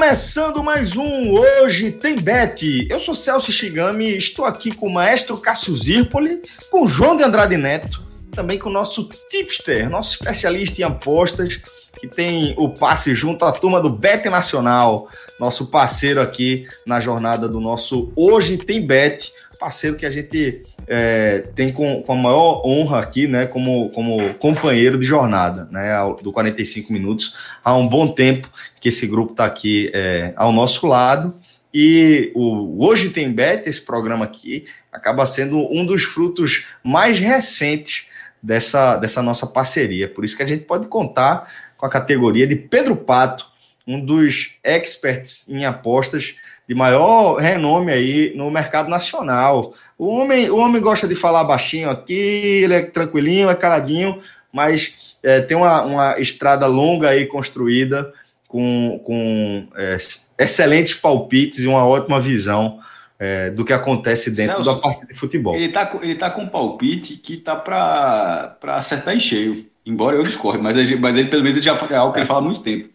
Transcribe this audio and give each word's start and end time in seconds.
Começando 0.00 0.64
mais 0.64 0.96
um 0.96 1.30
Hoje 1.30 1.92
Tem 1.92 2.16
Bet. 2.16 2.88
Eu 2.88 2.98
sou 2.98 3.14
Celso 3.14 3.52
Shigami, 3.52 4.16
estou 4.16 4.46
aqui 4.46 4.74
com 4.74 4.86
o 4.86 4.92
maestro 4.94 5.36
Cássio 5.36 5.76
Zirpoli, 5.76 6.40
com 6.70 6.88
João 6.88 7.14
de 7.14 7.22
Andrade 7.22 7.58
Neto, 7.58 8.02
também 8.30 8.58
com 8.58 8.70
o 8.70 8.72
nosso 8.72 9.10
tipster, 9.28 9.90
nosso 9.90 10.14
especialista 10.14 10.80
em 10.80 10.84
apostas, 10.84 11.60
que 12.00 12.08
tem 12.08 12.54
o 12.56 12.70
passe 12.70 13.14
junto 13.14 13.44
à 13.44 13.52
turma 13.52 13.78
do 13.78 13.90
Bet 13.90 14.26
Nacional, 14.30 15.06
nosso 15.38 15.66
parceiro 15.66 16.22
aqui 16.22 16.66
na 16.86 16.98
jornada 16.98 17.46
do 17.46 17.60
nosso 17.60 18.10
Hoje 18.16 18.56
Tem 18.56 18.80
Bet, 18.80 19.30
parceiro 19.60 19.96
que 19.96 20.06
a 20.06 20.10
gente 20.10 20.62
é, 20.92 21.38
tem 21.54 21.72
com, 21.72 22.02
com, 22.02 22.12
a 22.12 22.16
maior 22.16 22.66
honra 22.66 22.98
aqui, 22.98 23.28
né, 23.28 23.46
como, 23.46 23.90
como 23.90 24.34
companheiro 24.34 24.98
de 24.98 25.06
jornada, 25.06 25.68
né, 25.70 25.92
do 26.20 26.32
45 26.32 26.92
minutos. 26.92 27.32
Há 27.62 27.76
um 27.76 27.86
bom 27.86 28.08
tempo 28.08 28.50
que 28.80 28.88
esse 28.88 29.06
grupo 29.06 29.30
está 29.30 29.44
aqui 29.44 29.88
é, 29.94 30.32
ao 30.34 30.52
nosso 30.52 30.88
lado. 30.88 31.32
E 31.72 32.32
o 32.34 32.84
Hoje 32.84 33.10
Tem 33.10 33.30
Bet, 33.30 33.68
esse 33.68 33.80
programa 33.80 34.24
aqui, 34.24 34.66
acaba 34.92 35.24
sendo 35.26 35.58
um 35.72 35.86
dos 35.86 36.02
frutos 36.02 36.64
mais 36.82 37.20
recentes 37.20 38.06
dessa, 38.42 38.96
dessa 38.96 39.22
nossa 39.22 39.46
parceria. 39.46 40.08
Por 40.08 40.24
isso 40.24 40.36
que 40.36 40.42
a 40.42 40.48
gente 40.48 40.64
pode 40.64 40.88
contar 40.88 41.48
com 41.78 41.86
a 41.86 41.90
categoria 41.90 42.48
de 42.48 42.56
Pedro 42.56 42.96
Pato, 42.96 43.46
um 43.86 44.04
dos 44.04 44.56
experts 44.64 45.48
em 45.48 45.64
apostas 45.64 46.34
de 46.70 46.74
maior 46.76 47.34
renome 47.34 47.90
aí 47.90 48.32
no 48.36 48.48
mercado 48.48 48.88
nacional. 48.88 49.74
O 49.98 50.06
homem, 50.06 50.48
o 50.48 50.56
homem 50.56 50.80
gosta 50.80 51.08
de 51.08 51.16
falar 51.16 51.42
baixinho 51.42 51.90
aqui, 51.90 52.12
ele 52.62 52.74
é 52.74 52.82
tranquilinho, 52.82 53.50
é 53.50 53.56
caladinho, 53.56 54.20
mas 54.52 55.16
é, 55.20 55.40
tem 55.40 55.56
uma, 55.56 55.82
uma 55.82 56.20
estrada 56.20 56.68
longa 56.68 57.08
aí 57.08 57.26
construída 57.26 58.12
com, 58.46 59.00
com 59.04 59.66
é, 59.74 59.96
excelentes 60.38 60.94
palpites 60.94 61.64
e 61.64 61.66
uma 61.66 61.84
ótima 61.84 62.20
visão 62.20 62.78
é, 63.18 63.50
do 63.50 63.64
que 63.64 63.72
acontece 63.72 64.30
dentro 64.30 64.62
Celso, 64.62 64.76
da 64.76 64.80
parte 64.80 65.08
de 65.08 65.14
futebol. 65.14 65.56
Ele 65.56 65.64
está 65.64 65.90
ele 66.00 66.14
tá 66.14 66.30
com 66.30 66.42
um 66.42 66.48
palpite 66.48 67.16
que 67.16 67.36
tá 67.36 67.56
para 67.56 68.56
acertar 68.62 69.12
em 69.16 69.18
cheio, 69.18 69.66
embora 69.84 70.14
eu 70.14 70.22
discorde, 70.22 70.62
mas, 70.62 70.76
mas 71.00 71.16
ele 71.16 71.28
pelo 71.28 71.42
menos 71.42 71.60
já 71.60 71.74
é 71.74 71.96
algo 71.96 72.12
que 72.12 72.20
ele 72.20 72.26
fala 72.26 72.38
há 72.38 72.44
muito 72.44 72.60
tempo, 72.60 72.90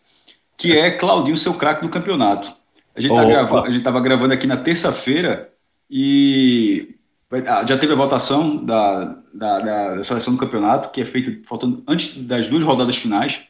que 0.55 0.77
é 0.77 0.91
Claudinho, 0.91 1.35
seu 1.35 1.55
craque 1.55 1.81
do 1.81 1.89
campeonato. 1.89 2.55
A 2.95 3.01
gente 3.01 3.13
tá 3.13 3.25
gravando, 3.25 3.65
a 3.65 3.69
gente 3.69 3.79
estava 3.79 3.99
gravando 3.99 4.33
aqui 4.33 4.47
na 4.47 4.57
terça-feira 4.57 5.53
e 5.89 6.95
ah, 7.45 7.65
já 7.65 7.77
teve 7.77 7.93
a 7.93 7.95
votação 7.95 8.63
da, 8.63 9.17
da, 9.33 9.59
da, 9.59 10.03
seleção 10.03 10.33
do 10.33 10.39
campeonato, 10.39 10.91
que 10.91 11.01
é 11.01 11.05
feita 11.05 11.37
faltando 11.45 11.83
antes 11.87 12.15
das 12.17 12.47
duas 12.47 12.63
rodadas 12.63 12.95
finais. 12.95 13.41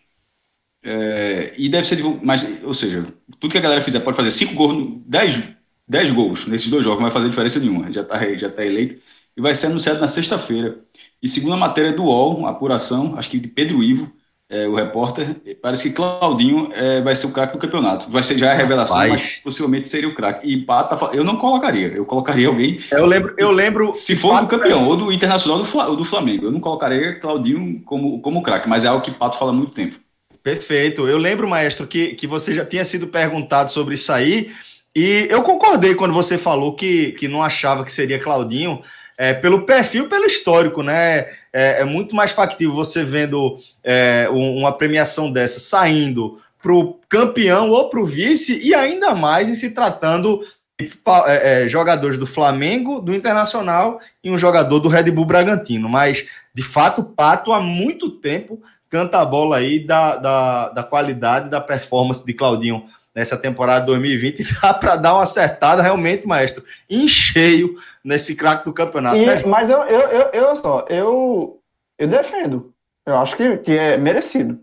É, 0.84 1.54
e 1.58 1.70
deve 1.70 1.86
ser. 1.86 2.04
Mas, 2.24 2.64
ou 2.64 2.74
seja, 2.74 3.06
tudo 3.40 3.52
que 3.52 3.58
a 3.58 3.62
galera 3.62 3.82
fizer 3.82 4.00
pode 4.00 4.18
fazer 4.18 4.32
5 4.32 4.54
gols, 4.56 5.02
10, 5.06 5.44
10 5.88 6.12
gols 6.12 6.48
nesses 6.48 6.68
dois 6.68 6.84
jogos, 6.84 7.00
não 7.00 7.08
vai 7.08 7.14
fazer 7.14 7.30
diferença 7.30 7.60
nenhuma. 7.60 7.92
Já 7.92 8.02
está 8.02 8.36
já 8.36 8.50
tá 8.50 8.66
eleito. 8.66 9.02
E 9.38 9.42
vai 9.42 9.54
ser 9.54 9.68
anunciado 9.68 10.00
na 10.00 10.08
sexta-feira. 10.08 10.80
E 11.22 11.28
segundo 11.28 11.54
a 11.54 11.58
matéria 11.58 11.92
do 11.92 12.06
UOL, 12.06 12.48
apuração, 12.48 13.18
acho 13.18 13.30
que 13.30 13.40
de 13.40 13.50
Pedro 13.50 13.84
Ivo, 13.84 14.12
é, 14.50 14.68
o 14.68 14.76
repórter, 14.76 15.36
parece 15.62 15.90
que 15.90 15.96
Claudinho 15.96 16.70
é, 16.74 17.02
vai 17.02 17.16
ser 17.16 17.26
o 17.26 17.32
craque 17.32 17.54
do 17.54 17.60
campeonato. 17.60 18.10
Vai 18.10 18.22
ser 18.22 18.38
já 18.38 18.52
a 18.52 18.56
revelação, 18.56 18.96
Rapaz. 18.96 19.22
mas 19.22 19.36
possivelmente 19.44 19.88
seria 19.88 20.08
o 20.08 20.14
craque. 20.14 20.48
E 20.48 20.58
Pata, 20.64 20.98
eu 21.14 21.24
não 21.24 21.36
colocaria, 21.36 21.88
eu 21.88 22.06
colocaria 22.06 22.48
alguém. 22.48 22.80
Eu 22.92 23.06
lembro, 23.06 23.34
eu 23.38 23.52
lembro. 23.52 23.92
Se 23.94 24.16
for 24.16 24.34
Pato 24.34 24.46
do 24.46 24.50
campeão, 24.50 24.84
é... 24.84 24.88
ou 24.88 24.96
do 24.96 25.12
Internacional 25.12 25.66
ou 25.88 25.96
do 25.96 26.06
Flamengo, 26.06 26.46
eu 26.46 26.52
não 26.52 26.60
colocaria 26.60 27.20
Claudinho 27.20 27.82
como, 27.86 28.22
como 28.22 28.44
craque, 28.44 28.70
mas 28.70 28.86
é 28.86 28.88
algo 28.88 29.04
que 29.04 29.12
Pato 29.12 29.38
fala 29.38 29.52
há 29.52 29.56
muito 29.56 29.72
tempo. 29.72 29.96
Perfeito. 30.44 31.08
Eu 31.08 31.18
lembro, 31.18 31.50
maestro, 31.50 31.88
que, 31.88 32.10
que 32.10 32.28
você 32.28 32.54
já 32.54 32.64
tinha 32.64 32.86
sido 32.86 33.08
perguntado 33.08 33.72
sobre 33.72 33.96
isso 33.96 34.12
aí, 34.12 34.52
e 34.96 35.26
eu 35.28 35.42
concordei 35.42 35.96
quando 35.96 36.14
você 36.14 36.38
falou 36.38 36.76
que, 36.76 37.14
que 37.14 37.28
não 37.28 37.42
achava 37.42 37.84
que 37.84 37.92
seria 37.92 38.20
Claudinho 38.20 38.82
é, 39.18 39.34
pelo 39.34 39.66
perfil, 39.66 40.10
pelo 40.10 40.26
histórico, 40.26 40.84
né? 40.84 41.28
É, 41.54 41.82
é 41.82 41.84
muito 41.84 42.16
mais 42.16 42.32
factível 42.32 42.74
você 42.74 43.04
vendo 43.04 43.58
é, 43.84 44.28
uma 44.30 44.72
premiação 44.72 45.32
dessa 45.32 45.60
saindo 45.60 46.40
para 46.62 46.74
o 46.74 47.00
campeão 47.08 47.70
ou 47.70 47.90
para 47.90 48.00
o 48.00 48.06
vice, 48.06 48.60
e 48.62 48.74
ainda 48.74 49.14
mais 49.14 49.48
em 49.48 49.54
se 49.54 49.72
tratando 49.72 50.42
de 50.80 50.92
é, 51.28 51.64
é, 51.64 51.70
jogadores 51.70 52.18
do 52.18 52.26
Flamengo, 52.26 53.00
do 53.00 53.14
Internacional 53.14 54.00
e 54.24 54.30
um 54.30 54.38
jogador 54.38 54.80
do 54.80 54.90
Red 54.90 55.12
Bull 55.12 55.26
Bragantino. 55.26 55.88
Mas, 55.88 56.26
de 56.54 56.64
fato, 56.64 57.02
o 57.02 57.06
Pato 57.06 57.54
há 57.54 57.62
muito 57.62 58.10
tempo 58.10 58.62
canta 58.90 59.20
a 59.20 59.26
bola 59.26 59.58
aí 59.58 59.80
da, 59.80 60.18
da, 60.18 60.70
da 60.70 60.84
qualidade 60.84 61.50
da 61.50 61.62
performance 61.62 62.26
de 62.26 62.34
Claudinho 62.34 62.86
nessa 63.16 63.38
temporada 63.38 63.86
2020 63.86 64.44
dá 64.62 64.74
para 64.74 64.98
dar 64.98 65.14
uma 65.14 65.24
acertada 65.24 65.82
realmente, 65.82 66.28
maestro, 66.28 66.64
em 66.90 67.08
cheio 67.08 67.78
nesse 68.04 68.36
craque 68.36 68.66
do 68.66 68.74
campeonato. 68.74 69.16
E, 69.16 69.26
né? 69.26 69.42
Mas 69.46 69.70
eu, 69.70 69.82
eu, 69.84 70.02
eu, 70.02 70.30
eu, 70.34 70.56
só, 70.58 70.86
eu, 70.90 71.62
eu 71.98 72.08
defendo. 72.08 72.74
Eu 73.06 73.18
acho 73.18 73.38
que, 73.38 73.58
que 73.58 73.72
é 73.72 73.98
merecido. 73.98 74.60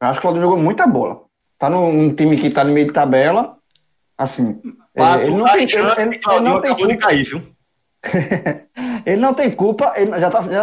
Eu 0.00 0.08
acho 0.08 0.20
que 0.20 0.26
o 0.26 0.28
Claudio 0.28 0.42
jogou 0.42 0.58
muita 0.58 0.86
bola. 0.86 1.22
Tá 1.58 1.70
num, 1.70 1.92
num 1.92 2.14
time 2.14 2.38
que 2.40 2.50
tá 2.50 2.62
no 2.62 2.72
meio 2.72 2.88
de 2.88 2.92
tabela. 2.92 3.56
Assim. 4.18 4.60
Pato, 4.94 5.22
ele 5.22 5.34
não 5.34 5.44
tem 5.44 5.66
chance 5.66 6.00
ele, 6.00 6.20
ele, 6.30 6.40
não 6.40 6.60
tem 6.60 6.74
culpa. 6.74 6.92
de 6.92 6.96
cair, 6.98 7.24
viu? 7.24 7.42
ele 9.06 9.20
não 9.20 9.34
tem 9.34 9.50
culpa, 9.50 9.94
ele 9.96 10.10
já 10.20 10.30
tá, 10.30 10.42
já, 10.42 10.62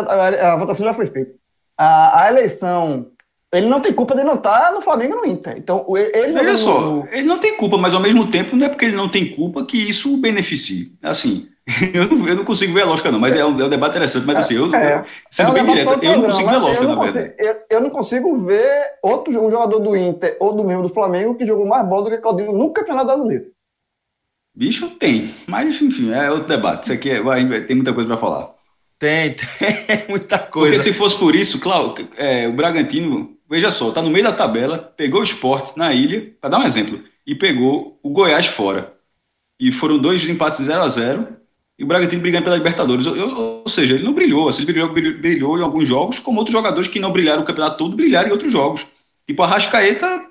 a 0.54 0.56
votação 0.56 0.86
já 0.86 0.94
foi 0.94 1.08
feita. 1.08 1.34
A, 1.78 2.24
a 2.24 2.28
eleição 2.30 3.12
ele 3.52 3.68
não 3.68 3.82
tem 3.82 3.94
culpa 3.94 4.16
de 4.16 4.24
não 4.24 4.36
estar 4.36 4.68
tá 4.68 4.72
no 4.72 4.82
Flamengo 4.82 5.18
no 5.18 5.26
Inter. 5.26 5.56
Então, 5.58 5.86
ele 5.98 6.32
Veja 6.32 6.58
só, 6.58 6.80
no... 6.80 7.08
ele 7.12 7.24
não 7.24 7.38
tem 7.38 7.58
culpa, 7.58 7.78
mas 7.78 7.94
ao 7.94 8.00
mesmo 8.00 8.28
tempo 8.28 8.56
não 8.56 8.66
é 8.66 8.70
porque 8.70 8.86
ele 8.86 8.96
não 8.96 9.10
tem 9.10 9.36
culpa 9.36 9.66
que 9.66 9.78
isso 9.78 10.14
o 10.14 10.18
beneficie. 10.18 10.94
Assim, 11.02 11.50
eu 11.94 12.08
não, 12.08 12.28
eu 12.28 12.36
não 12.36 12.46
consigo 12.46 12.74
ver 12.74 12.84
a 12.84 12.86
lógica, 12.86 13.12
não, 13.12 13.20
mas 13.20 13.36
é 13.36 13.46
um, 13.46 13.60
é 13.60 13.66
um 13.66 13.70
debate 13.70 13.92
interessante. 13.92 14.26
Mas 14.26 14.38
assim, 14.38 14.56
eu, 14.56 14.74
é, 14.74 15.04
sendo 15.30 15.52
é 15.52 15.54
bem 15.54 15.66
direto, 15.66 16.04
eu 16.04 16.18
não 16.18 16.24
consigo 16.24 16.50
ver 16.50 16.56
a 16.56 16.60
lógica, 16.60 16.88
na 16.88 16.96
verdade. 16.96 17.34
Eu, 17.38 17.56
eu, 17.70 17.82
não 17.82 17.90
consigo 17.90 18.38
ver 18.40 18.84
outro 19.04 19.32
um 19.32 19.52
jogador 19.52 19.80
do 19.80 19.98
Inter 19.98 20.38
ou 20.40 20.54
do 20.54 20.64
mesmo 20.64 20.84
do 20.84 20.90
Flamengo 20.90 21.36
que 21.36 21.46
jogou 21.46 21.66
mais 21.66 21.86
bola 21.86 22.06
do 22.06 22.10
que 22.10 22.18
Claudinho 22.18 22.54
no 22.54 22.72
Campeonato 22.72 23.08
Brasileiro. 23.08 23.46
Bicho, 24.56 24.90
tem. 24.92 25.30
Mas, 25.48 25.82
enfim, 25.82 26.12
é 26.12 26.30
outro 26.32 26.48
debate. 26.48 26.84
Isso 26.84 26.94
aqui 26.94 27.10
é, 27.10 27.22
vai, 27.22 27.46
tem 27.62 27.76
muita 27.76 27.94
coisa 27.94 28.08
para 28.08 28.18
falar. 28.18 28.61
Tem, 29.02 29.34
tem 29.60 30.06
muita 30.08 30.40
coisa. 30.40 30.78
Porque 30.78 30.90
se 30.90 30.98
fosse 30.98 31.18
por 31.18 31.36
isso, 31.36 31.60
claro, 31.60 31.94
é, 32.16 32.48
o 32.48 32.54
Bragantino 32.54 33.38
Veja 33.52 33.70
só, 33.70 33.92
tá 33.92 34.02
no 34.02 34.10
meio 34.10 34.24
da 34.24 34.32
tabela, 34.32 34.78
pegou 34.78 35.20
o 35.20 35.26
esporte 35.26 35.78
na 35.78 35.94
ilha, 35.94 36.34
para 36.40 36.52
dar 36.52 36.60
um 36.60 36.66
exemplo, 36.66 37.04
e 37.28 37.36
pegou 37.36 38.00
o 38.02 38.10
Goiás 38.10 38.46
fora. 38.46 38.94
E 39.60 39.74
foram 39.74 39.98
dois 39.98 40.24
empates 40.24 40.62
0 40.62 40.82
a 40.82 40.88
0 40.88 41.28
e 41.78 41.84
o 41.84 41.86
Bragantino 41.86 42.22
brigando 42.22 42.46
pela 42.46 42.56
Libertadores. 42.56 43.06
Ou, 43.06 43.64
ou, 43.64 43.68
seja, 43.68 43.96
ele 43.96 44.06
não 44.06 44.14
brilhou. 44.14 44.48
Assim, 44.48 44.62
ele 44.62 44.72
brilhou, 44.72 44.94
brilhou, 44.94 45.60
em 45.60 45.64
alguns 45.64 45.86
jogos, 45.86 46.18
como 46.18 46.40
outros 46.40 46.54
jogadores 46.54 46.88
que 46.88 46.98
não 46.98 47.12
brilharam 47.12 47.42
o 47.42 47.46
campeonato 47.46 47.78
todo 47.78 47.94
brilharam 47.94 48.30
em 48.30 48.32
outros 48.32 48.54
jogos. 48.54 48.88
Tipo, 49.28 49.44
a 49.44 49.48
Rascaeta 49.48 50.26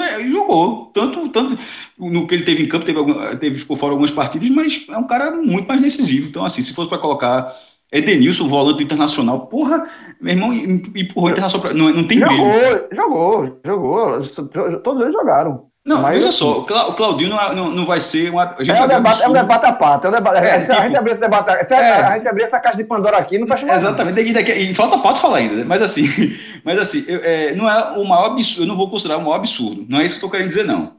é, 0.00 0.24
jogou. 0.26 0.86
Tanto, 0.94 1.28
tanto 1.28 1.58
no 1.98 2.26
que 2.26 2.36
ele 2.36 2.44
teve 2.44 2.62
em 2.62 2.68
campo, 2.68 2.86
teve, 2.86 3.36
teve, 3.36 3.58
ficou 3.58 3.76
fora 3.76 3.92
algumas 3.92 4.10
partidas, 4.10 4.48
mas 4.48 4.86
é 4.88 4.96
um 4.96 5.06
cara 5.06 5.30
muito 5.30 5.68
mais 5.68 5.82
decisivo. 5.82 6.28
Então, 6.28 6.42
assim, 6.42 6.62
se 6.62 6.72
fosse 6.72 6.88
para 6.88 6.98
colocar 6.98 7.54
Edenilson, 7.92 8.48
volante 8.48 8.78
do 8.78 8.82
Internacional, 8.82 9.46
porra, 9.46 9.88
meu 10.20 10.34
irmão 10.34 10.52
empurrou 10.52 11.28
o 11.28 11.30
Internacional. 11.30 11.74
Não, 11.74 11.92
não 11.92 12.04
tem 12.04 12.18
jogou, 12.18 12.36
brilho. 12.36 12.88
Jogou, 12.92 13.60
jogou, 13.64 14.22
jogou. 14.34 14.80
Todos 14.80 15.02
eles 15.02 15.14
jogaram. 15.14 15.66
Não, 15.86 16.02
mas 16.02 16.18
veja 16.18 16.32
só, 16.32 16.62
o 16.62 16.94
Claudinho 16.94 17.30
não, 17.30 17.54
não, 17.54 17.70
não 17.70 17.86
vai 17.86 18.00
ser 18.00 18.28
uma. 18.28 18.56
A 18.58 18.64
gente 18.64 18.76
é, 18.76 18.84
um 18.84 18.88
debate, 18.88 19.22
é 19.22 19.28
um 19.28 19.32
debate 19.32 19.66
à 19.66 19.72
parte. 19.72 20.04
É 20.04 20.08
um 20.08 20.12
debate, 20.12 20.44
é, 20.44 20.60
tipo, 20.62 20.72
a 20.72 20.82
gente 20.82 20.96
abrir 20.96 21.12
esse 21.12 21.20
debate. 21.20 21.68
Se 21.68 21.74
é, 21.74 21.92
a 21.92 22.16
gente 22.16 22.26
abrir 22.26 22.42
essa 22.42 22.58
caixa 22.58 22.76
de 22.76 22.82
Pandora 22.82 23.18
aqui, 23.18 23.38
não 23.38 23.46
fecha 23.46 23.64
mais. 23.64 23.84
Exatamente, 23.84 24.20
e, 24.20 24.32
daqui, 24.32 24.50
e 24.50 24.74
falta 24.74 24.98
pauta 24.98 25.20
falar 25.20 25.38
ainda, 25.38 25.54
né? 25.54 25.64
mas 25.64 25.80
assim, 25.80 26.08
mas 26.64 26.76
assim 26.76 27.04
eu, 27.06 27.20
é, 27.22 27.54
não 27.54 27.70
é 27.70 27.96
o 27.96 28.04
maior 28.04 28.32
absurdo, 28.32 28.64
eu 28.64 28.66
não 28.66 28.76
vou 28.76 28.90
considerar 28.90 29.18
o 29.18 29.22
maior 29.22 29.36
absurdo. 29.36 29.86
Não 29.88 30.00
é 30.00 30.04
isso 30.04 30.14
que 30.14 30.24
eu 30.24 30.26
estou 30.26 30.30
querendo 30.30 30.48
dizer, 30.48 30.64
não. 30.64 30.96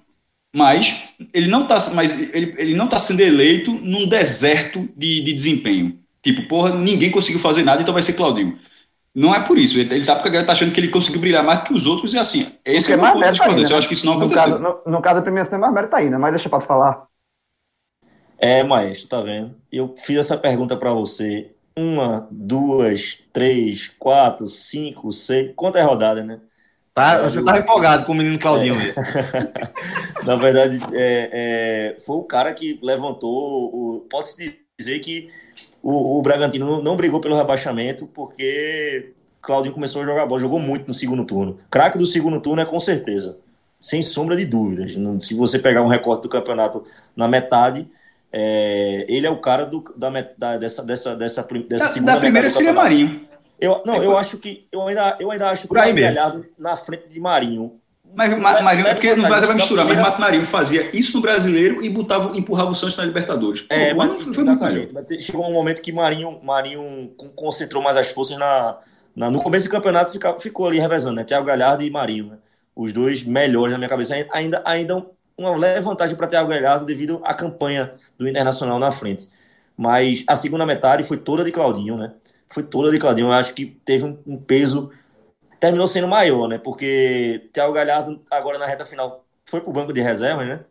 Mas 0.56 1.04
ele 1.34 1.50
não 1.50 1.64
está 1.64 1.80
mas 1.94 2.18
ele, 2.18 2.56
ele 2.58 2.74
não 2.74 2.88
tá 2.88 2.98
sendo 2.98 3.20
eleito 3.20 3.74
num 3.74 4.08
deserto 4.08 4.88
de, 4.96 5.22
de 5.22 5.34
desempenho. 5.34 6.00
Tipo, 6.28 6.46
porra, 6.46 6.76
ninguém 6.76 7.10
conseguiu 7.10 7.40
fazer 7.40 7.64
nada, 7.64 7.82
então 7.82 7.94
vai 7.94 8.04
ser 8.04 8.12
Claudinho. 8.12 8.60
Não 9.16 9.34
é 9.34 9.40
por 9.40 9.58
isso. 9.58 9.80
Ele, 9.80 9.96
ele 9.96 10.06
tá 10.06 10.14
porque 10.14 10.36
ele 10.36 10.44
tá 10.44 10.52
achando 10.52 10.74
que 10.74 10.80
ele 10.82 10.90
conseguiu 10.90 11.22
brilhar 11.22 11.42
mais 11.42 11.64
que 11.64 11.74
os 11.74 11.86
outros 11.86 12.14
e 12.14 12.20
assim. 12.20 12.52
Esse 12.66 12.90
porque 12.90 13.06
é 13.06 13.10
o 13.10 13.14
ponto 13.14 13.24
de 13.24 13.32
discordância. 13.32 13.70
Né? 13.70 13.74
Eu 13.74 13.78
acho 13.78 13.88
que 13.88 13.94
isso 13.94 14.06
não 14.06 14.14
aconteceu. 14.18 14.50
No 14.50 14.60
caso, 14.60 14.82
no, 14.86 14.92
no 14.92 15.02
caso 15.02 15.16
da 15.16 15.22
premiação, 15.22 15.58
mais 15.58 15.74
mérito 15.74 15.96
ainda, 15.96 16.20
mas 16.20 16.34
deixa 16.34 16.50
para 16.50 16.60
falar. 16.60 17.08
É, 18.38 18.62
maestro, 18.62 19.08
tá 19.08 19.22
vendo? 19.22 19.56
Eu 19.72 19.96
fiz 19.98 20.18
essa 20.18 20.36
pergunta 20.36 20.76
para 20.76 20.92
você. 20.92 21.50
Uma, 21.78 22.28
duas, 22.30 23.20
três, 23.32 23.90
quatro, 23.98 24.48
cinco, 24.48 25.14
seis. 25.14 25.54
Quantas 25.56 25.82
é 25.82 25.86
rodada, 25.86 26.24
né? 26.24 26.42
Tá, 26.94 27.22
você 27.22 27.42
tá 27.42 27.58
empolgado 27.58 28.06
com 28.06 28.12
o 28.12 28.16
menino 28.16 28.38
Claudinho. 28.38 28.76
É. 28.76 28.94
Na 30.28 30.36
verdade, 30.36 30.80
é, 30.94 31.30
é, 31.96 32.00
foi 32.02 32.18
o 32.18 32.24
cara 32.24 32.54
que 32.54 32.78
levantou. 32.84 33.72
O, 33.74 34.08
posso 34.10 34.36
dizer 34.78 35.00
que 35.00 35.32
o, 35.90 36.20
o 36.20 36.22
Bragantino 36.22 36.84
não, 36.84 36.98
brigou 36.98 37.22
pelo 37.22 37.38
rebaixamento 37.38 38.06
porque 38.08 39.14
Claudinho 39.42 39.74
começou 39.74 40.02
a 40.02 40.06
jogar 40.06 40.26
bola, 40.26 40.42
jogou 40.42 40.60
muito 40.60 40.86
no 40.86 40.94
segundo 40.94 41.24
turno. 41.24 41.60
Craque 41.72 41.98
do 41.98 42.06
segundo 42.06 42.42
turno 42.42 42.62
é 42.62 42.66
com 42.66 42.78
certeza, 42.78 43.38
sem 43.80 44.02
sombra 44.02 44.36
de 44.36 44.46
dúvidas. 44.46 44.98
Se 45.22 45.34
você 45.34 45.58
pegar 45.58 45.82
um 45.82 45.88
recorte 45.88 46.24
do 46.24 46.30
campeonato 46.30 46.86
na 47.16 47.26
metade, 47.30 47.90
é, 48.34 49.06
ele 49.08 49.26
é 49.26 49.30
o 49.30 49.38
cara 49.38 49.66
do, 49.66 49.82
da, 49.96 50.10
da, 50.38 50.58
dessa, 50.58 50.84
dessa, 50.84 51.16
dessa, 51.16 51.42
dessa 51.42 51.86
da, 51.86 51.88
segunda 51.88 52.12
Da 52.16 52.20
primeira 52.20 52.50
seria 52.50 52.74
Marinho. 52.74 53.26
Eu, 53.58 53.82
não, 53.86 54.04
eu 54.04 54.18
acho 54.18 54.38
que 54.40 54.68
eu 54.70 54.86
ainda, 54.86 55.16
eu 55.22 55.32
ainda 55.32 55.50
acho 55.52 55.70
que 55.70 55.74
o 55.74 55.74
Galhardo 55.74 56.46
na 56.60 56.76
frente 56.76 57.08
de 57.08 57.20
Marinho 57.22 57.80
mas, 58.14 58.38
mas, 58.40 58.64
mas 58.64 58.80
é 58.80 58.94
porque 58.94 59.16
não 59.16 59.30
vai 59.30 59.54
misturar, 59.54 59.86
mas 59.86 59.98
Mato 59.98 60.20
Marinho 60.20 60.46
fazia 60.46 60.90
isso 60.96 61.18
no 61.18 61.22
brasileiro 61.22 61.84
e 61.84 61.90
botava, 61.90 62.36
empurrava 62.38 62.72
o 62.72 62.76
Santos 62.76 62.98
na 62.98 63.06
Libertadores. 63.06 63.66
É, 63.70 63.94
mas, 63.94 64.24
foi 64.24 64.44
muito 64.44 64.64
melhor. 64.64 64.88
Chegou 65.20 65.48
um 65.48 65.54
momento 65.54 65.82
que 65.82 65.92
Marinho, 65.92 66.40
Marinho 66.44 67.12
concentrou 67.36 67.82
mais 67.82 67.96
as 67.96 68.10
forças 68.10 68.38
na, 68.38 68.78
na 69.16 69.30
no 69.30 69.40
começo 69.42 69.66
do 69.66 69.72
campeonato 69.72 70.12
ficou, 70.12 70.40
ficou 70.40 70.68
ali 70.68 70.80
revezando, 70.80 71.16
né? 71.16 71.24
Thiago 71.24 71.46
Galhardo 71.46 71.84
e 71.84 71.90
Marinho, 71.90 72.28
né? 72.28 72.38
Os 72.76 72.92
dois 72.92 73.24
melhores 73.24 73.72
na 73.72 73.78
minha 73.78 73.90
cabeça. 73.90 74.16
Ainda, 74.32 74.62
ainda 74.66 75.06
uma 75.38 75.56
leve 75.56 75.82
vantagem 75.82 76.16
para 76.16 76.28
Thiago 76.28 76.50
Galhardo 76.50 76.86
devido 76.86 77.22
à 77.24 77.34
campanha 77.34 77.94
do 78.18 78.28
Internacional 78.28 78.80
na 78.80 78.92
frente. 78.92 79.30
Mas 79.78 80.24
a 80.26 80.36
segunda 80.36 80.66
metade 80.66 81.04
foi 81.04 81.18
toda 81.18 81.44
de 81.44 81.52
Claudinho, 81.52 81.98
né? 81.98 82.14
Foi 82.50 82.64
toda 82.64 82.90
de 82.90 82.98
Claudinho. 82.98 83.28
Eu 83.28 83.34
acho 83.34 83.54
que 83.54 83.66
teve 83.86 84.06
um, 84.06 84.18
um 84.26 84.38
peso 84.38 84.92
terminou 85.60 85.88
sendo 85.88 86.08
maior, 86.08 86.48
né? 86.48 86.58
Porque 86.58 87.50
Thiago 87.54 87.74
Galhardo, 87.74 88.24
agora 88.30 88.58
na 88.58 88.66
reta 88.66 88.86
final, 88.86 89.26
foi 89.46 89.62
pro 89.62 89.72
banco 89.72 89.94
de 89.94 90.02
reservas, 90.02 90.48
né? 90.48 90.66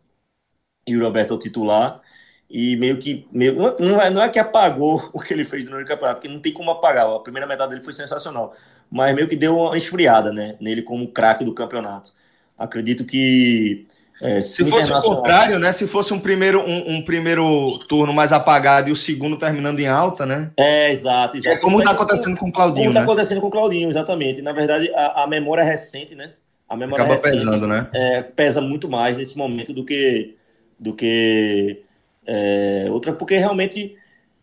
E 0.85 0.95
o 0.97 1.01
Roberto 1.01 1.33
é 1.33 1.35
o 1.35 1.39
titular. 1.39 2.01
E 2.49 2.75
meio 2.77 2.97
que. 2.99 3.27
Meio, 3.31 3.55
não, 3.79 4.01
é, 4.01 4.09
não 4.09 4.21
é 4.23 4.29
que 4.29 4.39
apagou 4.39 5.09
o 5.13 5.19
que 5.19 5.33
ele 5.33 5.45
fez 5.45 5.65
no 5.65 5.71
campeonato, 5.85 6.21
porque 6.21 6.33
não 6.33 6.41
tem 6.41 6.53
como 6.53 6.71
apagar. 6.71 7.07
A 7.07 7.19
primeira 7.19 7.47
metade 7.47 7.71
dele 7.71 7.83
foi 7.83 7.93
sensacional. 7.93 8.55
Mas 8.89 9.13
meio 9.15 9.27
que 9.27 9.35
deu 9.35 9.57
uma 9.57 9.77
esfriada, 9.77 10.31
né? 10.31 10.57
Nele 10.61 10.81
como 10.81 11.11
craque 11.11 11.43
do 11.43 11.53
campeonato. 11.53 12.13
Acredito 12.57 13.05
que 13.05 13.87
é, 14.21 14.41
se, 14.41 14.63
se 14.63 14.65
fosse 14.65 14.91
o 14.91 15.01
contrário, 15.01 15.59
né? 15.59 15.71
Se 15.71 15.87
fosse 15.87 16.13
um 16.13 16.19
primeiro, 16.19 16.61
um, 16.61 16.95
um, 16.95 17.01
primeiro 17.01 17.77
turno 17.87 18.13
mais 18.13 18.31
apagado 18.31 18.89
e 18.89 18.91
o 18.91 18.95
segundo 18.95 19.37
terminando 19.37 19.79
em 19.79 19.87
alta, 19.87 20.25
né? 20.25 20.51
É, 20.57 20.91
exato. 20.91 21.37
exato. 21.37 21.55
É 21.55 21.59
como 21.59 21.79
está 21.79 21.91
acontecendo 21.91 22.35
com 22.35 22.49
o 22.49 22.51
Claudinho. 22.51 22.85
Como 22.85 22.89
está 22.89 23.01
né? 23.01 23.05
acontecendo 23.05 23.41
com 23.41 23.47
o 23.47 23.51
Claudinho, 23.51 23.89
exatamente. 23.89 24.41
Na 24.41 24.53
verdade, 24.53 24.91
a, 24.95 25.23
a 25.23 25.27
memória 25.27 25.61
é 25.61 25.65
recente, 25.65 26.15
né? 26.15 26.31
A 26.67 26.75
memória 26.75 27.05
Acaba 27.05 27.21
recente, 27.21 27.45
pesando, 27.45 27.67
né? 27.67 27.87
É, 27.93 28.21
pesa 28.23 28.59
muito 28.59 28.89
mais 28.89 29.17
nesse 29.17 29.37
momento 29.37 29.71
do 29.71 29.85
que 29.85 30.35
do 30.79 30.93
que 30.93 31.83
é, 32.25 32.87
outra, 32.89 33.13
porque 33.13 33.37
realmente 33.37 33.95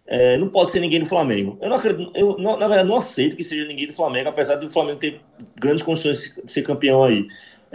é, 0.07 0.37
não 0.37 0.49
pode 0.49 0.71
ser 0.71 0.81
ninguém 0.81 1.01
do 1.01 1.07
Flamengo. 1.07 1.59
Eu 1.61 1.69
não 1.69 1.77
acredito, 1.77 2.11
eu 2.15 2.37
não, 2.39 2.57
na 2.59 2.69
verdade 2.69 2.89
não 2.89 2.97
aceito 2.97 3.37
que 3.37 3.45
seja 3.45 3.67
ninguém 3.67 3.87
do 3.87 3.93
Flamengo, 3.93 4.29
apesar 4.29 4.57
do 4.57 4.71
Flamengo 4.71 4.99
ter 4.99 5.21
grandes 5.57 5.83
condições 5.83 6.35
de 6.45 6.51
ser 6.51 6.63
campeão 6.63 7.03
aí. 7.03 7.27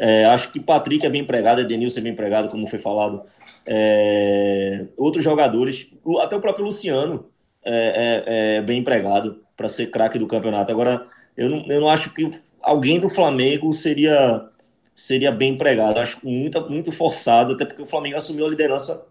É, 0.01 0.24
acho 0.28 0.50
que 0.54 0.62
Patrick 0.62 1.06
é 1.06 1.10
bem 1.10 1.22
empregado, 1.22 1.60
Edenilson 1.60 2.00
é 2.00 2.04
bem 2.04 2.13
empregado, 2.13 2.48
como 2.48 2.66
foi 2.68 2.80
falado. 2.80 3.24
É, 3.66 4.86
outros 4.96 5.22
jogadores, 5.22 5.92
até 6.22 6.38
o 6.38 6.40
próprio 6.40 6.63
Luciano 6.63 7.30
é, 7.63 8.24
é, 8.25 8.57
é 8.57 8.62
bem 8.62 8.80
empregado 8.80 9.44
para 9.57 9.68
ser 9.68 9.92
craque 9.92 10.18
do 10.18 10.25
campeonato. 10.25 10.72
Agora, 10.72 11.06
eu 11.36 11.50
não, 11.50 11.66
eu 11.68 11.81
não 11.81 11.90
acho 11.90 12.13
que 12.13 12.31
alguém 12.62 12.98
do 12.98 13.10
Flamengo 13.10 13.74
seria 13.74 14.48
seria 14.96 15.31
bem 15.31 15.54
empregado. 15.54 16.00
Acho 16.00 16.18
muito, 16.24 16.69
muito 16.69 16.92
forçado, 16.94 17.54
até 17.54 17.66
porque 17.66 17.81
o 17.81 17.86
Flamengo 17.86 18.18
assumiu 18.18 18.46
a 18.46 18.50
liderança 18.50 19.06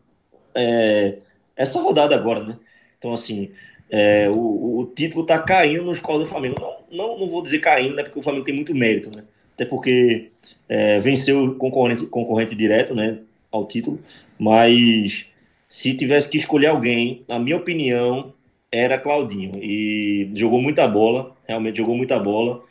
é, 0.55 1.19
essa 1.55 1.81
rodada 1.81 2.14
agora, 2.14 2.44
né? 2.44 2.58
Então, 2.99 3.12
assim, 3.12 3.50
é, 3.90 4.29
o, 4.31 4.81
o, 4.81 4.87
título 4.94 5.23
está 5.23 5.38
caindo 5.38 5.85
nos 5.85 5.99
colos 6.00 6.25
do 6.25 6.31
Flamengo. 6.31 6.61
Não, 6.61 6.79
não, 6.90 7.19
não 7.19 7.29
vou 7.29 7.43
dizer 7.43 7.58
caindo, 7.58 7.94
né? 7.94 8.02
Porque 8.02 8.19
o 8.19 8.23
Flamengo 8.23 8.44
tem 8.44 8.55
muito 8.55 8.75
mérito, 8.75 9.14
né? 9.14 9.25
Até 9.58 9.64
porque 9.64 10.31
é, 10.69 11.00
venceu 11.00 11.46
o 11.46 11.55
concorrente, 11.56 12.06
concorrente 12.06 12.55
direto 12.55 12.94
né, 12.94 13.19
ao 13.50 13.66
título, 13.66 13.99
mas 14.38 15.26
se 15.69 15.94
tivesse 15.94 16.28
que 16.28 16.38
escolher 16.38 16.69
alguém, 16.69 17.25
na 17.26 17.40
minha 17.40 17.56
opinião, 17.56 18.32
era 18.70 18.96
Claudinho. 18.96 19.58
E 19.60 20.31
jogou 20.37 20.62
muita 20.62 20.87
bola, 20.87 21.34
realmente 21.44 21.78
jogou 21.78 21.96
muita 21.96 22.20
bola, 22.20 22.62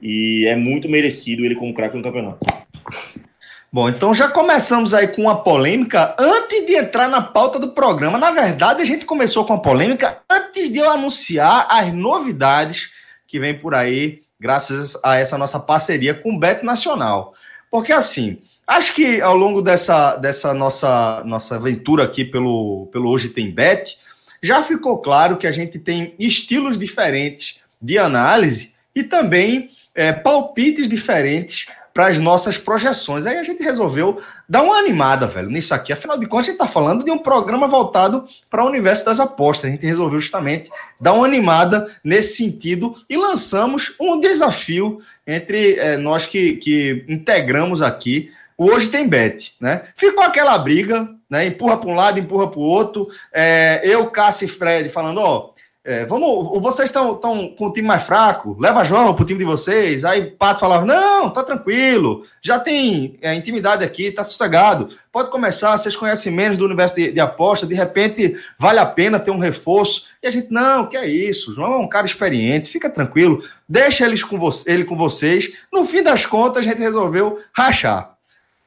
e 0.00 0.46
é 0.46 0.54
muito 0.54 0.88
merecido 0.88 1.44
ele 1.44 1.56
como 1.56 1.74
craque 1.74 1.96
no 1.96 2.04
campeonato. 2.04 2.38
Bom, 3.72 3.88
então 3.88 4.14
já 4.14 4.28
começamos 4.28 4.94
aí 4.94 5.08
com 5.08 5.22
uma 5.22 5.42
polêmica 5.42 6.14
antes 6.16 6.64
de 6.64 6.76
entrar 6.76 7.08
na 7.08 7.20
pauta 7.20 7.58
do 7.58 7.72
programa. 7.72 8.16
Na 8.16 8.30
verdade, 8.30 8.80
a 8.80 8.86
gente 8.86 9.04
começou 9.04 9.44
com 9.44 9.54
a 9.54 9.60
polêmica 9.60 10.20
antes 10.30 10.70
de 10.70 10.78
eu 10.78 10.88
anunciar 10.88 11.66
as 11.68 11.92
novidades 11.92 12.90
que 13.26 13.40
vem 13.40 13.58
por 13.58 13.74
aí, 13.74 14.22
graças 14.40 14.96
a 15.02 15.16
essa 15.16 15.36
nossa 15.36 15.58
parceria 15.58 16.14
com 16.14 16.34
o 16.34 16.38
Bet 16.38 16.64
Nacional. 16.64 17.34
Porque 17.70 17.92
assim, 17.92 18.38
acho 18.66 18.94
que 18.94 19.20
ao 19.20 19.36
longo 19.36 19.60
dessa, 19.60 20.16
dessa 20.16 20.54
nossa, 20.54 21.22
nossa 21.24 21.56
aventura 21.56 22.04
aqui 22.04 22.24
pelo, 22.24 22.88
pelo 22.92 23.10
Hoje 23.10 23.28
Tem 23.28 23.50
Bet, 23.50 23.98
já 24.42 24.62
ficou 24.62 24.98
claro 24.98 25.36
que 25.36 25.46
a 25.46 25.52
gente 25.52 25.78
tem 25.78 26.14
estilos 26.18 26.78
diferentes 26.78 27.56
de 27.80 27.98
análise 27.98 28.74
e 28.94 29.02
também 29.02 29.70
é, 29.94 30.12
palpites 30.12 30.88
diferentes 30.88 31.66
para 31.98 32.06
as 32.06 32.18
nossas 32.20 32.56
projeções. 32.56 33.26
Aí 33.26 33.38
a 33.38 33.42
gente 33.42 33.60
resolveu 33.60 34.22
dar 34.48 34.62
uma 34.62 34.76
animada, 34.76 35.26
velho, 35.26 35.50
nisso 35.50 35.74
aqui. 35.74 35.92
Afinal 35.92 36.16
de 36.16 36.26
contas, 36.26 36.46
a 36.46 36.50
gente 36.52 36.60
está 36.60 36.66
falando 36.68 37.04
de 37.04 37.10
um 37.10 37.18
programa 37.18 37.66
voltado 37.66 38.24
para 38.48 38.62
o 38.62 38.68
universo 38.68 39.04
das 39.04 39.18
apostas. 39.18 39.68
A 39.68 39.72
gente 39.72 39.84
resolveu 39.84 40.20
justamente 40.20 40.70
dar 41.00 41.12
uma 41.12 41.26
animada 41.26 41.92
nesse 42.04 42.36
sentido 42.36 42.94
e 43.10 43.16
lançamos 43.16 43.96
um 44.00 44.20
desafio 44.20 45.00
entre 45.26 45.74
é, 45.74 45.96
nós 45.96 46.24
que, 46.24 46.52
que 46.58 47.04
integramos 47.08 47.82
aqui. 47.82 48.30
O 48.56 48.66
Hoje 48.66 48.90
Tem 48.90 49.08
Bet, 49.08 49.56
né? 49.60 49.82
Ficou 49.96 50.22
aquela 50.22 50.56
briga, 50.56 51.08
né? 51.28 51.46
Empurra 51.46 51.78
para 51.78 51.90
um 51.90 51.96
lado, 51.96 52.20
empurra 52.20 52.46
para 52.46 52.60
o 52.60 52.62
outro. 52.62 53.08
É, 53.32 53.80
eu, 53.82 54.06
Cássio 54.06 54.44
e 54.44 54.48
Fred 54.48 54.88
falando, 54.88 55.18
ó, 55.18 55.50
é, 55.88 56.04
vamos, 56.04 56.60
vocês 56.60 56.90
estão 56.90 57.14
com 57.16 57.66
o 57.66 57.72
time 57.72 57.88
mais 57.88 58.02
fraco, 58.02 58.54
leva 58.60 58.84
João 58.84 59.14
pro 59.14 59.24
time 59.24 59.38
de 59.38 59.44
vocês. 59.46 60.04
Aí 60.04 60.32
Pato 60.32 60.60
falava: 60.60 60.84
não, 60.84 61.30
tá 61.30 61.42
tranquilo, 61.42 62.26
já 62.42 62.60
tem 62.60 63.18
é, 63.22 63.32
intimidade 63.32 63.82
aqui, 63.82 64.12
tá 64.12 64.22
sossegado. 64.22 64.90
Pode 65.10 65.30
começar, 65.30 65.74
vocês 65.78 65.96
conhecem 65.96 66.30
menos 66.30 66.58
do 66.58 66.66
universo 66.66 66.94
de, 66.94 67.10
de, 67.10 67.18
aposta, 67.18 67.66
de 67.66 67.72
repente 67.74 68.36
vale 68.58 68.78
a 68.80 68.84
pena 68.84 69.18
ter 69.18 69.30
um 69.30 69.38
reforço. 69.38 70.04
E 70.22 70.26
a 70.26 70.30
gente, 70.30 70.52
não, 70.52 70.84
que 70.84 70.94
é 70.94 71.08
isso, 71.08 71.54
João 71.54 71.72
é 71.72 71.78
um 71.78 71.88
cara 71.88 72.04
experiente, 72.04 72.68
fica 72.68 72.90
tranquilo, 72.90 73.42
deixa 73.66 74.04
eles 74.04 74.22
com 74.22 74.38
ele 74.66 74.84
com 74.84 74.94
vocês. 74.94 75.50
No 75.72 75.86
fim 75.86 76.02
das 76.02 76.26
contas, 76.26 76.66
a 76.66 76.68
gente 76.68 76.82
resolveu 76.82 77.38
rachar. 77.50 78.14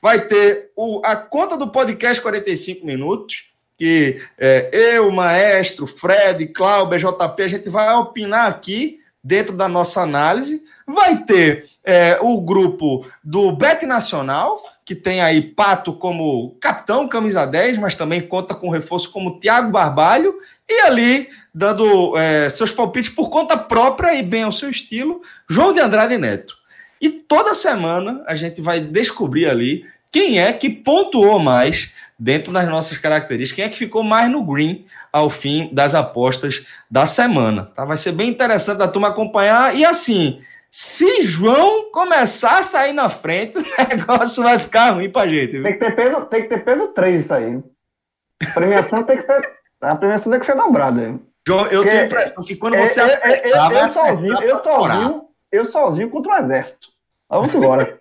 Vai 0.01 0.21
ter 0.21 0.71
o, 0.75 0.99
a 1.05 1.15
conta 1.15 1.55
do 1.55 1.67
podcast 1.67 2.19
45 2.19 2.83
minutos 2.83 3.50
que 3.81 4.21
é, 4.37 4.69
eu, 4.71 5.11
Maestro, 5.11 5.87
Fred, 5.87 6.45
Cláudio, 6.49 6.99
JP, 6.99 7.41
a 7.41 7.47
gente 7.47 7.67
vai 7.67 7.91
opinar 7.95 8.47
aqui 8.47 8.99
dentro 9.23 9.57
da 9.57 9.67
nossa 9.67 10.01
análise. 10.01 10.63
Vai 10.85 11.23
ter 11.23 11.65
é, 11.83 12.19
o 12.21 12.39
grupo 12.39 13.07
do 13.23 13.51
Bet 13.51 13.83
Nacional, 13.87 14.61
que 14.85 14.93
tem 14.93 15.19
aí 15.19 15.41
Pato 15.41 15.93
como 15.93 16.55
capitão, 16.59 17.07
camisa 17.07 17.43
10, 17.43 17.79
mas 17.79 17.95
também 17.95 18.21
conta 18.21 18.53
com 18.53 18.69
reforço 18.69 19.09
como 19.09 19.39
Thiago 19.39 19.71
Barbalho, 19.71 20.35
e 20.69 20.81
ali, 20.81 21.27
dando 21.51 22.15
é, 22.15 22.51
seus 22.51 22.71
palpites 22.71 23.09
por 23.09 23.31
conta 23.31 23.57
própria 23.57 24.13
e 24.13 24.21
bem 24.21 24.43
ao 24.43 24.51
seu 24.51 24.69
estilo, 24.69 25.23
João 25.49 25.73
de 25.73 25.79
Andrade 25.79 26.19
Neto. 26.19 26.55
E 27.01 27.09
toda 27.09 27.55
semana 27.55 28.23
a 28.27 28.35
gente 28.35 28.61
vai 28.61 28.79
descobrir 28.79 29.47
ali 29.47 29.87
quem 30.11 30.39
é 30.39 30.53
que 30.53 30.69
pontuou 30.69 31.39
mais 31.39 31.89
dentro 32.21 32.53
das 32.53 32.69
nossas 32.69 32.99
características, 32.99 33.55
quem 33.55 33.65
é 33.65 33.69
que 33.69 33.77
ficou 33.79 34.03
mais 34.03 34.29
no 34.29 34.43
green 34.43 34.85
ao 35.11 35.27
fim 35.27 35.73
das 35.73 35.95
apostas 35.95 36.63
da 36.89 37.07
semana. 37.07 37.71
Tá? 37.75 37.83
Vai 37.83 37.97
ser 37.97 38.11
bem 38.11 38.29
interessante 38.29 38.79
a 38.83 38.87
turma 38.87 39.07
acompanhar. 39.07 39.75
E 39.75 39.83
assim, 39.83 40.39
se 40.69 41.23
João 41.23 41.89
começar 41.91 42.59
a 42.59 42.63
sair 42.63 42.93
na 42.93 43.09
frente, 43.09 43.57
o 43.57 43.63
negócio 43.97 44.43
vai 44.43 44.59
ficar 44.59 44.91
ruim 44.91 45.09
pra 45.09 45.27
gente. 45.27 45.53
Viu? 45.53 45.63
Tem 45.63 45.73
que 45.73 45.79
ter 45.79 45.95
peso, 45.95 46.21
tem 46.27 46.41
que 46.43 46.49
ter 46.49 46.63
peso 46.63 46.87
3 46.89 47.25
isso 47.25 47.33
aí. 47.33 47.59
A 48.43 48.53
premiação 48.53 49.03
tem 49.03 49.17
que 49.17 49.23
ser. 49.23 49.51
A 49.81 49.95
premiação 49.95 50.31
tem 50.31 50.39
que 50.39 50.45
ser 50.45 50.55
dobrada. 50.55 51.19
João, 51.47 51.65
eu 51.65 51.81
Porque 51.81 51.89
tenho 51.89 52.03
a 52.03 52.05
impressão 52.05 52.43
que 52.43 52.55
quando 52.55 52.77
você 52.77 53.01
é, 53.01 53.03
acertar, 53.03 53.41
eu, 53.43 53.49
eu, 53.49 53.57
eu, 53.57 53.91
sozinho, 53.91 54.41
eu 54.43 54.63
sozinho, 54.63 55.25
eu 55.51 55.65
sozinho 55.65 56.09
contra 56.11 56.33
o 56.33 56.45
exército. 56.45 56.87
Vamos 57.27 57.55
embora. 57.55 57.99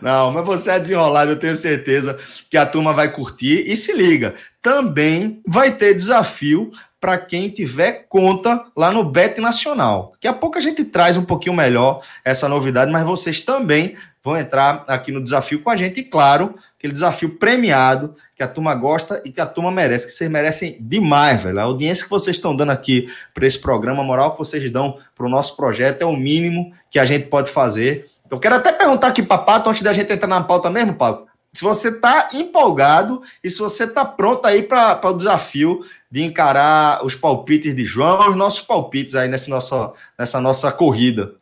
Não, 0.00 0.30
mas 0.30 0.44
você 0.44 0.70
é 0.70 0.80
desenrolado, 0.80 1.32
eu 1.32 1.38
tenho 1.38 1.54
certeza 1.54 2.18
que 2.50 2.56
a 2.56 2.66
turma 2.66 2.92
vai 2.92 3.10
curtir. 3.10 3.64
E 3.66 3.76
se 3.76 3.92
liga, 3.92 4.34
também 4.62 5.40
vai 5.46 5.72
ter 5.72 5.94
desafio 5.94 6.70
para 7.00 7.16
quem 7.16 7.48
tiver 7.48 8.06
conta 8.08 8.64
lá 8.76 8.90
no 8.90 9.04
Bet 9.04 9.40
Nacional. 9.40 10.12
Daqui 10.14 10.28
a 10.28 10.32
pouco 10.32 10.58
a 10.58 10.60
gente 10.60 10.84
traz 10.84 11.16
um 11.16 11.24
pouquinho 11.24 11.54
melhor 11.54 12.02
essa 12.24 12.48
novidade, 12.48 12.90
mas 12.90 13.04
vocês 13.04 13.40
também 13.40 13.96
vão 14.22 14.36
entrar 14.36 14.84
aqui 14.88 15.12
no 15.12 15.22
desafio 15.22 15.60
com 15.62 15.70
a 15.70 15.76
gente. 15.76 16.00
E 16.00 16.04
claro, 16.04 16.54
aquele 16.76 16.92
desafio 16.92 17.30
premiado 17.30 18.16
que 18.36 18.42
a 18.42 18.48
turma 18.48 18.74
gosta 18.74 19.20
e 19.24 19.32
que 19.32 19.40
a 19.40 19.46
turma 19.46 19.70
merece, 19.70 20.06
que 20.06 20.12
vocês 20.12 20.30
merecem 20.30 20.76
demais, 20.80 21.42
velho. 21.42 21.58
A 21.58 21.64
audiência 21.64 22.04
que 22.04 22.10
vocês 22.10 22.36
estão 22.36 22.54
dando 22.54 22.70
aqui 22.70 23.12
para 23.34 23.46
esse 23.46 23.58
programa, 23.58 24.02
a 24.02 24.06
moral 24.06 24.32
que 24.32 24.38
vocês 24.38 24.70
dão 24.70 24.98
para 25.16 25.26
o 25.26 25.28
nosso 25.28 25.56
projeto 25.56 26.02
é 26.02 26.06
o 26.06 26.16
mínimo 26.16 26.70
que 26.90 27.00
a 27.00 27.04
gente 27.04 27.26
pode 27.26 27.50
fazer. 27.50 28.08
Eu 28.30 28.38
quero 28.38 28.56
até 28.56 28.72
perguntar 28.72 29.08
aqui 29.08 29.22
para 29.22 29.38
Pato, 29.38 29.70
antes 29.70 29.82
da 29.82 29.92
gente 29.92 30.12
entrar 30.12 30.28
na 30.28 30.42
pauta 30.42 30.68
mesmo, 30.70 30.94
Pato, 30.94 31.26
se 31.54 31.62
você 31.62 31.88
está 31.88 32.28
empolgado 32.32 33.22
e 33.42 33.50
se 33.50 33.58
você 33.58 33.84
está 33.84 34.04
pronto 34.04 34.46
aí 34.46 34.62
para 34.62 35.00
o 35.04 35.14
desafio 35.14 35.84
de 36.10 36.22
encarar 36.22 37.04
os 37.04 37.14
palpites 37.14 37.74
de 37.74 37.84
João, 37.84 38.30
os 38.30 38.36
nossos 38.36 38.60
palpites 38.60 39.14
aí 39.14 39.28
nessa 39.28 39.48
nossa, 39.50 39.92
nessa 40.18 40.40
nossa 40.40 40.70
corrida. 40.70 41.34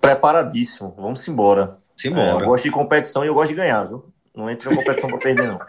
Preparadíssimo, 0.00 0.94
vamos 0.96 1.26
embora. 1.26 1.78
Simbora. 1.96 2.30
É, 2.30 2.32
eu 2.32 2.46
gosto 2.46 2.64
de 2.64 2.70
competição 2.70 3.24
e 3.24 3.28
eu 3.28 3.34
gosto 3.34 3.50
de 3.50 3.56
ganhar, 3.56 3.84
viu? 3.84 4.04
Não 4.34 4.48
entra 4.48 4.72
em 4.72 4.76
competição 4.76 5.10
para 5.10 5.18
perder, 5.18 5.48
não. 5.48 5.60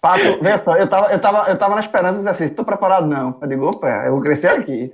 Pato, 0.00 0.40
vê 0.40 0.56
só, 0.58 0.76
eu 0.76 0.88
tava, 0.88 1.12
eu 1.12 1.20
tava, 1.20 1.50
eu 1.50 1.58
tava 1.58 1.74
na 1.74 1.80
esperança 1.80 2.12
de 2.14 2.18
dizer 2.18 2.30
assim, 2.30 2.44
estou 2.44 2.64
preparado 2.64 3.06
não. 3.06 3.36
Eu 3.40 3.48
digo, 3.48 3.66
opa, 3.66 3.88
eu 4.04 4.12
vou 4.12 4.20
crescer 4.20 4.48
aqui. 4.48 4.92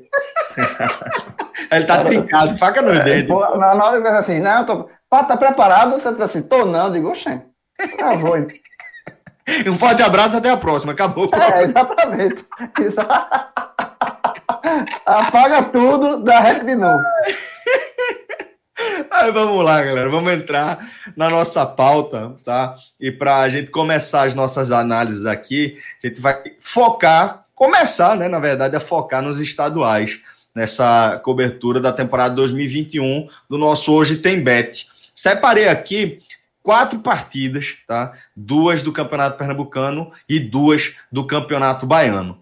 Ele 1.70 1.84
tá 1.84 2.04
trincado, 2.04 2.58
faca 2.58 2.82
no 2.82 2.92
dedo. 3.02 3.38
Na 3.56 3.72
hora 3.72 3.96
ele 3.96 4.08
assim, 4.08 4.40
não, 4.40 4.60
eu 4.60 4.66
tô. 4.66 4.90
Pato, 5.08 5.28
tá 5.28 5.36
preparado? 5.36 5.92
Você 5.92 6.12
tá 6.12 6.24
assim, 6.24 6.42
tô 6.42 6.64
não. 6.64 6.86
Eu 6.86 6.92
digo, 6.92 7.10
oxê, 7.10 7.40
ah, 8.02 8.16
vou. 8.16 8.36
Um 9.66 9.76
forte 9.76 10.02
abraço, 10.02 10.36
até 10.36 10.50
a 10.50 10.56
próxima. 10.56 10.92
Acabou. 10.92 11.30
É, 11.34 11.64
exatamente. 11.64 12.44
Isso. 12.80 13.00
Apaga 15.04 15.64
tudo, 15.64 16.22
dá 16.22 16.40
rap 16.40 16.64
de 16.64 16.74
novo. 16.74 17.02
Aí 19.10 19.30
vamos 19.30 19.64
lá, 19.64 19.82
galera. 19.82 20.08
Vamos 20.08 20.32
entrar 20.32 20.88
na 21.16 21.30
nossa 21.30 21.64
pauta, 21.64 22.34
tá? 22.44 22.76
E 22.98 23.12
para 23.12 23.38
a 23.38 23.48
gente 23.48 23.70
começar 23.70 24.26
as 24.26 24.34
nossas 24.34 24.72
análises 24.72 25.26
aqui, 25.26 25.78
a 26.02 26.08
gente 26.08 26.20
vai 26.20 26.42
focar, 26.60 27.44
começar, 27.54 28.16
né? 28.16 28.28
Na 28.28 28.38
verdade, 28.38 28.74
a 28.74 28.80
focar 28.80 29.22
nos 29.22 29.38
estaduais, 29.38 30.20
nessa 30.54 31.20
cobertura 31.24 31.80
da 31.80 31.92
temporada 31.92 32.34
2021 32.34 33.28
do 33.50 33.58
nosso 33.58 33.92
Hoje 33.92 34.18
Tem 34.18 34.40
Bet. 34.40 34.86
Separei 35.14 35.68
aqui 35.68 36.20
quatro 36.62 36.98
partidas, 37.00 37.74
tá? 37.86 38.12
Duas 38.34 38.82
do 38.82 38.92
Campeonato 38.92 39.36
Pernambucano 39.36 40.12
e 40.28 40.38
duas 40.38 40.94
do 41.10 41.26
Campeonato 41.26 41.86
Baiano. 41.86 42.38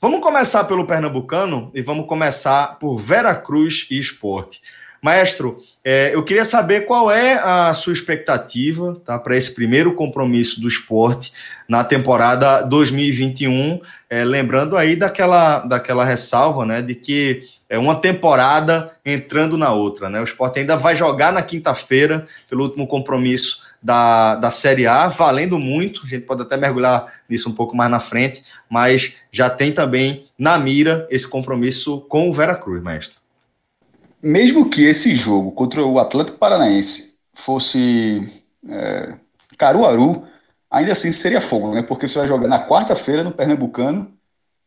Vamos 0.00 0.20
começar 0.20 0.64
pelo 0.64 0.86
Pernambucano 0.86 1.70
e 1.74 1.82
vamos 1.82 2.06
começar 2.06 2.78
por 2.78 2.96
Vera 2.96 3.34
Cruz 3.34 3.86
e 3.90 3.98
Esporte. 3.98 4.60
Maestro, 5.02 5.58
é, 5.82 6.14
eu 6.14 6.22
queria 6.22 6.44
saber 6.44 6.82
qual 6.82 7.10
é 7.10 7.34
a 7.34 7.72
sua 7.72 7.92
expectativa 7.92 9.00
tá, 9.04 9.18
para 9.18 9.36
esse 9.36 9.54
primeiro 9.54 9.94
compromisso 9.94 10.60
do 10.60 10.68
esporte 10.68 11.32
na 11.66 11.82
temporada 11.82 12.60
2021. 12.62 13.80
É, 14.10 14.24
lembrando 14.24 14.76
aí 14.76 14.96
daquela, 14.96 15.60
daquela 15.60 16.04
ressalva 16.04 16.66
né, 16.66 16.82
de 16.82 16.96
que 16.96 17.42
é 17.68 17.78
uma 17.78 17.94
temporada 17.94 18.90
entrando 19.06 19.56
na 19.56 19.72
outra. 19.72 20.10
Né? 20.10 20.20
O 20.20 20.24
esporte 20.24 20.58
ainda 20.58 20.76
vai 20.76 20.96
jogar 20.96 21.32
na 21.32 21.42
quinta-feira, 21.42 22.26
pelo 22.48 22.64
último 22.64 22.88
compromisso 22.88 23.60
da, 23.80 24.34
da 24.34 24.50
Série 24.50 24.86
A, 24.88 25.06
valendo 25.06 25.58
muito. 25.60 26.02
A 26.04 26.08
gente 26.08 26.26
pode 26.26 26.42
até 26.42 26.56
mergulhar 26.56 27.06
nisso 27.28 27.48
um 27.48 27.54
pouco 27.54 27.76
mais 27.76 27.88
na 27.88 28.00
frente, 28.00 28.42
mas 28.68 29.14
já 29.30 29.48
tem 29.48 29.70
também 29.70 30.26
na 30.36 30.58
mira 30.58 31.06
esse 31.08 31.28
compromisso 31.28 32.00
com 32.08 32.28
o 32.28 32.32
Veracruz, 32.32 32.82
mestre 32.82 33.20
mesmo 34.22 34.68
que 34.68 34.84
esse 34.84 35.14
jogo 35.14 35.50
contra 35.52 35.84
o 35.84 35.98
Atlético 35.98 36.38
Paranaense 36.38 37.18
fosse 37.32 38.22
é, 38.68 39.14
Caruaru, 39.56 40.24
ainda 40.70 40.92
assim 40.92 41.12
seria 41.12 41.40
fogo, 41.40 41.74
né? 41.74 41.82
Porque 41.82 42.06
você 42.08 42.18
vai 42.18 42.28
jogar 42.28 42.48
na 42.48 42.66
quarta-feira 42.66 43.24
no 43.24 43.32
Pernambucano 43.32 44.16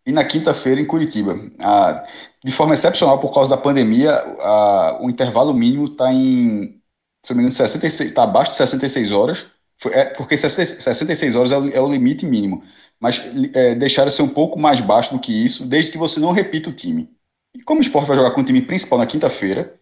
e 0.06 0.12
na 0.12 0.24
quinta-feira 0.26 0.82
em 0.82 0.86
Curitiba. 0.86 1.36
Ah, 1.60 2.06
de 2.44 2.52
forma 2.52 2.74
excepcional, 2.74 3.20
por 3.20 3.34
causa 3.34 3.56
da 3.56 3.62
pandemia, 3.62 4.14
ah, 4.42 5.00
o 5.02 5.10
intervalo 5.10 5.54
mínimo 5.54 5.86
está 5.86 6.14
em, 6.14 6.82
se 7.24 7.32
eu 7.32 7.38
me 7.38 7.44
engano, 7.44 7.54
66, 7.54 8.10
está 8.10 8.24
abaixo 8.24 8.52
de 8.52 8.58
66 8.58 9.12
horas, 9.12 9.48
é, 9.92 10.06
porque 10.06 10.38
66 10.38 11.36
horas 11.36 11.52
é 11.52 11.58
o, 11.58 11.70
é 11.70 11.80
o 11.82 11.92
limite 11.92 12.26
mínimo. 12.26 12.64
Mas 13.00 13.22
é, 13.54 13.76
deixaram 13.76 14.12
ser 14.12 14.22
um 14.22 14.30
pouco 14.30 14.60
mais 14.60 14.80
baixo 14.80 15.14
do 15.14 15.20
que 15.20 15.34
isso, 15.34 15.66
desde 15.66 15.92
que 15.92 15.98
você 15.98 16.20
não 16.20 16.32
repita 16.32 16.70
o 16.70 16.74
time. 16.74 17.10
E 17.56 17.62
como 17.64 17.80
o 17.80 17.84
esporte 17.84 18.08
vai 18.08 18.18
jogar 18.18 18.32
com 18.32 18.42
o 18.42 18.44
time 18.44 18.62
principal 18.62 19.00
na 19.00 19.06
quinta-feira, 19.06 19.80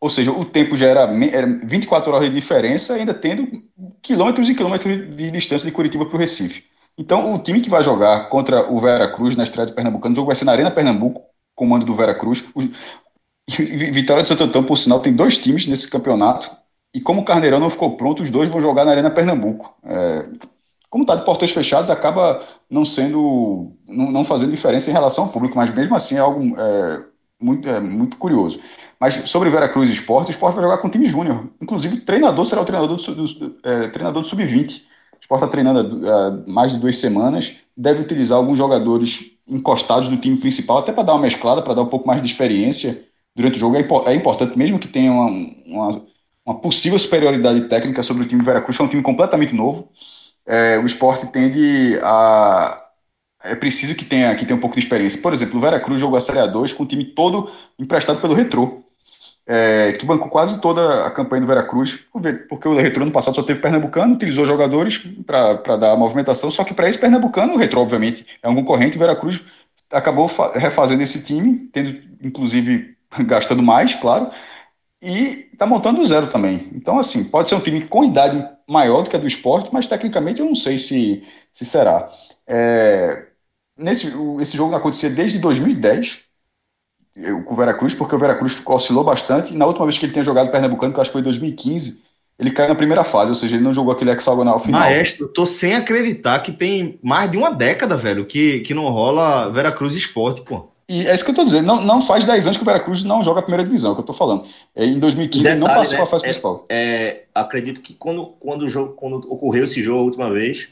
ou 0.00 0.10
seja, 0.10 0.30
o 0.30 0.44
tempo 0.44 0.76
já 0.76 0.86
era, 0.86 1.02
era 1.32 1.46
24 1.64 2.12
horas 2.12 2.28
de 2.28 2.34
diferença, 2.34 2.94
ainda 2.94 3.14
tendo 3.14 3.48
quilômetros 4.02 4.48
e 4.48 4.54
quilômetros 4.54 5.16
de 5.16 5.30
distância 5.30 5.66
de 5.66 5.72
Curitiba 5.72 6.06
para 6.06 6.16
o 6.16 6.18
Recife. 6.18 6.64
Então, 6.98 7.34
o 7.34 7.38
time 7.38 7.60
que 7.60 7.70
vai 7.70 7.82
jogar 7.82 8.28
contra 8.28 8.70
o 8.70 8.80
Vera 8.80 9.10
Cruz 9.10 9.36
na 9.36 9.44
estreia 9.44 9.66
do 9.66 9.74
Pernambucano, 9.74 10.12
o 10.12 10.16
jogo 10.16 10.26
vai 10.26 10.36
ser 10.36 10.44
na 10.44 10.52
Arena 10.52 10.70
Pernambuco, 10.70 11.22
comando 11.54 11.84
do 11.84 11.94
Vera 11.94 12.14
Cruz. 12.14 12.44
O, 12.54 12.60
Vitória 13.48 14.22
de 14.22 14.28
Santo 14.28 14.44
Antão, 14.44 14.64
por 14.64 14.76
sinal, 14.76 14.98
tem 14.98 15.14
dois 15.14 15.38
times 15.38 15.66
nesse 15.66 15.88
campeonato. 15.88 16.50
E 16.92 17.00
como 17.00 17.20
o 17.20 17.24
Carneirão 17.24 17.60
não 17.60 17.70
ficou 17.70 17.96
pronto, 17.96 18.22
os 18.22 18.30
dois 18.30 18.48
vão 18.48 18.60
jogar 18.60 18.84
na 18.84 18.90
Arena 18.90 19.10
Pernambuco. 19.10 19.72
É, 19.84 20.26
como 20.90 21.04
está 21.04 21.14
de 21.14 21.24
portões 21.24 21.52
fechados, 21.52 21.90
acaba 21.90 22.44
não 22.68 22.84
sendo, 22.84 23.72
não, 23.86 24.10
não, 24.10 24.24
fazendo 24.24 24.50
diferença 24.50 24.90
em 24.90 24.92
relação 24.92 25.24
ao 25.24 25.30
público, 25.30 25.56
mas 25.56 25.72
mesmo 25.72 25.94
assim 25.94 26.16
é 26.16 26.18
algo 26.18 26.58
é, 26.58 27.04
muito, 27.40 27.68
é, 27.68 27.80
muito 27.80 28.16
curioso. 28.16 28.60
Mas 28.98 29.28
sobre 29.28 29.50
Veracruz 29.50 29.88
e 29.88 29.92
Esporte, 29.92 30.28
o 30.28 30.30
Esporte 30.30 30.54
vai 30.54 30.64
jogar 30.64 30.78
com 30.78 30.88
o 30.88 30.90
time 30.90 31.06
júnior. 31.06 31.48
Inclusive, 31.60 31.96
o 31.96 32.00
treinador 32.00 32.44
será 32.44 32.62
o 32.62 32.64
treinador 32.64 32.96
do, 32.96 33.14
do, 33.14 33.24
do 33.26 33.56
é, 33.62 33.88
treinador 33.88 34.22
do 34.22 34.28
Sub-20. 34.28 34.82
O 34.82 35.20
Esporte 35.20 35.44
está 35.44 35.48
treinando 35.48 36.10
há 36.10 36.44
mais 36.50 36.72
de 36.72 36.78
duas 36.78 36.98
semanas, 36.98 37.56
deve 37.76 38.02
utilizar 38.02 38.38
alguns 38.38 38.58
jogadores 38.58 39.32
encostados 39.48 40.08
do 40.08 40.16
time 40.16 40.36
principal, 40.36 40.78
até 40.78 40.92
para 40.92 41.04
dar 41.04 41.14
uma 41.14 41.22
mesclada, 41.22 41.62
para 41.62 41.74
dar 41.74 41.82
um 41.82 41.88
pouco 41.88 42.06
mais 42.06 42.20
de 42.22 42.28
experiência 42.28 43.06
durante 43.34 43.56
o 43.56 43.58
jogo. 43.58 43.76
É, 43.76 43.86
é 44.06 44.14
importante, 44.14 44.58
mesmo 44.58 44.78
que 44.78 44.88
tenha 44.88 45.12
uma, 45.12 45.28
uma, 45.66 46.06
uma 46.44 46.60
possível 46.60 46.98
superioridade 46.98 47.68
técnica 47.68 48.02
sobre 48.02 48.24
o 48.24 48.26
time 48.26 48.42
Veracruz, 48.42 48.76
que 48.76 48.82
é 48.82 48.86
um 48.86 48.88
time 48.88 49.02
completamente 49.02 49.54
novo 49.54 49.90
é, 50.46 50.78
o 50.78 50.86
esporte 50.86 51.26
tende 51.32 51.98
a. 52.02 52.82
É 53.50 53.54
preciso 53.54 53.94
que 53.94 54.04
tenha, 54.04 54.34
que 54.34 54.44
tenha 54.44 54.56
um 54.56 54.60
pouco 54.60 54.76
de 54.76 54.82
experiência. 54.82 55.20
Por 55.20 55.32
exemplo, 55.32 55.58
o 55.58 55.60
Veracruz 55.60 56.00
jogou 56.00 56.16
a 56.16 56.20
Série 56.20 56.38
A2 56.38 56.74
com 56.74 56.82
o 56.82 56.86
time 56.86 57.04
todo 57.04 57.50
emprestado 57.78 58.20
pelo 58.20 58.34
Retrô, 58.34 58.82
é, 59.46 59.92
que 59.92 60.04
bancou 60.04 60.28
quase 60.28 60.60
toda 60.60 61.06
a 61.06 61.10
campanha 61.10 61.42
do 61.42 61.46
Veracruz, 61.46 61.98
porque 62.48 62.68
o 62.68 62.74
Retrô 62.74 63.04
no 63.04 63.12
passado 63.12 63.34
só 63.34 63.42
teve 63.42 63.60
Pernambucano, 63.60 64.14
utilizou 64.14 64.44
jogadores 64.44 64.98
para 65.24 65.76
dar 65.76 65.96
movimentação, 65.96 66.50
só 66.50 66.64
que 66.64 66.74
para 66.74 66.88
esse 66.88 66.98
Pernambucano, 66.98 67.54
o 67.54 67.56
Retrô, 67.56 67.82
obviamente, 67.82 68.26
é 68.42 68.48
um 68.48 68.54
concorrente, 68.56 68.96
o 68.96 69.00
Veracruz 69.00 69.40
acabou 69.90 70.28
refazendo 70.54 71.02
esse 71.02 71.22
time, 71.22 71.68
tendo, 71.72 71.96
inclusive, 72.22 72.96
gastando 73.24 73.62
mais, 73.62 73.94
claro, 73.94 74.30
e 75.00 75.48
está 75.52 75.66
montando 75.66 76.00
do 76.00 76.06
zero 76.06 76.26
também. 76.28 76.68
Então, 76.74 76.98
assim, 76.98 77.24
pode 77.24 77.48
ser 77.48 77.54
um 77.54 77.60
time 77.60 77.82
com 77.82 78.04
idade 78.04 78.44
maior 78.68 79.02
do 79.02 79.10
que 79.10 79.16
a 79.16 79.18
do 79.18 79.26
esporte, 79.28 79.70
mas 79.72 79.86
tecnicamente 79.86 80.40
eu 80.40 80.46
não 80.46 80.54
sei 80.54 80.78
se, 80.78 81.22
se 81.52 81.64
será. 81.64 82.08
É, 82.46 83.26
nesse, 83.76 84.12
esse 84.40 84.56
jogo 84.56 84.70
não 84.70 84.78
acontecia 84.78 85.10
desde 85.10 85.38
2010, 85.38 86.24
com 87.44 87.54
o 87.54 87.56
Veracruz, 87.56 87.94
porque 87.94 88.14
o 88.14 88.18
Veracruz 88.18 88.60
oscilou 88.64 89.02
bastante. 89.02 89.54
E 89.54 89.56
na 89.56 89.66
última 89.66 89.86
vez 89.86 89.98
que 89.98 90.04
ele 90.04 90.12
tinha 90.12 90.24
jogado 90.24 90.50
Pernambucano, 90.50 90.92
que 90.92 90.98
eu 90.98 91.02
acho 91.02 91.10
que 91.10 91.14
foi 91.14 91.20
em 91.22 91.24
2015, 91.24 92.02
ele 92.38 92.50
caiu 92.50 92.68
na 92.68 92.74
primeira 92.74 93.02
fase, 93.02 93.30
ou 93.30 93.34
seja, 93.34 93.56
ele 93.56 93.64
não 93.64 93.72
jogou 93.72 93.92
aquele 93.92 94.10
hexagonal 94.10 94.58
final. 94.60 94.80
Maestro, 94.80 95.28
tô 95.28 95.46
sem 95.46 95.74
acreditar 95.74 96.38
que 96.40 96.52
tem 96.52 96.98
mais 97.02 97.30
de 97.30 97.38
uma 97.38 97.50
década, 97.50 97.96
velho, 97.96 98.26
que, 98.26 98.60
que 98.60 98.74
não 98.74 98.90
rola 98.90 99.50
Veracruz 99.50 99.94
Esporte, 99.96 100.42
pô. 100.42 100.68
E 100.88 101.06
é 101.06 101.14
isso 101.14 101.24
que 101.24 101.30
eu 101.30 101.32
estou 101.32 101.44
dizendo. 101.44 101.66
Não, 101.66 101.80
não 101.80 102.00
faz 102.00 102.24
10 102.24 102.46
anos 102.46 102.56
que 102.58 102.62
o 102.62 102.66
Veracruz 102.66 103.02
não 103.02 103.24
joga 103.24 103.40
a 103.40 103.42
primeira 103.42 103.64
divisão, 103.64 103.90
é 103.90 103.92
o 103.92 103.94
que 103.96 104.00
eu 104.00 104.02
estou 104.02 104.14
falando. 104.14 104.44
É, 104.74 104.84
em 104.84 104.98
2015 104.98 105.42
Detalhe, 105.42 105.60
ele 105.60 105.66
não 105.66 105.74
passou 105.74 105.96
né? 105.96 106.04
a 106.04 106.06
fase 106.06 106.24
é, 106.24 106.26
principal. 106.28 106.64
É, 106.68 107.22
acredito 107.34 107.80
que 107.80 107.94
quando, 107.94 108.26
quando, 108.38 108.62
o 108.62 108.68
jogo, 108.68 108.92
quando 108.92 109.16
ocorreu 109.32 109.64
esse 109.64 109.82
jogo 109.82 110.00
a 110.00 110.04
última 110.04 110.30
vez, 110.30 110.68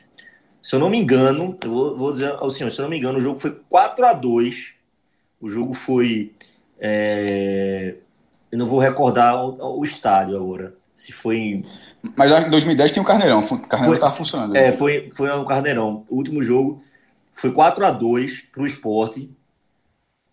se 0.65 0.75
eu 0.75 0.81
não 0.81 0.89
me 0.89 0.99
engano, 0.99 1.59
eu 1.63 1.71
vou, 1.71 1.95
vou 1.95 2.11
dizer 2.11 2.33
ao 2.39 2.49
senhor, 2.49 2.71
se 2.71 2.79
eu 2.79 2.85
não 2.85 2.91
me 2.91 2.97
engano, 2.97 3.19
o 3.19 3.21
jogo 3.21 3.39
foi 3.39 3.51
4 3.69 4.07
a 4.07 4.15
2 4.15 4.73
O 5.39 5.51
jogo 5.51 5.75
foi. 5.75 6.33
É, 6.81 7.97
eu 8.51 8.59
não 8.59 8.67
vou 8.67 8.79
recordar 8.79 9.45
o, 9.45 9.79
o, 9.79 9.85
estádio 9.85 10.35
agora. 10.35 10.73
Se 10.95 11.13
foi 11.13 11.37
em. 11.37 11.67
Mas 12.17 12.47
em 12.47 12.49
2010 12.49 12.93
tem 12.95 13.03
o 13.03 13.05
Carneirão. 13.05 13.41
O 13.41 13.59
Carneirão 13.59 13.95
estava 13.95 14.17
funcionando. 14.17 14.57
É, 14.57 14.73
foi, 14.73 15.11
foi 15.15 15.29
no 15.29 15.45
Carneirão. 15.45 16.03
O 16.09 16.17
último 16.17 16.43
jogo 16.43 16.83
foi 17.35 17.53
4 17.53 17.85
a 17.85 17.91
2 17.91 18.47
para 18.51 18.63
o 18.63 18.67
esporte 18.67 19.31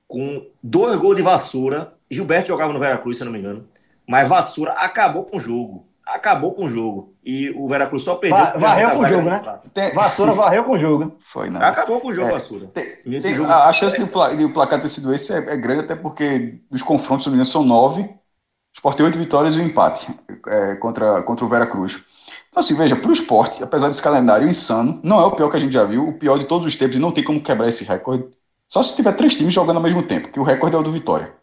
com 0.07 0.47
dois 0.63 0.97
gols 0.97 1.17
de 1.17 1.23
vassoura. 1.23 1.93
Gilberto 2.09 2.47
jogava 2.47 2.71
no 2.71 2.79
Veracruz, 2.79 3.17
se 3.17 3.23
eu 3.23 3.25
não 3.25 3.33
me 3.33 3.39
engano. 3.39 3.67
Mas 4.07 4.29
vassoura 4.29 4.71
acabou 4.71 5.25
com 5.25 5.35
o 5.35 5.41
jogo. 5.41 5.85
Acabou 6.13 6.53
com 6.53 6.65
o 6.65 6.69
jogo. 6.69 7.13
E 7.23 7.51
o 7.51 7.67
Veracruz 7.67 8.03
só 8.03 8.15
perdeu. 8.15 8.37
Va 8.37 8.57
varreu 8.57 8.89
com 8.91 8.99
o 8.99 9.07
jogo, 9.07 9.29
né? 9.29 9.59
Tem... 9.73 9.93
Vassoura 9.93 10.31
varreu 10.33 10.63
com 10.63 10.71
o 10.73 10.79
jogo. 10.79 11.15
Foi, 11.19 11.49
não. 11.49 11.61
Acabou 11.61 11.99
com 12.01 12.09
o 12.09 12.13
jogo, 12.13 12.29
é. 12.29 12.31
Vassoura. 12.31 12.67
Tem, 12.67 13.19
tem, 13.19 13.35
jogo... 13.35 13.51
A, 13.51 13.71
chance 13.73 13.97
de, 13.97 14.03
o 14.03 14.35
de 14.35 14.45
o 14.45 14.53
placar 14.53 14.81
ter 14.81 14.89
sido 14.89 15.13
esse 15.13 15.33
é, 15.33 15.37
é, 15.37 15.57
grande, 15.57 15.81
até 15.81 15.95
porque 15.95 16.59
os 16.69 16.81
confrontos, 16.81 17.27
me 17.27 17.33
engano, 17.33 17.45
são 17.45 17.63
nove. 17.63 18.01
O 18.01 18.75
Sport 18.75 18.97
tem 18.97 19.05
oito 19.05 19.17
vitórias 19.17 19.55
e 19.55 19.59
um 19.59 19.65
empate 19.65 20.07
é, 20.47 20.75
contra, 20.75 21.21
contra 21.23 21.45
o 21.45 21.49
Veracruz. 21.49 22.01
Então, 22.49 22.59
assim, 22.59 22.75
veja, 22.75 22.95
para 22.95 23.09
o 23.09 23.13
esporte, 23.13 23.63
apesar 23.63 23.87
desse 23.87 24.01
calendário 24.01 24.47
insano, 24.47 24.99
não 25.03 25.19
é 25.19 25.25
o 25.25 25.31
pior 25.31 25.49
que 25.49 25.57
a 25.57 25.59
gente 25.59 25.73
já 25.73 25.85
viu, 25.85 26.07
o 26.07 26.13
pior 26.13 26.37
de 26.37 26.45
todos 26.45 26.67
os 26.67 26.75
tempos, 26.75 26.97
e 26.97 26.99
não 26.99 27.11
tem 27.11 27.23
como 27.23 27.41
quebrar 27.41 27.67
esse 27.67 27.83
recorde 27.83 28.25
só 28.71 28.81
se 28.81 28.95
tiver 28.95 29.11
três 29.11 29.35
times 29.35 29.53
jogando 29.53 29.75
ao 29.77 29.83
mesmo 29.83 30.01
tempo, 30.01 30.29
que 30.29 30.39
o 30.39 30.43
recorde 30.43 30.77
é 30.77 30.79
o 30.79 30.83
do 30.83 30.93
Vitória. 30.93 31.35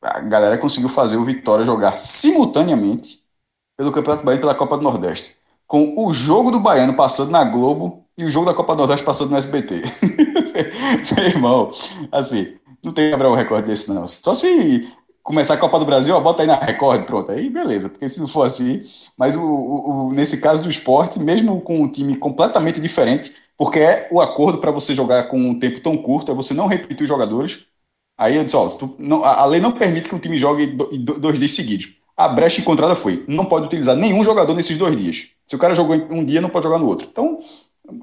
A 0.00 0.20
galera 0.20 0.56
conseguiu 0.56 0.88
fazer 0.88 1.16
o 1.16 1.24
Vitória 1.24 1.64
jogar 1.64 1.98
simultaneamente 1.98 3.24
pelo 3.78 3.92
Campeonato 3.92 4.24
Baiano 4.24 4.40
e 4.40 4.42
pela 4.42 4.54
Copa 4.56 4.76
do 4.76 4.82
Nordeste. 4.82 5.36
Com 5.66 5.94
o 5.96 6.12
jogo 6.12 6.50
do 6.50 6.58
Baiano 6.58 6.94
passando 6.94 7.30
na 7.30 7.44
Globo 7.44 8.04
e 8.18 8.24
o 8.24 8.30
jogo 8.30 8.46
da 8.46 8.54
Copa 8.54 8.74
do 8.74 8.78
Nordeste 8.78 9.04
passando 9.04 9.30
no 9.30 9.36
SBT. 9.36 9.82
Meu 11.16 11.24
irmão, 11.24 11.72
assim, 12.10 12.54
não 12.82 12.90
tem 12.90 13.04
que 13.04 13.10
quebrar 13.12 13.30
um 13.30 13.36
recorde 13.36 13.68
desse, 13.68 13.88
não. 13.92 14.06
Só 14.08 14.34
se 14.34 14.88
começar 15.22 15.54
a 15.54 15.58
Copa 15.58 15.78
do 15.78 15.84
Brasil, 15.84 16.16
ó, 16.16 16.20
bota 16.20 16.42
aí 16.42 16.48
na 16.48 16.56
recorde, 16.56 17.04
pronto. 17.06 17.30
Aí 17.30 17.48
beleza, 17.48 17.88
porque 17.88 18.08
se 18.08 18.18
não 18.18 18.26
for 18.26 18.42
assim. 18.42 18.82
Mas 19.16 19.36
o, 19.36 19.42
o, 19.42 20.12
nesse 20.12 20.40
caso 20.40 20.62
do 20.62 20.68
esporte, 20.68 21.20
mesmo 21.20 21.60
com 21.60 21.80
um 21.80 21.88
time 21.88 22.16
completamente 22.16 22.80
diferente, 22.80 23.32
porque 23.56 23.78
é 23.78 24.08
o 24.10 24.20
acordo 24.20 24.58
para 24.58 24.72
você 24.72 24.92
jogar 24.92 25.28
com 25.28 25.38
um 25.38 25.56
tempo 25.56 25.78
tão 25.80 25.96
curto, 25.96 26.32
é 26.32 26.34
você 26.34 26.52
não 26.52 26.66
repetir 26.66 27.02
os 27.02 27.08
jogadores. 27.08 27.66
Aí 28.16 28.34
eu 28.34 28.42
disse, 28.42 28.56
ó, 28.56 28.68
tu, 28.70 28.96
não, 28.98 29.24
a 29.24 29.44
lei 29.44 29.60
não 29.60 29.70
permite 29.70 30.08
que 30.08 30.14
o 30.14 30.18
time 30.18 30.36
jogue 30.36 30.66
dois 30.66 31.38
dias 31.38 31.52
seguidos. 31.52 31.97
A 32.18 32.26
brecha 32.26 32.60
encontrada 32.60 32.96
foi, 32.96 33.24
não 33.28 33.44
pode 33.44 33.66
utilizar 33.66 33.94
nenhum 33.94 34.24
jogador 34.24 34.52
nesses 34.52 34.76
dois 34.76 34.96
dias. 34.96 35.28
Se 35.46 35.54
o 35.54 35.58
cara 35.58 35.72
jogou 35.72 35.94
um 36.10 36.24
dia, 36.24 36.40
não 36.40 36.48
pode 36.48 36.64
jogar 36.64 36.76
no 36.76 36.88
outro. 36.88 37.06
Então, 37.08 37.38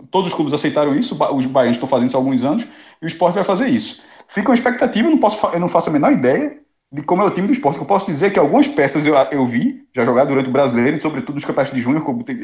todos 0.10 0.30
os 0.30 0.34
clubes 0.34 0.54
aceitaram 0.54 0.96
isso, 0.96 1.18
os 1.34 1.46
baianos 1.46 1.76
estão 1.76 1.90
fazendo 1.90 2.08
isso 2.08 2.16
há 2.16 2.20
alguns 2.22 2.46
anos, 2.46 2.64
e 2.64 3.06
o 3.06 3.08
esporte 3.08 3.36
vai 3.36 3.44
fazer 3.44 3.68
isso. 3.68 4.02
Fica 4.26 4.50
uma 4.50 4.56
expectativa, 4.56 5.06
eu 5.06 5.12
não, 5.12 5.18
posso, 5.18 5.46
eu 5.48 5.60
não 5.60 5.68
faço 5.68 5.90
a 5.90 5.92
menor 5.92 6.14
ideia 6.14 6.58
de 6.90 7.04
como 7.04 7.24
é 7.24 7.26
o 7.26 7.30
time 7.30 7.46
do 7.46 7.52
esporte. 7.52 7.78
Eu 7.78 7.86
posso 7.86 8.06
dizer 8.06 8.32
que 8.32 8.40
algumas 8.40 8.70
peças 8.70 9.06
eu, 9.06 9.16
eu 9.32 9.46
vi 9.46 9.84
já 9.94 10.06
jogar 10.06 10.24
durante 10.24 10.48
o 10.48 10.54
brasileiro, 10.54 10.96
e 10.96 11.02
sobretudo 11.02 11.36
nos 11.36 11.44
campeonatos 11.44 11.76
de 11.76 11.82
junho, 11.82 12.02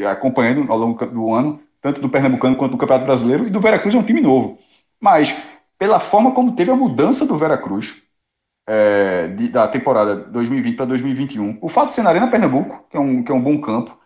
acompanhando 0.10 0.70
ao 0.70 0.78
longo 0.78 1.06
do 1.06 1.34
ano, 1.34 1.58
tanto 1.80 2.02
do 2.02 2.10
Pernambucano 2.10 2.58
quanto 2.58 2.74
do 2.74 2.78
Campeonato 2.78 3.06
Brasileiro, 3.06 3.48
e 3.48 3.50
do 3.50 3.62
Veracruz 3.62 3.96
é 3.96 3.98
um 3.98 4.04
time 4.04 4.20
novo. 4.20 4.58
Mas, 5.00 5.38
pela 5.80 6.02
forma 6.02 6.34
como 6.34 6.52
teve 6.52 6.70
a 6.70 6.76
mudança 6.76 7.26
do 7.26 7.38
Veracruz 7.38 7.96
é, 8.68 9.28
de, 9.28 9.50
da 9.50 9.68
temporada 9.68 10.16
2020 10.16 10.76
para 10.76 10.86
2021, 10.86 11.60
o 11.62 11.68
fato 11.68 11.88
de 11.88 11.94
ser 11.94 12.04
na 12.04 12.10
Arena 12.10 12.30
Pernambuco, 12.30 12.86
que 12.90 12.98
é 12.98 13.00
um, 13.00 13.24
que 13.24 13.32
é 13.32 13.36
um 13.36 13.42
bom 13.42 13.60
campo, 13.60 13.98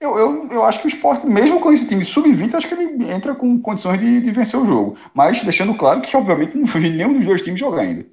eu, 0.00 0.18
eu, 0.18 0.48
eu 0.50 0.64
acho 0.64 0.80
que 0.80 0.86
o 0.86 0.88
esporte, 0.88 1.26
mesmo 1.26 1.60
com 1.60 1.70
esse 1.70 1.86
time 1.86 2.04
sub-20, 2.04 2.54
acho 2.54 2.66
que 2.66 2.74
ele 2.74 3.10
entra 3.12 3.34
com 3.36 3.60
condições 3.60 4.00
de, 4.00 4.20
de 4.20 4.30
vencer 4.32 4.58
o 4.58 4.66
jogo. 4.66 4.96
Mas 5.14 5.40
deixando 5.42 5.74
claro 5.74 6.00
que, 6.00 6.16
obviamente, 6.16 6.56
não 6.56 6.66
vi 6.66 6.90
nenhum 6.90 7.12
dos 7.12 7.24
dois 7.24 7.40
times 7.40 7.60
jogar 7.60 7.82
ainda. 7.82 8.04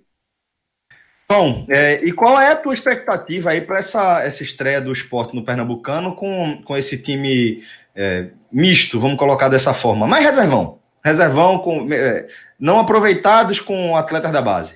Bom, 1.27 1.65
é, 1.69 2.03
e 2.03 2.11
qual 2.11 2.39
é 2.39 2.51
a 2.51 2.55
tua 2.55 2.73
expectativa 2.73 3.51
aí 3.51 3.61
para 3.61 3.79
essa, 3.79 4.21
essa 4.21 4.43
estreia 4.43 4.79
do 4.79 4.93
esporte 4.93 5.35
no 5.35 5.43
Pernambucano 5.43 6.15
com, 6.15 6.61
com 6.63 6.77
esse 6.77 6.97
time 6.97 7.63
é, 7.95 8.31
misto, 8.51 8.99
vamos 8.99 9.17
colocar 9.17 9.49
dessa 9.49 9.73
forma, 9.73 10.07
mas 10.07 10.23
reservão. 10.23 10.79
Reservão 11.03 11.59
com 11.59 11.87
é, 11.91 12.27
não 12.59 12.79
aproveitados 12.79 13.61
com 13.61 13.95
atletas 13.95 14.31
da 14.31 14.41
base. 14.41 14.75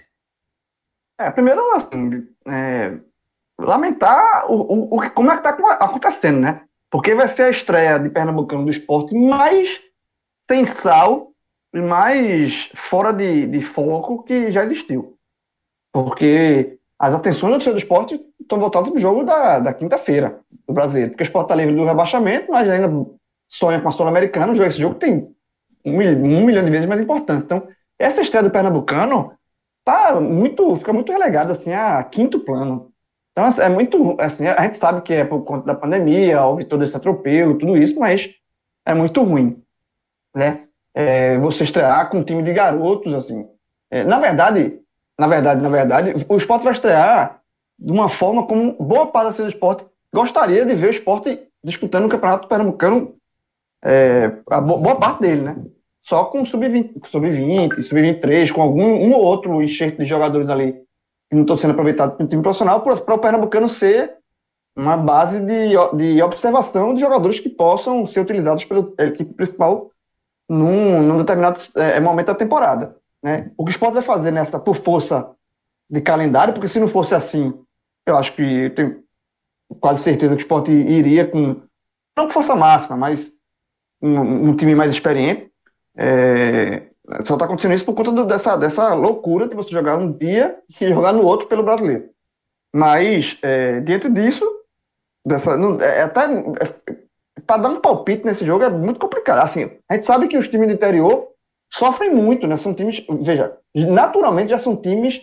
É, 1.19 1.29
primeiro, 1.31 1.61
assim, 1.75 2.27
é, 2.47 2.97
lamentar 3.59 4.51
o, 4.51 4.95
o, 4.95 5.11
como 5.11 5.31
é 5.31 5.37
que 5.37 5.47
está 5.47 5.75
acontecendo, 5.75 6.39
né? 6.39 6.61
Porque 6.89 7.15
vai 7.15 7.29
ser 7.29 7.43
a 7.43 7.49
estreia 7.49 7.97
de 7.97 8.09
Pernambucano 8.09 8.65
do 8.65 8.71
esporte 8.71 9.15
mais 9.15 9.81
sem 10.49 10.65
sal 10.65 11.31
e 11.73 11.81
mais 11.81 12.69
fora 12.75 13.11
de, 13.11 13.47
de 13.47 13.61
foco 13.63 14.23
que 14.23 14.51
já 14.51 14.63
existiu. 14.63 15.17
Porque 15.91 16.77
as 16.99 17.13
atenções 17.13 17.65
do 17.65 17.77
esporte 17.77 18.19
estão 18.39 18.59
voltadas 18.59 18.89
para 18.89 18.97
o 18.97 19.01
jogo 19.01 19.23
da, 19.23 19.59
da 19.59 19.73
quinta-feira 19.73 20.39
do 20.67 20.73
brasileiro. 20.73 21.11
Porque 21.11 21.23
o 21.23 21.25
esporte 21.25 21.45
está 21.45 21.55
livre 21.55 21.75
do 21.75 21.85
rebaixamento, 21.85 22.51
mas 22.51 22.69
ainda 22.69 22.89
sonha 23.49 23.81
com 23.81 23.89
a 23.89 23.91
Sul-Americana. 23.91 24.53
Esse 24.65 24.79
jogo 24.79 24.95
tem 24.95 25.27
um, 25.85 25.97
um, 25.99 26.45
milhão 26.45 26.63
de 26.63 26.71
vezes 26.71 26.87
mais 26.87 27.01
importância. 27.01 27.45
Então, 27.45 27.67
essa 27.99 28.21
estreia 28.21 28.43
do 28.43 28.51
Pernambucano 28.51 29.33
tá 29.83 30.19
muito, 30.19 30.75
fica 30.77 30.93
muito 30.93 31.11
relegada 31.11 31.53
assim, 31.53 31.71
a 31.71 32.03
quinto 32.03 32.39
plano. 32.39 32.91
Então, 33.31 33.45
assim, 33.45 33.61
é 33.61 33.69
muito. 33.69 34.15
Assim, 34.19 34.47
a 34.47 34.63
gente 34.63 34.77
sabe 34.77 35.01
que 35.01 35.13
é 35.13 35.25
por 35.25 35.43
conta 35.43 35.65
da 35.65 35.75
pandemia, 35.75 36.43
houve 36.43 36.65
todo 36.65 36.83
esse 36.83 36.95
atropelo, 36.95 37.57
tudo 37.57 37.77
isso, 37.77 37.99
mas 37.99 38.29
é 38.85 38.93
muito 38.93 39.21
ruim. 39.23 39.61
Né? 40.35 40.65
É, 40.93 41.37
você 41.39 41.63
estrear 41.63 42.09
com 42.09 42.19
um 42.19 42.23
time 42.23 42.43
de 42.43 42.53
garotos, 42.53 43.13
assim. 43.13 43.47
É, 43.89 44.03
na 44.03 44.19
verdade, 44.19 44.79
na 45.17 45.27
verdade, 45.27 45.61
na 45.61 45.69
verdade, 45.69 46.13
o 46.27 46.37
esporte 46.37 46.63
vai 46.63 46.73
estrear 46.73 47.41
de 47.77 47.91
uma 47.91 48.09
forma 48.09 48.45
como 48.45 48.73
boa 48.73 49.07
parte 49.07 49.41
do 49.41 49.49
esporte 49.49 49.85
gostaria 50.13 50.65
de 50.65 50.75
ver 50.75 50.87
o 50.87 50.91
esporte 50.91 51.41
disputando 51.63 52.05
o 52.05 52.09
Campeonato 52.09 52.47
Pernambucano, 52.47 53.15
é, 53.83 54.31
a 54.49 54.61
boa 54.61 54.99
parte 54.99 55.21
dele, 55.21 55.41
né? 55.41 55.55
Só 56.03 56.25
com 56.25 56.45
sub-20, 56.45 57.07
sub-20, 57.07 57.81
sub-23, 57.81 58.51
com 58.51 58.61
algum 58.61 58.83
um 58.83 59.13
ou 59.13 59.23
outro 59.23 59.61
enxerto 59.61 59.97
de 59.97 60.05
jogadores 60.05 60.49
ali 60.49 60.73
que 61.29 61.35
não 61.35 61.41
estão 61.41 61.57
sendo 61.57 61.71
aproveitados 61.71 62.15
pelo 62.15 62.29
time 62.29 62.43
profissional, 62.43 62.81
para 62.81 63.15
o 63.15 63.19
Pernambucano 63.19 63.69
ser 63.69 64.17
uma 64.75 64.97
base 64.97 65.39
de, 65.39 65.69
de 65.95 66.21
observação 66.21 66.93
de 66.93 66.99
jogadores 66.99 67.39
que 67.39 67.49
possam 67.49 68.05
ser 68.05 68.19
utilizados 68.19 68.65
pela 68.65 68.91
equipe 68.99 69.33
principal 69.33 69.91
num, 70.49 71.01
num 71.01 71.17
determinado 71.17 71.59
é, 71.75 71.99
momento 71.99 72.27
da 72.27 72.35
temporada. 72.35 72.95
Né? 73.23 73.51
O 73.57 73.63
que 73.63 73.69
o 73.69 73.71
esporte 73.71 73.93
vai 73.93 74.03
fazer 74.03 74.31
nessa, 74.31 74.59
por 74.59 74.75
força 74.75 75.31
de 75.89 76.01
calendário, 76.01 76.53
porque 76.53 76.67
se 76.67 76.79
não 76.79 76.87
fosse 76.87 77.15
assim, 77.15 77.53
eu 78.05 78.17
acho 78.17 78.35
que 78.35 78.69
tenho 78.71 79.03
quase 79.79 80.03
certeza 80.03 80.35
que 80.35 80.41
o 80.41 80.45
esporte 80.45 80.71
iria 80.71 81.27
com, 81.27 81.61
não 82.17 82.27
com 82.27 82.31
força 82.31 82.55
máxima, 82.55 82.97
mas 82.97 83.31
um, 84.01 84.49
um 84.49 84.55
time 84.55 84.75
mais 84.75 84.91
experiente. 84.91 85.52
É, 85.95 86.83
só 87.25 87.33
está 87.33 87.45
acontecendo 87.45 87.73
isso 87.73 87.85
por 87.85 87.93
conta 87.93 88.11
do, 88.11 88.25
dessa, 88.25 88.55
dessa 88.55 88.93
loucura 88.93 89.47
de 89.47 89.55
você 89.55 89.69
jogar 89.69 89.97
um 89.97 90.11
dia 90.11 90.57
e 90.79 90.89
jogar 90.89 91.13
no 91.13 91.23
outro 91.23 91.47
pelo 91.47 91.63
brasileiro. 91.63 92.09
Mas, 92.73 93.37
é, 93.41 93.81
diante 93.81 94.09
disso, 94.09 94.45
dessa, 95.25 95.55
não, 95.55 95.79
é, 95.79 95.99
é 95.99 96.01
até 96.01 96.25
é, 96.25 96.95
para 97.45 97.61
dar 97.61 97.69
um 97.69 97.79
palpite 97.79 98.25
nesse 98.25 98.45
jogo 98.45 98.63
é 98.63 98.69
muito 98.69 98.99
complicado. 98.99 99.39
Assim, 99.39 99.69
a 99.89 99.95
gente 99.95 100.05
sabe 100.05 100.27
que 100.27 100.37
os 100.37 100.47
times 100.47 100.67
do 100.67 100.73
interior 100.73 101.27
sofrem 101.71 102.13
muito, 102.13 102.47
né? 102.47 102.57
São 102.57 102.73
times, 102.73 103.05
veja, 103.21 103.57
naturalmente 103.75 104.49
já 104.49 104.59
são 104.59 104.75
times 104.75 105.21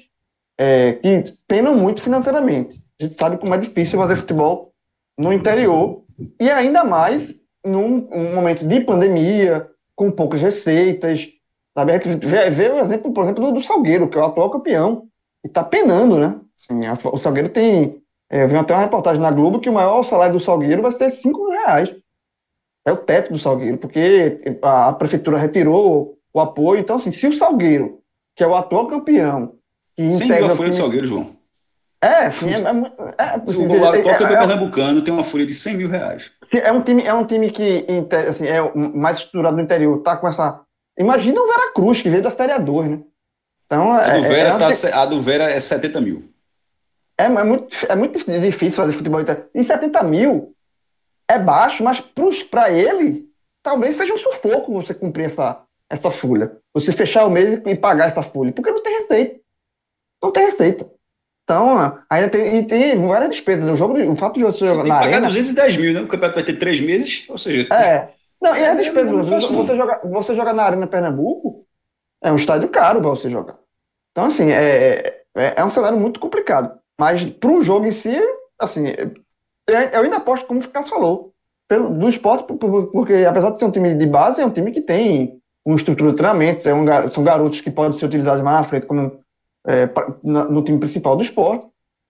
é, 0.59 0.95
que 0.95 1.23
penam 1.49 1.75
muito 1.75 2.03
financeiramente. 2.03 2.81
A 3.01 3.05
gente 3.05 3.17
sabe 3.17 3.39
como 3.39 3.55
é 3.55 3.59
difícil 3.59 3.99
fazer 3.99 4.17
futebol 4.17 4.73
no 5.19 5.33
interior 5.33 6.05
e 6.39 6.51
ainda 6.51 6.85
mais 6.85 7.35
num 7.65 8.09
um 8.13 8.35
momento 8.35 8.67
de 8.67 8.81
pandemia, 8.81 9.70
com 10.01 10.11
poucas 10.11 10.41
receitas. 10.41 11.29
Sabe? 11.75 11.93
A 11.93 11.99
gente 11.99 12.27
vê, 12.27 12.49
vê 12.49 12.71
o 12.71 12.81
exemplo, 12.81 13.13
por 13.13 13.25
exemplo, 13.25 13.45
do, 13.45 13.53
do 13.53 13.61
Salgueiro, 13.61 14.09
que 14.09 14.17
é 14.17 14.21
o 14.23 14.25
atual 14.25 14.49
campeão, 14.49 15.07
e 15.45 15.47
está 15.47 15.63
penando, 15.63 16.19
né? 16.19 16.41
Assim, 16.59 16.87
a, 16.87 16.99
o 17.13 17.19
Salgueiro 17.19 17.51
tem. 17.51 18.01
É, 18.31 18.45
eu 18.45 18.49
vi 18.49 18.57
até 18.57 18.73
uma 18.73 18.83
reportagem 18.83 19.21
na 19.21 19.31
Globo 19.31 19.61
que 19.61 19.69
o 19.69 19.75
maior 19.75 20.03
salário 20.03 20.33
do 20.33 20.41
Salgueiro 20.41 20.81
vai 20.81 20.93
ser 20.93 21.13
5 21.13 21.39
mil 21.39 21.51
reais. 21.51 21.95
É 22.87 22.93
o 22.93 22.97
teto 22.97 23.31
do 23.31 23.39
Salgueiro, 23.39 23.77
porque 23.77 24.41
a, 24.63 24.89
a 24.89 24.93
prefeitura 24.95 25.37
retirou 25.37 26.17
o 26.33 26.41
apoio. 26.41 26.81
Então, 26.81 26.97
assim, 26.97 27.13
se 27.13 27.27
o 27.27 27.37
Salgueiro, 27.37 28.01
que 28.35 28.43
é 28.43 28.47
o 28.47 28.55
atual 28.55 28.87
campeão. 28.87 29.53
Que 29.95 30.05
integra 30.05 30.37
mil 30.37 30.53
a 30.53 30.57
folha 30.57 30.71
do 30.71 30.77
Salgueiro, 30.77 31.07
João. 31.07 31.27
É, 32.01 32.31
sim. 32.31 32.49
É, 32.49 32.57
é, 32.57 33.23
é, 33.23 33.25
assim, 33.35 33.67
o 33.67 33.85
atual 33.85 34.17
campeão 34.17 34.39
pernambucano 34.39 35.03
tem 35.03 35.13
uma 35.13 35.25
folha 35.25 35.45
de 35.45 35.53
100 35.53 35.77
mil 35.77 35.91
reais. 35.91 36.33
É 36.53 36.73
um 36.73 36.83
time, 36.83 37.05
é 37.05 37.15
um 37.15 37.25
time 37.25 37.51
que 37.51 37.87
assim, 38.29 38.47
é 38.47 38.61
mais 38.75 39.19
estruturado 39.19 39.57
no 39.57 39.63
interior, 39.63 40.03
tá 40.03 40.17
com 40.17 40.27
essa. 40.27 40.63
Imagina 40.99 41.41
o 41.41 41.47
Veracruz, 41.47 42.03
que 42.03 42.11
veio 42.11 42.23
da 42.23 42.31
Série 42.31 42.53
A2, 42.53 42.89
né? 42.89 43.03
Então, 43.67 43.93
a, 43.93 44.19
do 44.19 44.25
é, 44.25 44.29
Vera 44.29 44.49
é, 44.49 44.59
tá, 44.59 45.01
a 45.01 45.07
do 45.07 45.23
Vera 45.23 45.45
é 45.45 45.61
70 45.61 46.01
mil. 46.01 46.25
É, 47.17 47.25
é, 47.25 47.45
muito, 47.45 47.77
é 47.87 47.95
muito 47.95 48.19
difícil 48.41 48.83
fazer 48.83 48.93
futebol 48.95 49.21
italiano. 49.21 49.49
E 49.55 49.63
70 49.63 50.03
mil 50.03 50.55
é 51.29 51.39
baixo, 51.39 51.85
mas 51.85 52.01
para 52.51 52.73
ele, 52.73 53.29
talvez 53.63 53.95
seja 53.95 54.13
um 54.13 54.19
sufoco 54.19 54.73
você 54.73 54.93
cumprir 54.93 55.27
essa, 55.27 55.63
essa 55.89 56.11
folha. 56.11 56.57
Você 56.75 56.93
fechar 56.93 57.25
o 57.27 57.31
mês 57.31 57.61
e 57.65 57.77
pagar 57.77 58.09
essa 58.09 58.23
folha. 58.23 58.53
Porque 58.53 58.73
não 58.73 58.83
tem 58.83 58.99
receita. 58.99 59.41
Não 60.21 60.33
tem 60.33 60.47
receita. 60.47 60.91
Então, 61.51 61.99
ainda 62.09 62.29
tem, 62.29 62.65
tem 62.65 63.07
várias 63.09 63.31
despesas. 63.31 63.69
O, 63.69 63.77
jogo, 63.77 64.01
o 64.01 64.15
fato 64.15 64.35
de 64.35 64.45
você, 64.45 64.69
jogar 64.69 64.85
na 64.85 64.95
arena... 64.95 65.27
210 65.27 65.77
mil, 65.79 65.93
né? 65.93 66.01
O 66.01 66.07
campeonato 66.07 66.37
vai 66.37 66.45
ter 66.45 66.59
três 66.61 66.81
meses, 66.81 67.25
ou 67.29 67.37
seja... 67.37 67.67
É. 67.75 68.11
Não, 68.41 68.57
e 68.57 68.61
é 68.61 68.77
despesa. 68.77 69.13
Você, 69.13 69.41
você, 69.41 69.77
joga, 69.77 70.01
você 70.05 70.35
joga 70.37 70.53
na 70.53 70.63
Arena 70.63 70.87
Pernambuco, 70.87 71.67
é 72.23 72.31
um 72.31 72.37
estádio 72.37 72.69
caro 72.69 73.01
para 73.01 73.11
você 73.11 73.29
jogar. 73.29 73.59
Então, 74.13 74.27
assim, 74.27 74.53
é, 74.53 75.25
é, 75.37 75.55
é 75.57 75.65
um 75.65 75.71
cenário 75.71 75.99
muito 75.99 76.21
complicado. 76.21 76.79
Mas 76.99 77.25
para 77.25 77.51
o 77.51 77.63
jogo 77.63 77.85
em 77.85 77.93
si, 77.93 78.17
assim, 78.57 78.87
é, 78.87 79.11
é, 79.69 79.97
eu 79.97 80.03
ainda 80.03 80.19
aposto, 80.19 80.47
como 80.47 80.61
o 80.61 80.69
Cássio 80.69 80.95
falou, 80.95 81.35
pelo, 81.69 81.91
do 81.91 82.09
esporte, 82.09 82.45
porque 82.93 83.25
apesar 83.29 83.51
de 83.51 83.59
ser 83.59 83.65
um 83.65 83.73
time 83.73 83.95
de 83.97 84.07
base, 84.07 84.41
é 84.41 84.47
um 84.47 84.51
time 84.51 84.71
que 84.71 84.81
tem 84.81 85.41
uma 85.65 85.77
estrutura 85.77 86.13
de 86.13 86.17
treinamento, 86.17 86.69
é 86.69 86.73
um, 86.73 87.09
são 87.09 87.25
garotos 87.25 87.61
que 87.61 87.73
podem 87.73 87.93
ser 87.93 88.07
utilizados 88.07 88.43
mais 88.43 88.63
na 88.63 88.69
frente 88.69 88.87
como 88.87 89.21
é, 89.67 89.89
no 90.23 90.63
time 90.63 90.79
principal 90.79 91.17
do 91.17 91.23
esporte, 91.23 91.67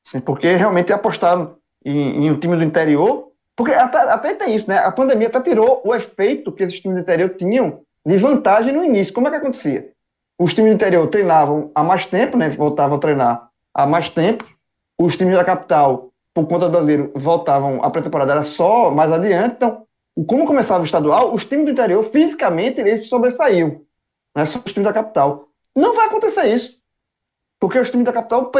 assim, 0.06 0.20
porque 0.20 0.54
realmente 0.54 0.92
apostaram 0.92 1.56
em, 1.84 2.24
em 2.24 2.30
um 2.30 2.38
time 2.38 2.56
do 2.56 2.64
interior, 2.64 3.30
porque 3.56 3.72
até, 3.72 3.98
até, 3.98 4.34
tem 4.34 4.56
isso, 4.56 4.68
né? 4.68 4.78
A 4.78 4.90
pandemia 4.90 5.28
até 5.28 5.40
tirou 5.40 5.82
o 5.84 5.94
efeito 5.94 6.52
que 6.52 6.62
esses 6.62 6.80
times 6.80 6.96
do 6.96 7.02
interior 7.02 7.30
tinham 7.30 7.80
de 8.06 8.16
vantagem 8.16 8.72
no 8.72 8.84
início. 8.84 9.12
Como 9.12 9.28
é 9.28 9.30
que 9.30 9.36
acontecia? 9.36 9.90
Os 10.38 10.54
times 10.54 10.70
do 10.70 10.74
interior 10.76 11.06
treinavam 11.08 11.70
há 11.74 11.84
mais 11.84 12.06
tempo, 12.06 12.38
né? 12.38 12.48
Voltavam 12.48 12.96
a 12.96 13.00
treinar 13.00 13.50
há 13.74 13.86
mais 13.86 14.08
tempo. 14.08 14.46
Os 14.98 15.16
times 15.16 15.34
da 15.34 15.44
capital, 15.44 16.10
por 16.32 16.46
conta 16.46 16.66
do 16.66 16.72
brasileiro, 16.72 17.12
voltavam 17.14 17.82
a 17.82 17.90
pré-temporada 17.90 18.32
era 18.32 18.42
só 18.42 18.90
mais 18.90 19.12
adiante. 19.12 19.56
Então, 19.56 19.86
como 20.26 20.46
começava 20.46 20.82
o 20.82 20.86
estadual, 20.86 21.34
os 21.34 21.44
times 21.44 21.66
do 21.66 21.72
interior, 21.72 22.02
fisicamente, 22.04 22.80
eles 22.80 23.08
sobressaíam. 23.08 23.82
Né? 24.34 24.46
Só 24.46 24.58
os 24.64 24.72
times 24.72 24.86
da 24.88 24.94
capital. 24.94 25.48
Não 25.76 25.94
vai 25.94 26.06
acontecer 26.06 26.46
isso. 26.46 26.79
Porque 27.60 27.78
os 27.78 27.90
times 27.90 28.06
da 28.06 28.12
capital 28.12 28.50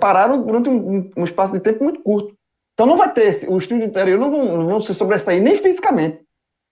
pararam 0.00 0.42
durante 0.42 0.68
um, 0.68 1.10
um 1.16 1.24
espaço 1.24 1.52
de 1.52 1.60
tempo 1.60 1.84
muito 1.84 2.02
curto. 2.02 2.34
Então 2.74 2.86
não 2.86 2.96
vai 2.96 3.12
ter, 3.12 3.46
os 3.48 3.66
times 3.66 3.84
do 3.84 3.90
interior 3.90 4.18
não 4.18 4.30
vão, 4.30 4.56
não 4.56 4.66
vão 4.66 4.80
se 4.80 4.94
sobressair 4.94 5.40
nem 5.40 5.56
fisicamente. 5.56 6.20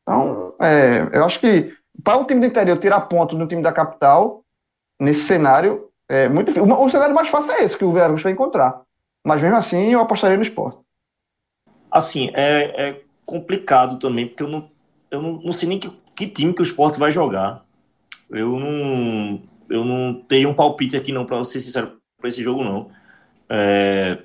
Então, 0.03 0.55
é, 0.61 1.09
eu 1.13 1.25
acho 1.25 1.39
que 1.39 1.73
para 2.03 2.17
o 2.17 2.25
time 2.25 2.41
do 2.41 2.47
interior 2.47 2.79
tirar 2.79 3.03
ponto 3.03 3.37
do 3.37 3.47
time 3.47 3.63
da 3.63 3.73
capital, 3.73 4.43
nesse 4.99 5.21
cenário, 5.21 5.89
é 6.09 6.29
muito 6.29 6.49
difícil. 6.49 6.69
O, 6.69 6.85
o 6.85 6.91
cenário 6.91 7.15
mais 7.15 7.29
fácil 7.29 7.53
é 7.53 7.63
esse 7.63 7.77
que 7.77 7.85
o 7.85 7.93
Veracruz 7.93 8.23
vai 8.23 8.33
encontrar. 8.33 8.83
Mas 9.25 9.41
mesmo 9.41 9.57
assim, 9.57 9.93
eu 9.93 10.01
apostaria 10.01 10.37
no 10.37 10.43
esporte. 10.43 10.79
Assim, 11.91 12.31
é, 12.35 12.89
é 12.89 13.01
complicado 13.25 13.99
também, 13.99 14.27
porque 14.27 14.43
eu 14.43 14.49
não, 14.49 14.71
eu 15.11 15.23
não, 15.23 15.33
não 15.35 15.53
sei 15.53 15.69
nem 15.69 15.79
que, 15.79 15.91
que 16.17 16.27
time 16.27 16.55
que 16.55 16.63
o 16.63 16.65
esporte 16.65 16.99
vai 16.99 17.13
jogar. 17.13 17.63
Eu 18.31 18.59
não, 18.59 19.43
eu 19.69 19.85
não 19.85 20.15
tenho 20.15 20.49
um 20.51 20.55
palpite 20.55 20.97
aqui, 20.97 21.13
não, 21.13 21.25
para 21.25 21.45
ser 21.45 21.61
sincero, 21.61 21.99
para 22.19 22.29
esse 22.29 22.43
jogo, 22.43 22.65
não. 22.65 22.91
É, 23.49 24.19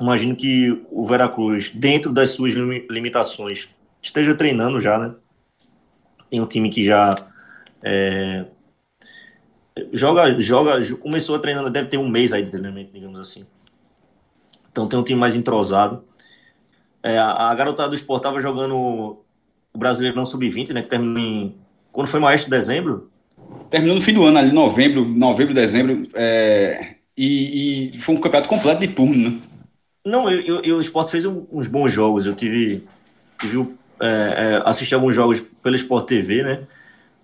imagino 0.00 0.36
que 0.36 0.84
o 0.90 1.06
Veracruz, 1.06 1.70
dentro 1.70 2.12
das 2.12 2.30
suas 2.30 2.54
limitações, 2.54 3.68
esteja 4.02 4.34
treinando 4.34 4.80
já, 4.80 4.98
né? 4.98 5.14
Tem 6.30 6.40
um 6.40 6.46
time 6.46 6.68
que 6.68 6.84
já 6.84 7.26
é, 7.82 8.46
joga, 9.92 10.38
joga, 10.40 10.96
começou 10.96 11.36
a 11.36 11.38
treinar, 11.38 11.68
deve 11.70 11.88
ter 11.88 11.98
um 11.98 12.08
mês 12.08 12.32
aí 12.32 12.42
de 12.42 12.50
treinamento, 12.50 12.92
digamos 12.92 13.18
assim. 13.18 13.46
Então 14.70 14.88
tem 14.88 14.98
um 14.98 15.04
time 15.04 15.18
mais 15.18 15.36
entrosado. 15.36 16.04
É, 17.02 17.18
a, 17.18 17.50
a 17.50 17.54
garotada 17.54 17.90
do 17.90 17.94
Sport 17.94 18.20
estava 18.20 18.40
jogando 18.40 18.76
o 18.76 19.78
Brasileirão 19.78 20.24
Sub-20, 20.24 20.72
né? 20.72 20.82
Que 20.82 20.88
terminou 20.88 21.18
em. 21.18 21.56
Quando 21.92 22.08
foi 22.08 22.20
mais 22.20 22.44
de 22.44 22.50
dezembro? 22.50 23.10
Terminou 23.70 23.96
no 23.96 24.00
fim 24.00 24.14
do 24.14 24.24
ano, 24.24 24.38
ali, 24.38 24.52
novembro, 24.52 25.04
novembro, 25.04 25.54
dezembro. 25.54 26.02
É, 26.14 26.94
e, 27.16 27.90
e, 27.92 27.98
foi 27.98 28.14
um 28.14 28.20
campeonato 28.20 28.48
completo 28.48 28.80
de 28.80 28.88
turno, 28.88 29.30
né? 29.30 29.38
Não, 30.04 30.30
eu, 30.30 30.62
eu, 30.62 30.76
o 30.76 30.80
Sport 30.80 31.10
fez 31.10 31.24
uns 31.24 31.66
bons 31.66 31.92
jogos. 31.92 32.26
Eu 32.26 32.34
tive, 32.34 32.84
tive 33.38 33.74
é, 34.00 34.06
é, 34.06 34.62
assisti 34.68 34.94
alguns 34.94 35.14
jogos 35.14 35.40
pela 35.62 35.76
Sport 35.76 36.06
TV, 36.06 36.42
né? 36.42 36.66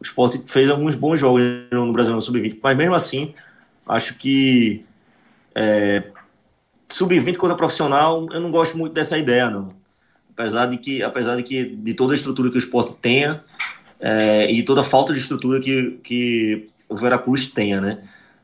O 0.01 0.05
Sport 0.05 0.37
fez 0.47 0.71
alguns 0.71 0.95
bons 0.95 1.21
jogos 1.21 1.43
no 1.71 1.93
Brasil 1.93 2.15
no 2.15 2.23
Sub-20, 2.23 2.59
mas 2.63 2.77
mesmo 2.77 2.95
assim, 2.95 3.35
acho 3.87 4.15
que 4.15 4.85
é, 5.55 6.05
Sub-20 6.89 7.37
contra 7.37 7.57
profissional, 7.57 8.27
eu 8.33 8.41
não 8.41 8.51
gosto 8.51 8.79
muito 8.79 8.93
dessa 8.93 9.19
ideia, 9.19 9.51
não. 9.51 9.75
Apesar 10.33 10.67
de 10.67 10.79
que, 10.79 11.03
apesar 11.03 11.37
de 11.37 11.43
que 11.43 11.65
de 11.65 11.93
toda 11.93 12.15
a 12.15 12.17
estrutura 12.17 12.51
que 12.51 12.57
o 12.57 12.59
esporte 12.59 12.95
tenha 12.95 13.45
é, 14.01 14.51
e 14.51 14.63
toda 14.63 14.81
a 14.81 14.85
falta 14.85 15.13
de 15.13 15.21
estrutura 15.21 15.61
que, 15.61 16.01
que 16.03 16.69
o 16.89 16.97
Veracruz 16.97 17.47
tenha, 17.47 17.81
né? 17.81 17.99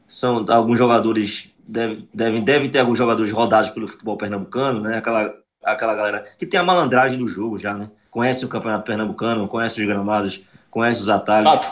São 0.07 0.45
alguns 0.49 0.79
jogadores 0.79 1.51
deve, 1.67 2.09
devem, 2.13 2.45
devem 2.45 2.71
ter 2.71 2.79
alguns 2.79 2.99
jogadores 2.99 3.33
rodados 3.33 3.71
pelo 3.71 3.89
futebol 3.89 4.17
pernambucano, 4.17 4.81
né? 4.81 4.99
Aquela, 4.99 5.35
aquela 5.65 5.95
galera 5.95 6.27
que 6.39 6.47
tem 6.47 6.61
a 6.61 6.63
malandragem 6.63 7.19
do 7.19 7.27
jogo 7.27 7.59
já, 7.59 7.75
né? 7.75 7.91
Conhece 8.11 8.45
o 8.45 8.49
campeonato 8.49 8.85
pernambucano, 8.85 9.49
conhece 9.49 9.81
os 9.81 9.87
gramados, 9.87 10.41
conhece 10.71 11.01
os 11.01 11.09
atalhos. 11.09 11.67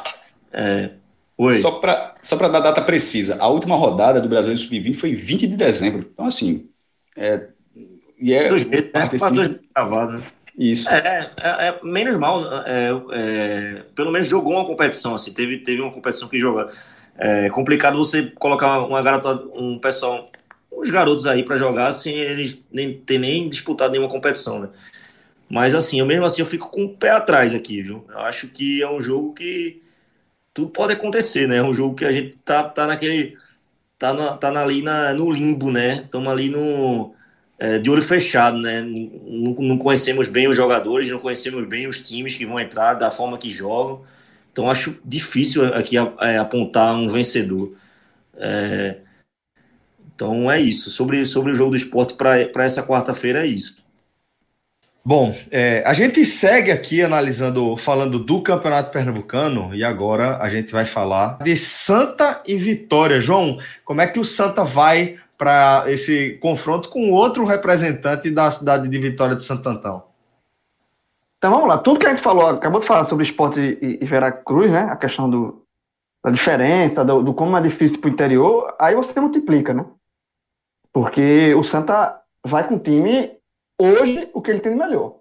É, 0.52 0.90
Oi. 1.36 1.58
Só 1.58 1.72
para 1.72 2.14
só 2.22 2.36
dar 2.36 2.60
data 2.60 2.80
precisa, 2.80 3.36
a 3.40 3.48
última 3.48 3.76
rodada 3.76 4.20
do 4.20 4.28
Brasileiro 4.28 4.60
Sub-20 4.60 4.94
foi 4.94 5.14
20 5.14 5.48
de 5.48 5.56
dezembro. 5.56 6.08
Então, 6.12 6.26
assim. 6.26 6.68
É, 7.16 7.48
e 8.18 8.32
é, 8.32 8.48
dois 8.48 8.64
meses, 8.64 8.92
né? 8.92 9.08
Quase 9.08 9.34
dois 9.34 9.48
meses 9.48 9.66
gravado, 9.74 10.12
né? 10.12 10.22
Isso. 10.56 10.88
É, 10.88 11.32
é, 11.40 11.68
é, 11.68 11.80
menos 11.82 12.16
mal, 12.18 12.44
é, 12.64 12.90
é, 13.12 13.82
pelo 13.94 14.12
menos 14.12 14.28
jogou 14.28 14.52
uma 14.54 14.66
competição, 14.66 15.14
assim, 15.14 15.32
teve, 15.32 15.58
teve 15.58 15.80
uma 15.82 15.92
competição 15.92 16.28
que 16.28 16.38
jogou. 16.38 16.70
É 17.16 17.48
complicado 17.50 17.98
você 17.98 18.24
colocar 18.30 18.80
uma 18.86 19.02
garota, 19.02 19.34
um 19.54 19.78
pessoal, 19.78 20.30
uns 20.72 20.90
garotos 20.90 21.26
aí 21.26 21.44
para 21.44 21.56
jogar 21.56 21.92
sem 21.92 22.14
eles 22.16 22.60
nem 22.72 22.98
ter 22.98 23.18
nem 23.18 23.48
disputado 23.48 23.92
nenhuma 23.92 24.10
competição, 24.10 24.60
né? 24.60 24.68
Mas 25.48 25.74
assim, 25.74 26.00
eu 26.00 26.06
mesmo 26.06 26.24
assim 26.26 26.42
eu 26.42 26.46
fico 26.46 26.70
com 26.70 26.84
o 26.86 26.96
pé 26.96 27.10
atrás 27.10 27.54
aqui, 27.54 27.82
viu? 27.82 28.06
Eu 28.10 28.20
acho 28.20 28.48
que 28.48 28.82
é 28.82 28.90
um 28.90 29.00
jogo 29.00 29.34
que 29.34 29.82
tudo 30.54 30.70
pode 30.70 30.92
acontecer, 30.94 31.48
né? 31.48 31.58
É 31.58 31.62
um 31.62 31.74
jogo 31.74 31.96
que 31.96 32.04
a 32.04 32.12
gente 32.12 32.36
tá, 32.44 32.64
tá 32.68 32.86
naquele. 32.86 33.38
tá, 33.98 34.12
na, 34.12 34.36
tá 34.36 34.50
ali 34.60 34.82
na, 34.82 35.14
no 35.14 35.30
limbo, 35.30 35.70
né? 35.72 36.02
Estamos 36.04 36.32
ali 36.32 36.48
no. 36.50 37.14
É, 37.58 37.78
de 37.78 37.88
olho 37.88 38.02
fechado, 38.02 38.58
né? 38.58 38.82
Não, 38.82 39.54
não 39.54 39.78
conhecemos 39.78 40.26
bem 40.26 40.48
os 40.48 40.56
jogadores, 40.56 41.08
não 41.08 41.20
conhecemos 41.20 41.66
bem 41.68 41.86
os 41.86 42.02
times 42.02 42.34
que 42.34 42.44
vão 42.44 42.58
entrar, 42.58 42.94
da 42.94 43.10
forma 43.10 43.38
que 43.38 43.48
jogam. 43.48 44.02
Então 44.52 44.70
acho 44.70 44.96
difícil 45.04 45.66
aqui 45.74 45.96
é, 45.96 46.36
apontar 46.38 46.94
um 46.94 47.08
vencedor. 47.08 47.72
É, 48.36 48.96
então 50.14 50.50
é 50.50 50.60
isso. 50.60 50.90
Sobre, 50.90 51.24
sobre 51.26 51.52
o 51.52 51.54
jogo 51.54 51.72
do 51.72 51.76
esporte 51.76 52.14
para 52.14 52.64
essa 52.64 52.82
quarta-feira 52.82 53.44
é 53.44 53.46
isso. 53.46 53.82
Bom, 55.06 55.36
é, 55.50 55.82
a 55.84 55.92
gente 55.92 56.24
segue 56.24 56.72
aqui 56.72 57.02
analisando, 57.02 57.76
falando 57.76 58.18
do 58.18 58.40
Campeonato 58.40 58.90
Pernambucano 58.90 59.74
e 59.74 59.84
agora 59.84 60.38
a 60.38 60.48
gente 60.48 60.72
vai 60.72 60.86
falar 60.86 61.42
de 61.42 61.56
Santa 61.58 62.40
e 62.46 62.56
Vitória. 62.56 63.20
João, 63.20 63.58
como 63.84 64.00
é 64.00 64.06
que 64.06 64.18
o 64.18 64.24
Santa 64.24 64.64
vai 64.64 65.18
para 65.36 65.84
esse 65.88 66.38
confronto 66.40 66.88
com 66.88 67.10
outro 67.10 67.44
representante 67.44 68.30
da 68.30 68.50
cidade 68.50 68.88
de 68.88 68.98
Vitória 68.98 69.36
de 69.36 69.42
Santo 69.42 69.68
Antão? 69.68 70.02
Então 71.38 71.50
vamos 71.50 71.68
lá, 71.68 71.78
tudo 71.78 71.98
que 72.00 72.06
a 72.06 72.10
gente 72.10 72.22
falou, 72.22 72.46
acabou 72.46 72.80
de 72.80 72.86
falar 72.86 73.04
sobre 73.04 73.26
esporte 73.26 73.60
e, 73.60 73.98
e 74.00 74.04
Veracruz, 74.06 74.70
né? 74.70 74.84
A 74.84 74.96
questão 74.96 75.28
do, 75.28 75.62
da 76.24 76.30
diferença, 76.30 77.04
do, 77.04 77.22
do 77.22 77.34
como 77.34 77.56
é 77.56 77.60
difícil 77.60 78.00
para 78.00 78.08
o 78.08 78.12
interior, 78.12 78.74
aí 78.78 78.94
você 78.94 79.20
multiplica, 79.20 79.74
né? 79.74 79.84
Porque 80.90 81.52
o 81.54 81.62
Santa 81.62 82.18
vai 82.46 82.66
com 82.66 82.76
o 82.76 82.80
time 82.80 83.36
hoje 83.78 84.30
o 84.32 84.40
que 84.40 84.50
ele 84.50 84.60
tem 84.60 84.72
de 84.72 84.78
melhor. 84.78 85.16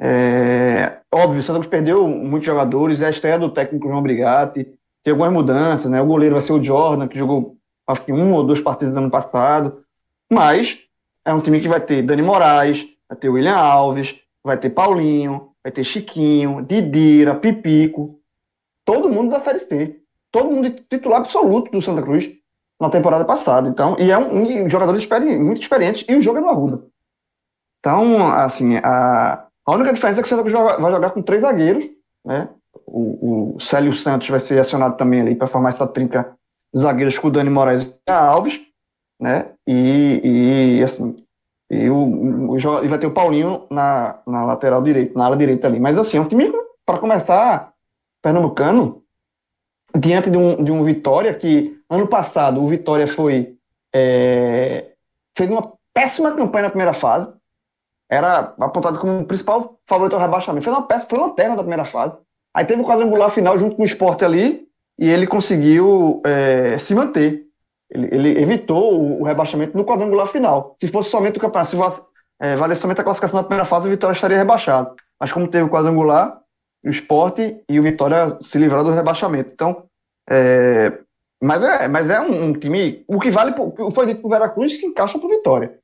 É, 0.00 1.00
óbvio, 1.12 1.38
o 1.38 1.42
Santa 1.42 1.60
Cruz 1.60 1.70
perdeu 1.70 2.08
muitos 2.08 2.46
jogadores, 2.46 3.00
é 3.00 3.06
a 3.06 3.10
estreia 3.10 3.38
do 3.38 3.50
técnico 3.50 3.86
João 3.86 4.02
Brigatti, 4.02 4.64
tem 5.04 5.12
algumas 5.12 5.32
mudanças, 5.32 5.90
né? 5.90 6.00
O 6.00 6.06
goleiro 6.06 6.34
vai 6.34 6.42
ser 6.42 6.54
o 6.54 6.62
Jordan, 6.62 7.06
que 7.06 7.18
jogou 7.18 7.56
acho 7.86 8.04
que 8.04 8.12
um 8.12 8.32
ou 8.34 8.44
dois 8.44 8.60
partidos 8.60 8.94
no 8.94 9.02
ano 9.02 9.10
passado, 9.10 9.84
mas 10.30 10.78
é 11.24 11.32
um 11.32 11.40
time 11.40 11.60
que 11.60 11.68
vai 11.68 11.80
ter 11.80 12.02
Dani 12.02 12.22
Moraes, 12.22 12.86
vai 13.08 13.18
ter 13.18 13.28
William 13.28 13.56
Alves, 13.56 14.14
vai 14.42 14.56
ter 14.58 14.70
Paulinho, 14.70 15.50
vai 15.62 15.72
ter 15.72 15.84
Chiquinho, 15.84 16.62
Didira, 16.62 17.34
Pipico, 17.34 18.18
todo 18.84 19.08
mundo 19.08 19.30
da 19.30 19.40
Série 19.40 19.60
C. 19.60 20.00
Todo 20.30 20.50
mundo 20.50 20.70
titular 20.90 21.20
absoluto 21.20 21.70
do 21.70 21.80
Santa 21.80 22.02
Cruz 22.02 22.30
na 22.80 22.90
temporada 22.90 23.24
passada. 23.24 23.68
Então, 23.68 23.96
e 23.98 24.10
é 24.10 24.18
um, 24.18 24.64
um 24.64 24.68
jogador 24.68 24.96
experi 24.96 25.38
muito 25.38 25.62
experiente 25.62 26.04
e 26.08 26.16
o 26.16 26.20
jogo 26.20 26.38
é 26.38 26.40
no 26.40 26.48
Arruda. 26.48 26.84
Então, 27.78 28.26
assim, 28.28 28.76
a, 28.76 29.46
a 29.64 29.72
única 29.72 29.92
diferença 29.92 30.20
é 30.20 30.22
que 30.22 30.26
o 30.26 30.30
Santa 30.30 30.42
Cruz 30.42 30.54
vai, 30.54 30.80
vai 30.80 30.92
jogar 30.92 31.10
com 31.10 31.22
três 31.22 31.42
zagueiros, 31.42 31.84
né? 32.24 32.48
O, 32.86 33.54
o 33.54 33.60
Célio 33.60 33.94
Santos 33.94 34.28
vai 34.28 34.40
ser 34.40 34.58
acionado 34.58 34.96
também 34.96 35.20
ali 35.20 35.34
para 35.34 35.46
formar 35.46 35.70
essa 35.70 35.86
trinca 35.86 36.36
zagueiros 36.76 37.18
com 37.18 37.28
o 37.28 37.30
Dani 37.30 37.50
Moraes 37.50 37.82
e 37.82 38.10
Alves, 38.10 38.60
né? 39.20 39.52
E, 39.66 40.78
e 40.78 40.82
assim, 40.82 41.24
e, 41.70 41.88
o, 41.88 42.50
o, 42.50 42.58
e 42.58 42.88
vai 42.88 42.98
ter 42.98 43.06
o 43.06 43.12
Paulinho 43.12 43.66
na, 43.70 44.20
na 44.26 44.44
lateral 44.44 44.82
direita, 44.82 45.18
na 45.18 45.26
ala 45.26 45.36
direita 45.36 45.66
ali. 45.66 45.80
Mas 45.80 45.96
assim, 45.96 46.16
é 46.16 46.20
um 46.20 46.28
time, 46.28 46.52
para 46.84 46.98
começar, 46.98 47.72
pernambucano, 48.20 49.02
diante 49.96 50.30
de 50.30 50.36
um, 50.36 50.62
de 50.62 50.72
um 50.72 50.82
Vitória 50.82 51.32
que 51.34 51.78
ano 51.88 52.06
passado 52.06 52.62
o 52.62 52.68
Vitória 52.68 53.06
foi 53.06 53.56
é, 53.94 54.92
fez 55.36 55.50
uma 55.50 55.72
péssima 55.92 56.32
campanha 56.32 56.64
na 56.64 56.70
primeira 56.70 56.92
fase, 56.92 57.32
era 58.10 58.54
apontado 58.58 58.98
como 58.98 59.20
o 59.20 59.24
principal 59.24 59.78
favorito 59.86 60.14
ao 60.14 60.20
rebaixamento, 60.20 60.64
fez 60.64 60.76
uma 60.76 60.86
péssima, 60.86 61.10
foi 61.10 61.18
lanterna 61.18 61.56
da 61.56 61.62
primeira 61.62 61.84
fase. 61.84 62.16
Aí 62.52 62.64
teve 62.64 62.82
o 62.82 62.84
quadrangular 62.84 63.30
final 63.30 63.58
junto 63.58 63.76
com 63.76 63.82
o 63.82 63.86
esporte 63.86 64.24
ali 64.24 64.63
e 64.98 65.08
ele 65.08 65.26
conseguiu 65.26 66.22
é, 66.24 66.78
se 66.78 66.94
manter. 66.94 67.44
Ele, 67.90 68.08
ele, 68.12 68.42
evitou 68.42 68.94
o, 68.94 69.20
o, 69.20 69.24
rebaixamento 69.24 69.76
no 69.76 69.84
quadrangular 69.84 70.28
final. 70.28 70.76
Se 70.80 70.88
fosse 70.88 71.10
somente 71.10 71.38
o 71.38 71.40
campeonato, 71.40 71.70
se 71.70 71.76
fosse, 71.76 72.02
é, 72.40 72.56
valesse 72.56 72.80
somente 72.80 73.00
a 73.00 73.04
classificação 73.04 73.40
da 73.40 73.46
primeira 73.46 73.64
fase, 73.64 73.86
o 73.86 73.90
Vitória 73.90 74.14
estaria 74.14 74.36
rebaixado. 74.36 74.94
Mas 75.20 75.32
como 75.32 75.48
teve 75.48 75.64
o 75.64 75.70
quadrangular, 75.70 76.40
o 76.84 76.90
esporte 76.90 77.60
e 77.68 77.78
o 77.78 77.82
Vitória 77.82 78.36
se 78.40 78.58
livraram 78.58 78.84
do 78.84 78.90
rebaixamento. 78.90 79.50
Então, 79.52 79.84
é, 80.28 80.98
mas 81.42 81.62
é, 81.62 81.88
mas 81.88 82.08
é 82.08 82.20
um, 82.20 82.46
um, 82.46 82.52
time. 82.52 83.04
O 83.06 83.20
que 83.20 83.30
vale, 83.30 83.54
o 83.58 83.90
foi 83.90 84.06
dito 84.06 84.20
para 84.20 84.26
o 84.26 84.30
Veracruz 84.30 84.78
se 84.78 84.86
encaixa 84.86 85.18
para 85.18 85.26
o 85.26 85.30
Vitória. 85.30 85.78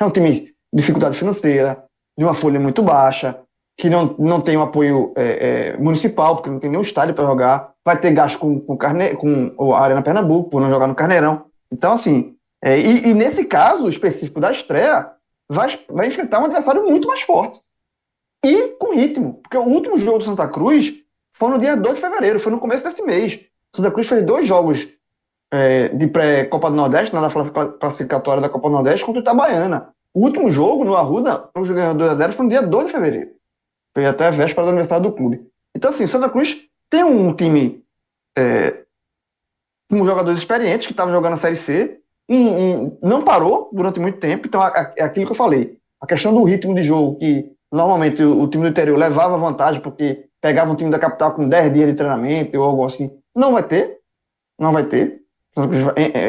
É 0.00 0.04
um 0.04 0.10
time 0.10 0.30
de 0.30 0.54
dificuldade 0.72 1.18
financeira, 1.18 1.84
de 2.16 2.24
uma 2.24 2.34
folha 2.34 2.60
muito 2.60 2.82
baixa, 2.82 3.40
que 3.78 3.88
não, 3.88 4.14
não 4.18 4.40
tem 4.40 4.56
um 4.56 4.62
apoio 4.62 5.12
é, 5.16 5.72
é, 5.72 5.76
municipal, 5.78 6.36
porque 6.36 6.50
não 6.50 6.60
tem 6.60 6.70
nenhum 6.70 6.82
estádio 6.82 7.14
para 7.14 7.24
jogar, 7.24 7.69
vai 7.84 7.98
ter 7.98 8.12
gasto 8.12 8.38
com, 8.38 8.60
com, 8.60 8.76
carne, 8.76 9.14
com 9.16 9.74
a 9.74 9.80
Arena 9.80 10.02
Pernambuco, 10.02 10.50
por 10.50 10.60
não 10.60 10.70
jogar 10.70 10.86
no 10.86 10.94
Carneirão. 10.94 11.46
Então, 11.70 11.92
assim, 11.92 12.36
é, 12.62 12.78
e, 12.78 13.08
e, 13.08 13.14
nesse 13.14 13.44
caso 13.44 13.88
específico 13.88 14.40
da 14.40 14.52
estreia, 14.52 15.10
vai, 15.48 15.80
vai 15.88 16.08
enfrentar 16.08 16.40
um 16.40 16.44
adversário 16.44 16.84
muito 16.84 17.08
mais 17.08 17.22
forte. 17.22 17.60
E 18.44 18.68
com 18.78 18.94
ritmo, 18.94 19.34
porque 19.42 19.56
o 19.56 19.64
último 19.64 19.98
jogo 19.98 20.18
do 20.18 20.24
Santa 20.24 20.48
Cruz 20.48 20.94
foi 21.32 21.50
no 21.50 21.58
dia 21.58 21.76
2 21.76 21.94
de 21.94 22.00
fevereiro, 22.00 22.40
foi 22.40 22.52
no 22.52 22.60
começo 22.60 22.84
desse 22.84 23.02
mês. 23.02 23.40
Santa 23.74 23.90
Cruz 23.90 24.08
fez 24.08 24.24
dois 24.24 24.46
jogos 24.46 24.88
é, 25.50 25.88
de 25.88 26.06
pré-Copa 26.06 26.70
do 26.70 26.76
Nordeste, 26.76 27.14
na 27.14 27.30
classificatória 27.30 28.42
da 28.42 28.48
Copa 28.48 28.68
do 28.68 28.74
Nordeste, 28.74 29.04
contra 29.04 29.20
o 29.20 29.22
Itabaiana. 29.22 29.88
O 30.12 30.20
último 30.20 30.50
jogo 30.50 30.84
no 30.84 30.96
Arruda, 30.96 31.48
o 31.56 31.64
jogo 31.64 31.78
ganhou 31.78 31.94
2x0, 31.94 32.32
foi 32.32 32.44
no 32.44 32.50
dia 32.50 32.62
2 32.62 32.86
de 32.86 32.92
fevereiro. 32.92 33.30
Foi 33.94 34.06
até 34.06 34.26
a 34.26 34.30
véspera 34.30 34.64
do 34.64 34.70
aniversário 34.70 35.04
do 35.04 35.12
clube. 35.12 35.40
Então, 35.74 35.90
assim, 35.90 36.06
Santa 36.06 36.28
Cruz 36.28 36.69
tem 36.90 37.04
um 37.04 37.32
time 37.34 37.82
é, 38.36 38.82
com 39.88 40.04
jogadores 40.04 40.38
experientes 40.38 40.86
que 40.86 40.92
estavam 40.92 41.14
jogando 41.14 41.34
a 41.34 41.38
Série 41.38 41.56
C 41.56 42.00
e, 42.28 42.92
não 43.02 43.24
parou 43.24 43.70
durante 43.72 43.98
muito 43.98 44.18
tempo. 44.18 44.46
Então, 44.46 44.62
é 44.62 45.02
aquilo 45.02 45.26
que 45.26 45.32
eu 45.32 45.36
falei. 45.36 45.78
A 46.00 46.06
questão 46.06 46.34
do 46.34 46.44
ritmo 46.44 46.74
de 46.74 46.82
jogo, 46.82 47.18
que 47.18 47.52
normalmente 47.70 48.22
o, 48.22 48.42
o, 48.42 48.48
time 48.48 48.64
do 48.64 48.70
interior 48.70 48.98
levava 48.98 49.38
vantagem 49.38 49.80
porque 49.80 50.26
pegava 50.40 50.70
um 50.70 50.76
time 50.76 50.90
da 50.90 50.98
capital 50.98 51.32
com 51.34 51.48
10 51.48 51.72
dias 51.72 51.90
de 51.90 51.96
treinamento 51.96 52.58
ou 52.58 52.64
algo 52.64 52.84
assim. 52.84 53.10
Não 53.34 53.52
vai 53.52 53.62
ter. 53.62 53.98
Não 54.58 54.72
vai 54.72 54.84
ter. 54.84 55.20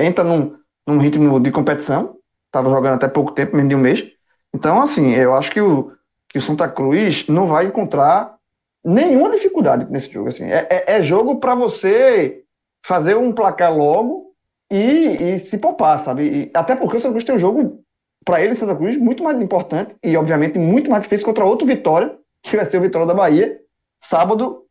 Entra 0.04 0.24
num, 0.24 0.56
num 0.88 0.97
ritmo 0.97 1.39
de 1.39 1.52
competição. 1.52 2.17
Estava 2.47 2.69
jogando 2.69 2.95
até 2.95 3.08
pouco 3.08 3.32
tempo, 3.32 3.56
menos 3.56 3.69
de 3.69 3.76
um 3.76 3.80
mês. 3.80 4.04
Então, 4.54 4.82
assim, 4.82 5.12
eu 5.12 5.34
acho 5.34 5.52
que 5.52 5.62
o, 5.62 5.91
que 6.28 6.38
o 6.38 6.41
Santa 6.41 6.67
Cruz 6.67 7.28
não 7.28 7.47
vai 7.47 7.67
encontrar 7.67 8.36
nenhuma 8.84 9.30
dificuldade 9.30 9.89
nesse 9.91 10.12
jogo. 10.12 10.30
Assim. 10.30 10.52
É, 10.52 10.67
é, 10.70 10.84
é 10.98 11.04
jogo 11.04 11.39
para 11.39 11.56
você 11.56 12.44
fazer 12.86 13.15
um 13.15 13.32
placar 13.32 13.76
logo 13.76 14.34
e, 14.70 15.34
e 15.34 15.39
se 15.39 15.58
poupar, 15.58 16.04
sabe? 16.04 16.24
E, 16.24 16.52
até 16.54 16.76
porque 16.76 16.98
o 16.98 17.02
Santa 17.02 17.13
Cruz 17.13 17.24
tem 17.24 17.36
um 17.36 17.39
jogo, 17.39 17.84
para 18.24 18.41
ele, 18.41 18.56
Santa 18.56 18.76
Cruz, 18.76 18.98
muito 18.98 19.24
mais 19.24 19.39
importante 19.41 19.96
e, 20.04 20.15
obviamente, 20.15 20.58
muito 20.58 20.89
mais 20.89 21.04
difícil 21.04 21.26
contra 21.26 21.46
outro 21.46 21.67
Vitória, 21.67 22.15
que 22.44 22.56
vai 22.56 22.65
ser 22.65 22.78
o 22.78 22.82
Vitória 22.82 23.08
da 23.08 23.13
Bahia, 23.13 23.60
sábado, 24.02 24.65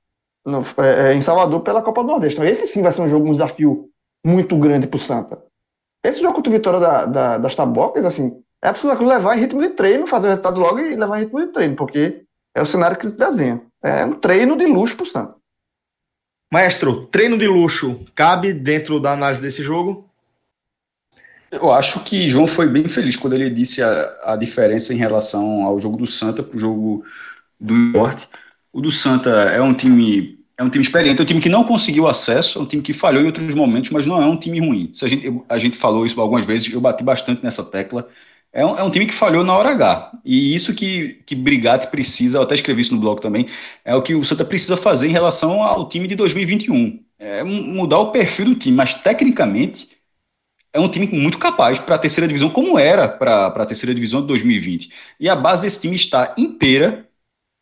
no, 0.44 0.64
é, 0.78 1.10
é, 1.10 1.14
em 1.14 1.20
Salvador, 1.20 1.60
pela 1.60 1.82
Copa 1.82 2.02
do 2.02 2.08
Nordeste. 2.08 2.38
Então, 2.38 2.48
esse 2.48 2.66
sim 2.66 2.82
vai 2.82 2.92
ser 2.92 3.02
um 3.02 3.08
jogo, 3.08 3.28
um 3.28 3.32
desafio 3.32 3.88
muito 4.24 4.56
grande 4.56 4.86
para 4.86 4.96
o 4.96 5.00
Santa. 5.00 5.42
Esse 6.02 6.20
jogo 6.20 6.34
contra 6.34 6.50
o 6.50 6.54
Vitória 6.54 6.80
da, 6.80 7.06
da, 7.06 7.38
das 7.38 7.54
Tabocas, 7.54 8.04
assim, 8.04 8.42
é 8.62 8.70
preciso 8.70 8.92
levar 9.04 9.36
em 9.36 9.40
ritmo 9.40 9.60
de 9.60 9.70
treino, 9.70 10.06
fazer 10.06 10.26
o 10.26 10.30
resultado 10.30 10.60
logo 10.60 10.78
e 10.78 10.96
levar 10.96 11.18
em 11.18 11.24
ritmo 11.24 11.40
de 11.40 11.52
treino, 11.52 11.76
porque 11.76 12.22
é 12.54 12.62
o 12.62 12.66
cenário 12.66 12.96
que 12.96 13.08
se 13.08 13.16
desenha. 13.16 13.62
É 13.82 14.04
um 14.04 14.12
treino 14.12 14.56
de 14.56 14.66
luxo 14.66 14.96
pro 14.96 15.06
Santos. 15.06 15.36
Maestro, 16.52 17.06
treino 17.06 17.38
de 17.38 17.46
luxo 17.46 18.04
cabe 18.14 18.52
dentro 18.52 18.98
da 18.98 19.12
análise 19.12 19.40
desse 19.40 19.62
jogo? 19.62 20.10
Eu 21.50 21.72
acho 21.72 22.00
que 22.04 22.28
João 22.28 22.46
foi 22.46 22.68
bem 22.68 22.86
feliz 22.86 23.16
quando 23.16 23.34
ele 23.34 23.50
disse 23.50 23.82
a, 23.82 24.32
a 24.32 24.36
diferença 24.36 24.92
em 24.92 24.96
relação 24.96 25.64
ao 25.64 25.80
jogo 25.80 25.96
do 25.96 26.06
Santa 26.06 26.42
para 26.42 26.56
o 26.56 26.60
jogo 26.60 27.04
do 27.58 27.74
Esporte. 27.74 28.28
O 28.72 28.80
do 28.80 28.90
Santa 28.90 29.30
é 29.30 29.60
um 29.60 29.74
time 29.74 30.38
é 30.56 30.62
um 30.62 30.68
time 30.68 30.84
experiente, 30.84 31.18
é 31.18 31.22
um 31.22 31.26
time 31.26 31.40
que 31.40 31.48
não 31.48 31.64
conseguiu 31.64 32.06
acesso, 32.06 32.58
é 32.58 32.62
um 32.62 32.66
time 32.66 32.82
que 32.82 32.92
falhou 32.92 33.22
em 33.22 33.26
outros 33.26 33.54
momentos, 33.54 33.88
mas 33.90 34.04
não 34.06 34.20
é 34.20 34.26
um 34.26 34.36
time 34.36 34.60
ruim. 34.60 34.90
Se 34.92 35.06
a 35.06 35.08
gente, 35.08 35.42
a 35.48 35.58
gente 35.58 35.78
falou 35.78 36.04
isso 36.04 36.20
algumas 36.20 36.44
vezes, 36.44 36.70
eu 36.70 36.80
bati 36.82 37.02
bastante 37.02 37.42
nessa 37.42 37.64
tecla. 37.64 38.06
É 38.52 38.66
um, 38.66 38.76
é 38.76 38.82
um, 38.82 38.90
time 38.90 39.06
que 39.06 39.14
falhou 39.14 39.44
na 39.44 39.56
hora 39.56 39.70
H. 39.70 40.12
E 40.24 40.54
isso 40.54 40.74
que, 40.74 41.22
que 41.24 41.34
Brigatti 41.36 41.86
precisa, 41.88 42.38
eu 42.38 42.42
até 42.42 42.54
escrevi 42.54 42.80
isso 42.80 42.94
no 42.94 43.00
blog 43.00 43.20
também, 43.20 43.46
é 43.84 43.94
o 43.94 44.02
que 44.02 44.14
o 44.14 44.24
Santa 44.24 44.44
precisa 44.44 44.76
fazer 44.76 45.08
em 45.08 45.12
relação 45.12 45.62
ao 45.62 45.88
time 45.88 46.08
de 46.08 46.16
2021. 46.16 47.04
É 47.18 47.44
mudar 47.44 47.98
o 47.98 48.10
perfil 48.10 48.46
do 48.46 48.54
time, 48.56 48.76
mas 48.76 48.94
tecnicamente 48.94 49.88
é 50.72 50.80
um 50.80 50.88
time 50.88 51.06
muito 51.08 51.38
capaz 51.38 51.78
para 51.78 51.96
a 51.96 51.98
terceira 51.98 52.26
divisão, 52.26 52.50
como 52.50 52.78
era 52.78 53.08
para 53.08 53.46
a 53.48 53.66
terceira 53.66 53.94
divisão 53.94 54.20
de 54.20 54.28
2020. 54.28 54.90
E 55.20 55.28
a 55.28 55.36
base 55.36 55.62
desse 55.62 55.80
time 55.80 55.96
está 55.96 56.34
inteira 56.38 57.08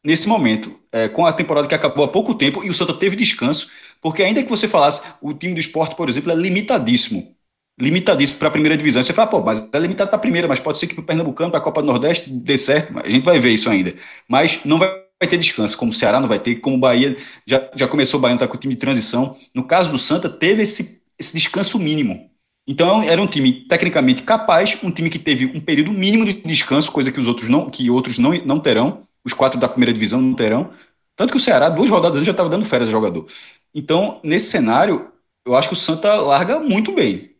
nesse 0.05 0.29
momento, 0.29 0.79
é, 0.93 1.09
com 1.09 1.27
a 1.27 1.33
temporada 1.33 1.69
que 1.69 1.75
acabou 1.75 2.05
há 2.05 2.09
pouco 2.09 2.35
tempo 2.35 2.65
e 2.65 2.71
o 2.71 2.75
Santa 2.75 2.95
teve 2.95 3.17
descanso, 3.17 3.71
porque 4.01 4.23
ainda 4.23 4.43
que 4.43 4.49
você 4.49 4.69
falasse, 4.69 5.03
o 5.21 5.35
time 5.35 5.55
do 5.55 5.61
esporte, 5.61 5.97
por 5.97 6.09
exemplo, 6.09 6.33
é 6.33 6.35
limitadíssimo 6.35 7.37
limitadíssimo 7.81 8.39
para 8.39 8.49
a 8.49 8.51
primeira 8.51 8.77
divisão. 8.77 9.03
Você 9.03 9.13
fala, 9.13 9.29
pô, 9.29 9.41
mas 9.41 9.69
é 9.73 9.79
limitado 9.79 10.11
para 10.11 10.17
a 10.17 10.21
primeira, 10.21 10.49
mas 10.49 10.61
pode 10.61 10.79
ser 10.79 10.87
que 10.87 10.95
para 10.95 11.03
o 11.03 11.07
Pernambucano, 11.07 11.51
para 11.51 11.61
a 11.61 11.63
Copa 11.63 11.81
do 11.81 11.87
Nordeste, 11.87 12.31
dê 12.31 12.59
certo. 12.59 12.99
A 12.99 13.09
gente 13.09 13.25
vai 13.25 13.39
ver 13.39 13.51
isso 13.51 13.71
ainda. 13.71 13.95
Mas 14.29 14.61
não 14.65 14.79
vai 14.79 14.91
ter 15.29 15.39
descanso, 15.39 15.77
como 15.77 15.91
o 15.91 15.95
Ceará 15.95 16.21
não 16.21 16.29
vai 16.29 16.39
ter, 16.39 16.57
como 16.57 16.77
o 16.77 16.79
Bahia 16.81 17.17
já, 17.47 17.71
já 17.75 17.89
começou 17.89 18.19
o 18.19 18.21
Bahia, 18.21 18.35
está 18.35 18.49
com 18.49 18.57
o 18.57 18.61
time 18.61 18.75
de 18.75 18.81
transição. 18.81 19.37
No 19.55 19.65
caso 19.65 19.91
do 19.91 19.99
Santa, 19.99 20.29
teve 20.29 20.63
esse, 20.63 21.03
esse 21.19 21.37
descanso 21.37 21.79
mínimo. 21.79 22.31
Então 22.67 23.03
era 23.03 23.21
um 23.21 23.27
time 23.27 23.67
tecnicamente 23.67 24.23
capaz, 24.23 24.79
um 24.83 24.91
time 24.91 25.09
que 25.09 25.19
teve 25.19 25.47
um 25.47 25.61
período 25.61 25.91
mínimo 25.91 26.25
de 26.25 26.35
descanso, 26.35 26.93
coisa 26.93 27.11
que 27.11 27.19
os 27.19 27.27
outros 27.27 27.49
não, 27.49 27.71
que 27.71 27.91
outros 27.91 28.19
não, 28.19 28.33
não 28.45 28.61
terão, 28.61 29.07
os 29.25 29.33
quatro 29.33 29.59
da 29.59 29.69
primeira 29.69 29.93
divisão 29.93 30.21
não 30.21 30.35
terão. 30.35 30.71
Tanto 31.17 31.31
que 31.33 31.37
o 31.39 31.41
Ceará, 31.41 31.69
duas 31.71 31.89
rodadas 31.91 32.23
já 32.25 32.31
estava 32.31 32.49
dando 32.49 32.65
férias 32.65 32.89
ao 32.89 32.93
jogador. 32.93 33.27
Então, 33.75 34.21
nesse 34.23 34.51
cenário, 34.51 35.11
eu 35.45 35.57
acho 35.57 35.69
que 35.69 35.75
o 35.75 35.77
Santa 35.77 36.15
larga 36.17 36.61
muito 36.61 36.93
bem. 36.95 37.38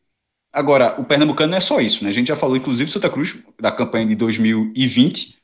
Agora, 0.59 1.01
o 1.01 1.05
Pernambucano 1.05 1.53
não 1.53 1.59
é 1.59 1.61
só 1.61 1.81
isso, 1.81 2.03
né? 2.03 2.11
A 2.11 2.13
gente 2.13 2.27
já 2.27 2.35
falou, 2.35 2.57
inclusive, 2.57 2.91
Santa 2.91 3.09
Cruz, 3.09 3.37
da 3.61 3.71
campanha 3.71 4.05
de 4.07 4.17
2020, 4.17 5.37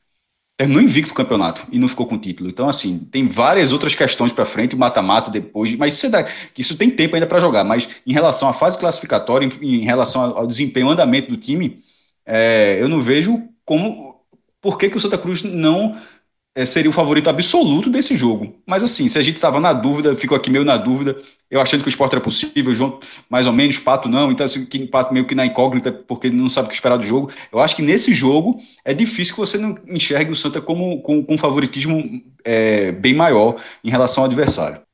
terminou 0.57 0.83
invicto 0.83 1.13
o 1.13 1.15
campeonato 1.15 1.65
e 1.71 1.79
não 1.79 1.87
ficou 1.87 2.05
com 2.05 2.19
título. 2.19 2.49
Então, 2.49 2.67
assim, 2.67 2.99
tem 2.99 3.25
várias 3.25 3.71
outras 3.71 3.95
questões 3.95 4.33
para 4.33 4.43
frente, 4.43 4.75
mata-mata 4.75 5.31
depois, 5.31 5.73
mas 5.77 5.93
isso, 5.93 6.09
dá, 6.09 6.27
isso 6.57 6.77
tem 6.77 6.89
tempo 6.89 7.15
ainda 7.15 7.25
para 7.25 7.39
jogar. 7.39 7.63
Mas 7.63 7.87
em 8.05 8.11
relação 8.11 8.49
à 8.49 8.53
fase 8.53 8.77
classificatória, 8.77 9.45
em, 9.45 9.75
em 9.75 9.85
relação 9.85 10.37
ao 10.37 10.45
desempenho, 10.45 10.87
ao 10.87 10.91
andamento 10.91 11.29
do 11.29 11.37
time, 11.37 11.81
é, 12.25 12.77
eu 12.81 12.89
não 12.89 13.01
vejo 13.01 13.41
como. 13.63 14.19
Por 14.59 14.77
que, 14.77 14.89
que 14.89 14.97
o 14.97 14.99
Santa 14.99 15.17
Cruz 15.17 15.43
não 15.43 15.95
seria 16.63 16.89
o 16.89 16.93
favorito 16.93 17.29
absoluto 17.29 17.89
desse 17.89 18.15
jogo. 18.15 18.55
Mas 18.65 18.83
assim, 18.83 19.09
se 19.09 19.17
a 19.17 19.21
gente 19.21 19.35
estava 19.35 19.59
na 19.59 19.73
dúvida, 19.73 20.15
ficou 20.15 20.37
aqui 20.37 20.49
meio 20.49 20.63
na 20.63 20.77
dúvida, 20.77 21.17
eu 21.49 21.59
achando 21.59 21.81
que 21.81 21.87
o 21.87 21.89
esporte 21.89 22.13
era 22.13 22.21
possível, 22.21 22.73
João 22.73 22.99
mais 23.27 23.47
ou 23.47 23.53
menos, 23.53 23.77
Pato 23.77 24.07
não, 24.07 24.31
então 24.31 24.45
assim, 24.45 24.65
Pato 24.87 25.13
meio 25.13 25.25
que 25.25 25.35
na 25.35 25.45
incógnita, 25.45 25.91
porque 25.91 26.27
ele 26.27 26.37
não 26.37 26.47
sabe 26.47 26.67
o 26.67 26.69
que 26.69 26.75
esperar 26.75 26.97
do 26.97 27.03
jogo. 27.03 27.31
Eu 27.51 27.59
acho 27.59 27.75
que 27.75 27.81
nesse 27.81 28.13
jogo 28.13 28.61
é 28.85 28.93
difícil 28.93 29.33
que 29.33 29.39
você 29.39 29.57
não 29.57 29.75
enxergue 29.87 30.31
o 30.31 30.35
Santa 30.35 30.61
como 30.61 31.01
com, 31.01 31.23
com 31.23 31.37
favoritismo 31.37 32.21
é, 32.43 32.91
bem 32.91 33.13
maior 33.13 33.57
em 33.83 33.89
relação 33.89 34.23
ao 34.23 34.27
adversário. 34.29 34.85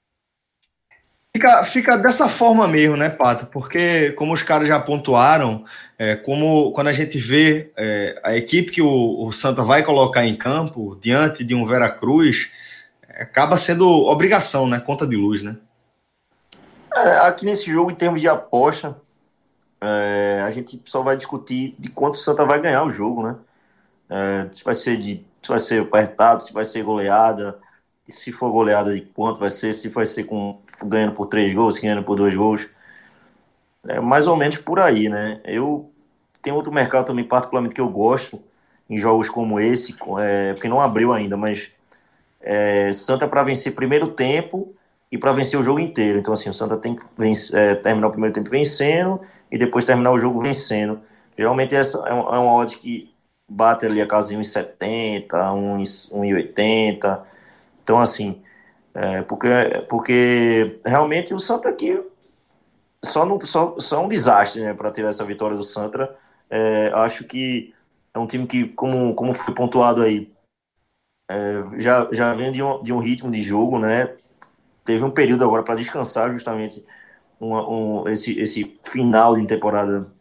Fica, 1.34 1.64
fica 1.64 1.98
dessa 1.98 2.28
forma 2.28 2.68
mesmo, 2.68 2.98
né, 2.98 3.10
Pato? 3.10 3.46
Porque, 3.46 4.12
como 4.12 4.34
os 4.34 4.44
caras 4.44 4.68
já 4.68 4.80
pontuaram, 4.80 5.64
é, 6.02 6.16
como 6.16 6.72
quando 6.72 6.88
a 6.88 6.94
gente 6.94 7.20
vê 7.20 7.72
é, 7.78 8.20
a 8.24 8.36
equipe 8.36 8.72
que 8.72 8.82
o, 8.82 9.24
o, 9.24 9.32
Santa 9.32 9.64
vai 9.64 9.84
colocar 9.84 10.26
em 10.26 10.36
campo 10.36 10.98
diante 11.00 11.44
de 11.44 11.54
um 11.54 11.64
Veracruz, 11.64 12.50
é, 13.08 13.22
acaba 13.22 13.56
sendo 13.56 13.88
obrigação, 13.88 14.66
né? 14.66 14.80
Conta 14.80 15.06
de 15.06 15.16
luz, 15.16 15.44
né? 15.44 15.56
É, 16.96 17.18
aqui 17.20 17.46
nesse 17.46 17.72
jogo, 17.72 17.92
em 17.92 17.96
termos 17.96 18.20
de 18.20 18.28
aposta, 18.28 19.00
é, 19.80 20.42
a 20.44 20.50
gente 20.50 20.82
só 20.86 21.04
vai 21.04 21.16
discutir 21.16 21.76
de 21.78 21.88
quanto 21.90 22.16
o 22.16 22.18
Santa 22.18 22.44
vai 22.46 22.60
ganhar 22.60 22.84
o 22.84 22.90
jogo, 22.90 23.22
né? 23.22 23.36
É, 24.10 24.50
se 24.52 24.64
vai 24.64 24.74
ser 24.74 24.98
de 24.98 25.24
se 25.40 25.50
vai 25.50 25.60
ser 25.60 25.84
apertado, 25.84 26.42
se 26.42 26.52
vai 26.52 26.66
ser 26.66 26.84
goleada, 26.84 27.60
se 28.10 28.32
for 28.32 28.52
goleada 28.52 28.92
de 28.92 29.02
quanto 29.02 29.40
vai 29.40 29.52
ser, 29.52 29.72
se 29.72 29.88
vai 29.90 30.08
ser 30.08 30.24
com 30.24 30.64
ganhando 30.84 31.14
por 31.14 31.28
três 31.28 31.54
gols, 31.54 31.78
ganhando 31.78 32.02
por 32.02 32.16
dois 32.16 32.36
gols. 32.36 32.68
É 33.88 34.00
mais 34.00 34.28
ou 34.28 34.36
menos 34.36 34.58
por 34.58 34.80
aí, 34.80 35.10
né? 35.10 35.42
Eu 35.44 35.92
tenho 36.42 36.56
outro 36.56 36.72
mercado 36.72 37.06
também, 37.06 37.26
particularmente, 37.26 37.76
que 37.76 37.82
eu 37.82 37.90
gosto 37.90 38.42
em 38.90 38.98
jogos 38.98 39.30
como 39.30 39.60
esse, 39.60 39.96
é, 40.20 40.54
porque 40.54 40.68
não 40.68 40.82
abriu 40.82 41.14
ainda, 41.14 41.38
mas 41.38 41.72
é, 42.42 42.92
Santa 42.94 43.28
para 43.28 43.44
vencer 43.44 43.74
primeiro 43.74 44.08
tempo 44.08 44.76
e 45.12 45.18
para 45.18 45.32
vencer 45.34 45.60
o 45.60 45.64
jogo 45.64 45.80
inteiro. 45.80 46.20
Então, 46.20 46.34
assim, 46.34 46.50
o 46.50 46.54
Santa 46.54 46.78
tem 46.78 46.96
que 46.96 47.04
vencer, 47.18 47.58
é, 47.60 47.76
terminar 47.76 48.08
o 48.08 48.12
primeiro 48.12 48.34
tempo 48.34 48.50
vencendo 48.50 49.22
e 49.52 49.58
depois 49.58 49.86
terminar 49.86 50.12
o 50.12 50.20
jogo 50.20 50.42
vencendo. 50.42 51.00
Geralmente 51.38 51.76
essa 51.76 51.98
é, 52.08 52.12
é 52.12 52.14
uma 52.14 52.54
odd 52.54 52.78
que 52.78 53.12
bate 53.48 53.86
ali 53.86 54.02
a 54.02 54.08
casa 54.08 54.34
em 54.34 54.40
1,70, 54.40 55.28
1,80. 55.28 57.22
Então, 57.84 58.00
assim, 58.00 58.42
é, 58.94 59.22
porque, 59.24 59.48
porque 59.90 60.80
realmente 60.86 61.34
o 61.34 61.40
Santa 61.40 61.70
aqui 61.70 62.00
só, 63.04 63.26
não, 63.26 63.40
só, 63.42 63.78
só 63.80 64.04
um 64.04 64.08
desastre 64.08 64.64
né, 64.64 64.74
para 64.74 64.92
ter 64.92 65.06
essa 65.06 65.26
vitória 65.26 65.58
do 65.58 65.64
Santa. 65.64 66.16
É, 66.50 66.92
acho 66.94 67.24
que 67.26 67.74
é 68.14 68.20
um 68.20 68.28
time 68.28 68.46
que, 68.48 68.68
como, 68.70 69.14
como 69.16 69.34
foi 69.34 69.54
pontuado 69.54 70.02
aí, 70.02 70.32
é, 71.30 71.80
já, 71.80 72.08
já 72.12 72.34
vem 72.34 72.52
de 72.52 72.62
um, 72.62 72.84
de 72.84 72.94
um 72.94 73.00
ritmo 73.00 73.32
de 73.32 73.42
jogo, 73.42 73.80
né? 73.80 74.18
Teve 74.84 75.04
um 75.06 75.12
período 75.12 75.44
agora 75.46 75.64
para 75.64 75.76
descansar, 75.76 76.32
justamente 76.32 76.86
uma, 77.40 77.68
um, 77.70 78.08
esse, 78.10 78.38
esse 78.40 78.80
final 78.84 79.36
de 79.36 79.48
temporada, 79.48 80.12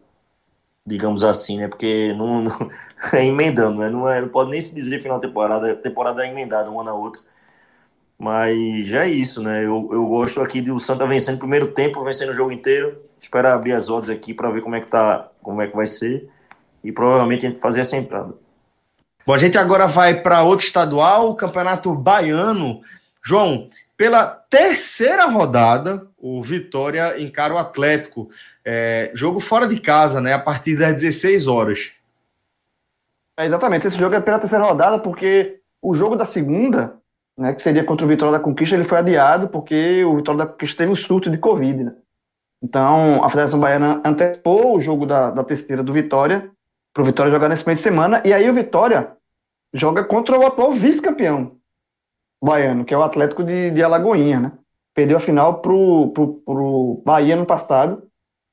digamos 0.86 1.24
assim, 1.24 1.58
né? 1.58 1.68
Porque 1.68 2.12
não, 2.14 2.42
não 2.42 2.52
é 3.12 3.24
emendando, 3.26 3.80
né? 3.80 3.90
Não, 3.90 4.08
é, 4.08 4.20
não 4.22 4.28
pode 4.28 4.50
nem 4.50 4.60
se 4.60 4.74
dizer 4.74 5.00
final 5.02 5.18
de 5.20 5.26
temporada, 5.26 5.76
temporada 5.76 6.24
é 6.24 6.30
emendada 6.30 6.70
uma 6.70 6.84
na 6.84 6.94
outra. 6.94 7.22
Mas 8.20 8.87
já 8.87 9.06
é 9.06 9.09
isso, 9.09 9.42
né? 9.42 9.64
Eu, 9.64 9.88
eu 9.90 10.04
gosto 10.04 10.42
aqui 10.42 10.61
do 10.61 10.78
Santa 10.78 11.06
vencendo 11.06 11.37
no 11.37 11.40
primeiro 11.40 11.68
tempo, 11.68 12.04
vencendo 12.04 12.33
o 12.33 12.35
jogo 12.35 12.52
inteiro. 12.52 13.00
Espero 13.18 13.48
abrir 13.48 13.72
as 13.72 13.88
odds 13.88 14.11
aqui 14.11 14.35
para 14.35 14.50
ver 14.50 14.61
como 14.61 14.76
é 14.76 14.80
que 14.80 14.88
tá, 14.88 15.30
como 15.42 15.62
é 15.62 15.66
que 15.66 15.74
vai 15.74 15.87
ser. 15.87 16.28
E 16.85 16.92
provavelmente 16.92 17.46
a 17.46 17.50
gente 17.50 17.62
fazer 17.62 17.80
essa 17.80 17.96
entrada. 17.96 18.35
Bom, 19.26 19.33
a 19.33 19.38
gente 19.38 19.56
agora 19.56 19.87
vai 19.87 20.20
para 20.20 20.42
outro 20.42 20.66
estadual, 20.66 21.30
o 21.30 21.35
Campeonato 21.35 21.94
Baiano. 21.94 22.83
João, 23.24 23.70
pela 23.96 24.26
terceira 24.26 25.24
rodada, 25.24 26.06
o 26.20 26.42
Vitória 26.42 27.18
encara 27.18 27.54
o 27.54 27.59
Atlético. 27.59 28.28
É, 28.62 29.11
jogo 29.14 29.40
fora 29.40 29.66
de 29.66 29.80
casa, 29.80 30.20
né? 30.20 30.35
A 30.35 30.38
partir 30.38 30.76
das 30.76 30.92
16 31.00 31.46
horas. 31.46 31.90
É, 33.38 33.46
exatamente, 33.46 33.87
esse 33.87 33.98
jogo 33.98 34.14
é 34.14 34.20
pela 34.20 34.38
terceira 34.38 34.66
rodada, 34.66 34.98
porque 34.98 35.61
o 35.80 35.94
jogo 35.94 36.16
da 36.16 36.26
segunda 36.26 36.99
né, 37.40 37.55
que 37.55 37.62
seria 37.62 37.83
contra 37.83 38.05
o 38.05 38.09
Vitória 38.09 38.37
da 38.37 38.44
Conquista, 38.44 38.74
ele 38.74 38.85
foi 38.85 38.98
adiado 38.98 39.48
porque 39.48 40.05
o 40.05 40.16
Vitória 40.16 40.44
da 40.44 40.46
Conquista 40.46 40.76
teve 40.79 40.92
um 40.92 40.96
surto 40.96 41.31
de 41.31 41.38
Covid. 41.38 41.85
Né? 41.85 41.94
Então, 42.62 43.24
a 43.24 43.31
Federação 43.31 43.59
Baiana 43.59 44.03
antecipou 44.05 44.76
o 44.76 44.81
jogo 44.81 45.07
da, 45.07 45.31
da 45.31 45.42
terceira 45.42 45.83
do 45.83 45.90
Vitória 45.90 46.50
para 46.92 47.03
o 47.03 47.07
Vitória 47.07 47.33
jogar 47.33 47.48
nesse 47.48 47.64
meio 47.64 47.76
de 47.76 47.83
semana, 47.83 48.20
e 48.26 48.33
aí 48.35 48.48
o 48.50 48.53
Vitória 48.53 49.16
joga 49.72 50.05
contra 50.05 50.38
o 50.38 50.46
atual 50.46 50.72
vice-campeão 50.72 51.57
baiano, 52.42 52.85
que 52.85 52.92
é 52.92 52.98
o 52.98 53.03
Atlético 53.03 53.42
de, 53.42 53.70
de 53.70 53.83
Alagoinha, 53.83 54.40
né? 54.40 54.53
Perdeu 54.94 55.16
a 55.16 55.20
final 55.20 55.62
pro, 55.62 56.12
pro 56.44 57.03
Bahia 57.07 57.37
no 57.37 57.46
passado, 57.46 58.03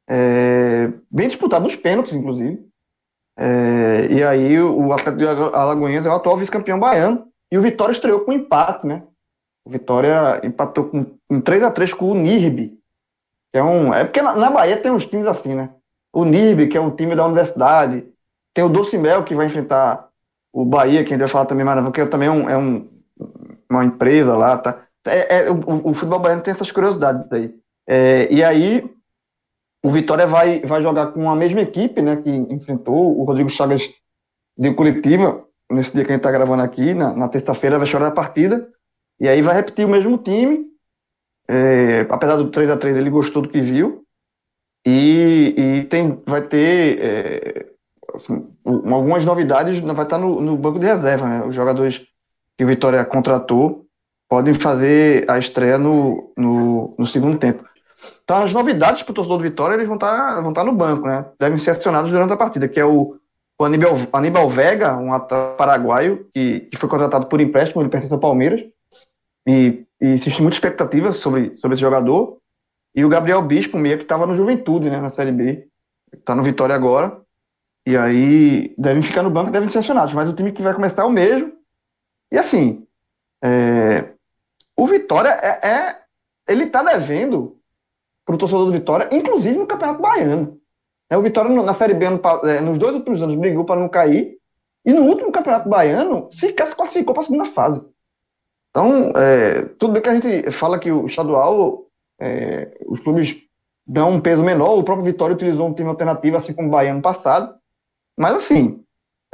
é, 0.09 0.93
bem 1.11 1.27
disputado 1.27 1.63
nos 1.63 1.75
pênaltis, 1.75 2.13
inclusive. 2.13 2.65
É, 3.37 4.07
e 4.11 4.23
aí 4.23 4.61
o 4.61 4.93
Atlético 4.93 5.17
de 5.17 5.27
Alagoinhas 5.27 6.05
é 6.05 6.09
o 6.09 6.13
atual 6.13 6.37
vice-campeão 6.37 6.79
baiano, 6.79 7.26
e 7.51 7.57
o 7.57 7.61
Vitória 7.61 7.93
estreou 7.93 8.21
com 8.21 8.33
empate, 8.33 8.85
né? 8.85 9.03
O 9.65 9.69
Vitória 9.69 10.41
empatou 10.43 10.85
com, 10.85 11.05
com 11.27 11.41
3 11.41 11.63
a 11.63 11.71
3 11.71 11.93
com 11.93 12.11
o 12.11 12.15
Nirbe. 12.15 12.77
Que 13.51 13.59
é, 13.59 13.63
um, 13.63 13.93
é 13.93 14.03
porque 14.03 14.21
na, 14.21 14.35
na, 14.35 14.49
Bahia 14.49 14.77
tem 14.77 14.91
uns 14.91 15.05
times 15.05 15.25
assim, 15.25 15.55
né? 15.55 15.73
O 16.13 16.25
Nirbe, 16.25 16.67
que 16.67 16.77
é 16.77 16.81
um 16.81 16.95
time 16.95 17.15
da 17.15 17.25
universidade. 17.25 18.07
Tem 18.53 18.63
o 18.63 18.69
Docimel, 18.69 19.23
que 19.23 19.35
vai 19.35 19.45
enfrentar 19.45 20.09
o 20.53 20.65
Bahia, 20.65 21.03
que 21.03 21.09
a 21.09 21.17
gente 21.17 21.19
vai 21.19 21.27
falar 21.29 21.45
também, 21.45 21.65
mas 21.65 21.83
porque 21.83 22.05
também 22.05 22.27
é, 22.27 22.31
um, 22.31 22.49
é 22.49 22.57
um, 22.57 22.89
uma 23.69 23.85
empresa 23.85 24.35
lá, 24.35 24.57
tá? 24.57 24.83
É, 25.05 25.45
é 25.45 25.51
o, 25.51 25.89
o, 25.89 25.93
futebol 25.93 26.19
baiano 26.19 26.41
tem 26.41 26.51
essas 26.51 26.71
curiosidades 26.71 27.31
aí. 27.31 27.53
É, 27.87 28.31
e 28.33 28.43
aí, 28.43 28.89
o 29.83 29.89
Vitória 29.89 30.27
vai, 30.27 30.59
vai 30.61 30.81
jogar 30.81 31.07
com 31.07 31.29
a 31.29 31.35
mesma 31.35 31.61
equipe, 31.61 32.01
né? 32.01 32.17
Que 32.17 32.29
enfrentou 32.29 33.17
o 33.17 33.23
Rodrigo 33.23 33.49
Chagas 33.49 33.89
de 34.57 34.73
Curitiba 34.73 35.46
nesse 35.71 35.93
dia 35.93 36.03
que 36.03 36.11
a 36.11 36.15
gente 36.15 36.21
está 36.21 36.31
gravando 36.31 36.63
aqui, 36.63 36.93
na, 36.93 37.13
na 37.13 37.27
terça-feira, 37.27 37.77
vai 37.77 37.87
chorar 37.87 38.07
a 38.07 38.11
partida. 38.11 38.67
E 39.19 39.27
aí 39.27 39.41
vai 39.41 39.55
repetir 39.55 39.85
o 39.85 39.89
mesmo 39.89 40.17
time. 40.17 40.65
É, 41.49 42.05
apesar 42.09 42.35
do 42.35 42.51
3 42.51 42.69
a 42.69 42.77
3 42.77 42.97
ele 42.97 43.09
gostou 43.09 43.41
do 43.41 43.49
que 43.49 43.61
viu. 43.61 44.03
E, 44.85 45.53
e 45.57 45.83
tem, 45.85 46.21
vai 46.25 46.41
ter 46.41 46.99
é, 47.01 47.65
assim, 48.15 48.47
algumas 48.65 49.25
novidades, 49.25 49.79
vai 49.79 50.03
estar 50.03 50.17
no, 50.17 50.39
no, 50.39 50.57
banco 50.57 50.79
de 50.79 50.85
reserva. 50.85 51.27
Né? 51.27 51.45
Os 51.45 51.53
jogadores 51.53 52.05
que 52.57 52.63
o 52.63 52.67
Vitória 52.67 53.03
contratou 53.03 53.85
podem 54.29 54.53
fazer 54.53 55.29
a 55.29 55.37
estreia 55.37 55.77
no, 55.77 56.33
no, 56.37 56.95
no 56.97 57.05
segundo 57.05 57.37
tempo. 57.37 57.65
Então, 58.23 58.43
as 58.43 58.53
novidades 58.53 59.03
para 59.03 59.11
o 59.11 59.15
torcedor 59.15 59.37
do 59.37 59.43
Vitória 59.43 59.75
eles 59.75 59.87
vão 59.87 59.95
estar, 59.95 60.39
vão 60.41 60.49
estar 60.49 60.63
no 60.63 60.73
banco, 60.73 61.07
né? 61.07 61.25
Devem 61.39 61.57
ser 61.57 61.71
acionados 61.71 62.11
durante 62.11 62.33
a 62.33 62.37
partida, 62.37 62.67
que 62.67 62.79
é 62.79 62.85
o 62.85 63.17
o 63.59 63.65
Aníbal, 63.65 63.95
Aníbal 64.13 64.49
Vega, 64.49 64.95
um 64.97 65.13
atleta 65.13 65.55
paraguaio, 65.55 66.29
que, 66.33 66.61
que 66.61 66.77
foi 66.77 66.87
contratado 66.87 67.25
por 67.25 67.41
empréstimo, 67.41 67.81
ele 67.81 67.89
pertence 67.89 68.13
ao 68.13 68.19
Palmeiras, 68.19 68.63
e, 69.47 69.85
e 69.99 70.07
existe 70.07 70.41
muita 70.41 70.57
expectativa 70.57 71.11
sobre, 71.13 71.57
sobre 71.57 71.73
esse 71.73 71.81
jogador. 71.81 72.37
E 72.93 73.03
o 73.03 73.09
Gabriel 73.09 73.41
Bispo, 73.41 73.77
meio 73.77 73.97
que 73.97 74.03
estava 74.03 74.27
no 74.27 74.35
Juventude, 74.35 74.89
né, 74.89 75.01
na 75.01 75.09
Série 75.09 75.31
B, 75.31 75.67
está 76.13 76.35
no 76.35 76.43
Vitória 76.43 76.75
agora, 76.75 77.19
e 77.85 77.97
aí 77.97 78.75
devem 78.77 79.01
ficar 79.01 79.23
no 79.23 79.31
banco, 79.31 79.51
devem 79.51 79.69
ser 79.69 79.79
acionados, 79.79 80.13
mas 80.13 80.29
o 80.29 80.33
time 80.33 80.51
que 80.51 80.61
vai 80.61 80.73
começar 80.73 81.03
é 81.03 81.05
o 81.05 81.09
mesmo. 81.09 81.53
E 82.31 82.37
assim, 82.37 82.85
é, 83.41 84.13
o 84.75 84.85
Vitória 84.85 85.29
é, 85.29 85.67
é 85.67 86.01
ele 86.47 86.65
está 86.65 86.83
devendo 86.83 87.57
para 88.25 88.35
o 88.35 88.37
torcedor 88.37 88.65
do 88.65 88.71
Vitória, 88.71 89.07
inclusive 89.11 89.57
no 89.57 89.65
Campeonato 89.65 90.01
Baiano. 90.01 90.59
É, 91.09 91.17
o 91.17 91.21
Vitória 91.21 91.49
na 91.63 91.73
Série 91.73 91.93
B, 91.93 92.05
é, 92.05 92.61
nos 92.61 92.77
dois 92.77 92.95
últimos 92.95 93.21
anos, 93.21 93.35
brigou 93.35 93.65
para 93.65 93.79
não 93.79 93.89
cair. 93.89 94.37
E 94.85 94.93
no 94.93 95.03
último 95.03 95.31
Campeonato 95.31 95.67
Baiano, 95.67 96.29
se 96.31 96.53
classificou 96.53 97.13
para 97.13 97.23
a 97.23 97.25
segunda 97.25 97.45
fase. 97.45 97.85
Então, 98.69 99.11
é, 99.15 99.63
tudo 99.79 99.93
bem 99.93 100.01
que 100.01 100.09
a 100.09 100.13
gente 100.13 100.51
fala 100.51 100.79
que 100.79 100.91
o 100.91 101.07
estadual, 101.07 101.85
é, 102.19 102.77
os 102.85 102.99
clubes 102.99 103.35
dão 103.85 104.11
um 104.11 104.21
peso 104.21 104.43
menor. 104.43 104.77
O 104.77 104.83
próprio 104.83 105.05
Vitória 105.05 105.35
utilizou 105.35 105.67
um 105.67 105.73
time 105.73 105.89
alternativo, 105.89 106.37
assim 106.37 106.53
como 106.53 106.67
o 106.67 106.71
Baiano 106.71 107.01
passado. 107.01 107.55
Mas, 108.17 108.35
assim, 108.35 108.83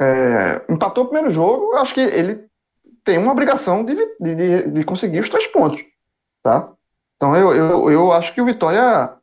é, 0.00 0.64
empatou 0.68 1.04
o 1.04 1.08
primeiro 1.08 1.30
jogo, 1.30 1.76
acho 1.76 1.94
que 1.94 2.00
ele 2.00 2.46
tem 3.04 3.18
uma 3.18 3.32
obrigação 3.32 3.84
de, 3.84 3.94
de, 4.20 4.70
de 4.70 4.84
conseguir 4.84 5.20
os 5.20 5.28
três 5.28 5.46
pontos. 5.46 5.84
Tá? 6.42 6.72
Então, 7.16 7.36
eu, 7.36 7.54
eu, 7.54 7.90
eu 7.90 8.12
acho 8.12 8.32
que 8.34 8.40
o 8.40 8.44
Vitória 8.44 9.16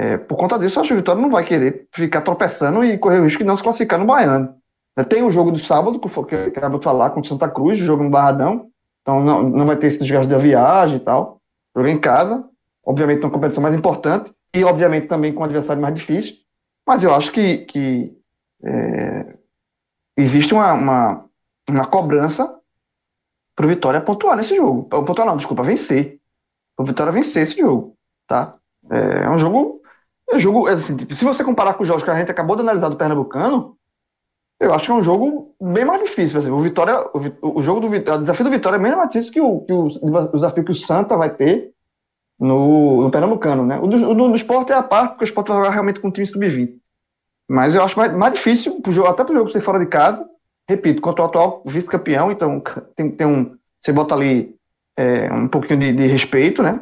é, 0.00 0.16
por 0.16 0.36
conta 0.36 0.56
disso, 0.60 0.78
acho 0.78 0.90
que 0.90 0.94
o 0.94 0.98
Vitória 0.98 1.20
não 1.20 1.28
vai 1.28 1.44
querer 1.44 1.88
ficar 1.92 2.20
tropeçando 2.20 2.84
e 2.84 2.96
correr 2.96 3.18
o 3.18 3.24
risco 3.24 3.40
de 3.40 3.48
não 3.48 3.56
se 3.56 3.64
classificar 3.64 3.98
no 3.98 4.06
Baiano. 4.06 4.54
É, 4.96 5.02
tem 5.02 5.24
o 5.24 5.30
jogo 5.30 5.50
do 5.50 5.58
sábado, 5.58 5.98
que, 5.98 6.08
que 6.08 6.34
eu 6.36 6.46
acabo 6.46 6.78
de 6.78 6.84
falar, 6.84 7.10
contra 7.10 7.28
Santa 7.28 7.48
Cruz, 7.48 7.80
o 7.80 7.84
jogo 7.84 8.04
no 8.04 8.10
Barradão. 8.10 8.70
Então 9.02 9.24
não, 9.24 9.42
não 9.42 9.66
vai 9.66 9.76
ter 9.76 9.88
esse 9.88 9.98
desgaste 9.98 10.30
da 10.30 10.38
viagem 10.38 10.98
e 10.98 11.00
tal. 11.00 11.40
Jogo 11.76 11.88
em 11.88 11.98
casa. 11.98 12.48
Obviamente, 12.86 13.24
uma 13.24 13.30
competição 13.32 13.60
mais 13.60 13.74
importante. 13.74 14.32
E, 14.54 14.62
obviamente, 14.62 15.08
também 15.08 15.32
com 15.32 15.40
um 15.40 15.44
adversário 15.44 15.82
mais 15.82 15.96
difícil. 15.96 16.36
Mas 16.86 17.02
eu 17.02 17.12
acho 17.12 17.32
que, 17.32 17.58
que 17.64 18.16
é, 18.62 19.34
existe 20.16 20.54
uma, 20.54 20.74
uma, 20.74 21.24
uma 21.68 21.86
cobrança 21.88 22.54
para 23.56 23.66
o 23.66 23.68
Vitória 23.68 24.00
pontuar 24.00 24.36
nesse 24.36 24.54
jogo. 24.54 24.84
Pontuar 24.84 25.26
não, 25.26 25.36
desculpa, 25.36 25.64
vencer. 25.64 26.20
O 26.78 26.84
Vitória 26.84 27.12
vencer 27.12 27.42
esse 27.42 27.58
jogo. 27.58 27.96
Tá? 28.28 28.54
É, 28.90 29.24
é 29.24 29.30
um 29.30 29.38
jogo 29.38 29.77
eu 30.30 30.38
jogo, 30.38 30.66
assim, 30.66 30.96
tipo, 30.96 31.14
se 31.14 31.24
você 31.24 31.42
comparar 31.42 31.74
com 31.74 31.82
os 31.82 31.88
jogos 31.88 32.02
que 32.02 32.10
a 32.10 32.18
gente 32.18 32.30
acabou 32.30 32.56
de 32.56 32.62
analisar 32.62 32.88
do 32.88 32.96
Pernambucano, 32.96 33.76
eu 34.60 34.72
acho 34.74 34.86
que 34.86 34.90
é 34.90 34.94
um 34.94 35.02
jogo 35.02 35.54
bem 35.60 35.84
mais 35.84 36.02
difícil. 36.02 36.38
Assim, 36.38 36.50
o 36.50 36.58
Vitória, 36.58 37.00
o, 37.14 37.58
o 37.60 37.62
jogo 37.62 37.80
do 37.80 37.86
o 37.86 38.18
desafio 38.18 38.44
do 38.44 38.50
Vitória 38.50 38.76
é 38.76 38.78
mais 38.78 39.08
difícil 39.08 39.32
que 39.32 39.40
o, 39.40 39.60
que 39.60 39.72
o, 39.72 39.86
o 39.86 40.32
desafio 40.32 40.64
que 40.64 40.72
o 40.72 40.74
Santa 40.74 41.16
vai 41.16 41.30
ter 41.34 41.72
no, 42.38 43.02
no 43.02 43.10
Pernambucano, 43.10 43.64
né? 43.64 43.78
O 43.78 43.86
do, 43.86 44.10
o 44.10 44.14
do 44.14 44.36
esporte 44.36 44.72
é 44.72 44.74
a 44.74 44.82
parte, 44.82 45.10
porque 45.10 45.24
o 45.24 45.26
esporte 45.26 45.48
vai 45.48 45.58
jogar 45.58 45.70
realmente 45.70 46.00
com 46.00 46.08
o 46.08 46.12
time 46.12 46.26
sub-20. 46.26 46.74
Mas 47.48 47.74
eu 47.74 47.82
acho 47.82 47.98
mais, 47.98 48.12
mais 48.12 48.34
difícil, 48.34 48.80
pro 48.82 48.92
jogo, 48.92 49.08
até 49.08 49.24
para 49.24 49.32
o 49.32 49.36
jogo 49.36 49.50
ser 49.50 49.62
fora 49.62 49.78
de 49.78 49.86
casa, 49.86 50.28
repito, 50.68 51.00
contra 51.00 51.22
o 51.22 51.26
atual 51.26 51.62
vice-campeão, 51.64 52.30
então 52.30 52.62
tem, 52.94 53.10
tem 53.10 53.26
um. 53.26 53.56
Você 53.80 53.92
bota 53.92 54.14
ali 54.14 54.54
é, 54.96 55.32
um 55.32 55.48
pouquinho 55.48 55.78
de, 55.78 55.92
de 55.92 56.06
respeito, 56.06 56.62
né? 56.62 56.80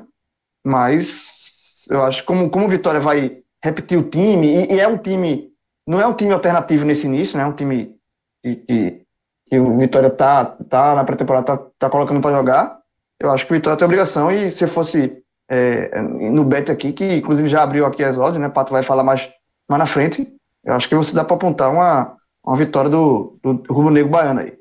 Mas 0.64 1.45
eu 1.90 2.02
acho 2.04 2.24
como, 2.24 2.50
como 2.50 2.66
o 2.66 2.68
Vitória 2.68 3.00
vai 3.00 3.38
repetir 3.62 3.98
o 3.98 4.08
time, 4.08 4.46
e, 4.46 4.74
e, 4.74 4.80
é 4.80 4.86
um 4.86 4.98
time, 4.98 5.50
não 5.86 6.00
é 6.00 6.06
um 6.06 6.14
time 6.14 6.32
alternativo 6.32 6.84
nesse 6.84 7.06
início, 7.06 7.36
né? 7.36 7.44
É 7.44 7.46
um 7.46 7.52
time 7.52 7.94
que, 8.42 8.56
que, 8.56 9.02
que 9.48 9.58
o 9.58 9.76
Vitória 9.78 10.10
tá, 10.10 10.44
tá 10.44 10.94
na 10.94 11.04
pré-temporada, 11.04 11.44
tá, 11.44 11.66
tá 11.78 11.90
colocando 11.90 12.20
para 12.20 12.36
jogar. 12.36 12.78
Eu 13.20 13.30
acho 13.30 13.46
que 13.46 13.52
o 13.52 13.56
Vitória 13.56 13.78
tem 13.78 13.86
obrigação, 13.86 14.30
e 14.30 14.50
se 14.50 14.66
fosse 14.66 15.22
é, 15.48 16.00
no 16.00 16.44
bet 16.44 16.70
aqui, 16.70 16.92
que 16.92 17.16
inclusive 17.16 17.48
já 17.48 17.62
abriu 17.62 17.86
aqui 17.86 18.02
as 18.02 18.18
odds, 18.18 18.40
né? 18.40 18.48
Pato 18.48 18.72
vai 18.72 18.82
falar 18.82 19.04
mais, 19.04 19.28
mais 19.68 19.78
na 19.78 19.86
frente. 19.86 20.32
Eu 20.64 20.74
acho 20.74 20.88
que 20.88 20.94
você 20.94 21.14
dá 21.14 21.24
para 21.24 21.36
apontar 21.36 21.72
uma, 21.72 22.16
uma 22.44 22.56
vitória 22.56 22.90
do, 22.90 23.38
do 23.42 23.62
Rubro 23.72 23.90
Negro 23.92 24.10
Baiano 24.10 24.40
aí. 24.40 24.58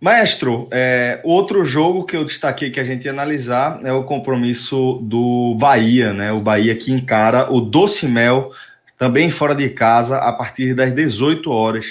Maestro, 0.00 0.68
é, 0.70 1.20
outro 1.24 1.64
jogo 1.64 2.04
que 2.04 2.16
eu 2.16 2.24
destaquei 2.24 2.70
que 2.70 2.78
a 2.78 2.84
gente 2.84 3.04
ia 3.04 3.10
analisar 3.10 3.80
é 3.84 3.92
o 3.92 4.04
compromisso 4.04 4.98
do 5.02 5.56
Bahia, 5.58 6.12
né? 6.12 6.32
O 6.32 6.40
Bahia 6.40 6.74
que 6.74 6.92
encara 6.92 7.50
o 7.50 7.60
Doce 7.60 8.06
Mel, 8.06 8.52
também 8.98 9.30
fora 9.30 9.54
de 9.54 9.68
casa, 9.70 10.18
a 10.18 10.32
partir 10.32 10.74
das 10.74 10.94
18 10.94 11.50
horas. 11.50 11.86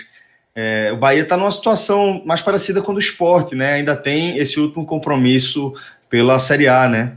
É, 0.56 0.92
o 0.94 0.98
Bahia 0.98 1.24
está 1.24 1.36
numa 1.36 1.50
situação 1.50 2.22
mais 2.26 2.42
parecida 2.42 2.82
com 2.82 2.92
o 2.92 2.96
do 2.96 3.02
esporte, 3.02 3.56
né? 3.56 3.74
Ainda 3.74 3.96
tem 3.96 4.38
esse 4.38 4.60
último 4.60 4.86
compromisso 4.86 5.74
pela 6.10 6.38
Série 6.38 6.68
A, 6.68 6.88
né? 6.88 7.14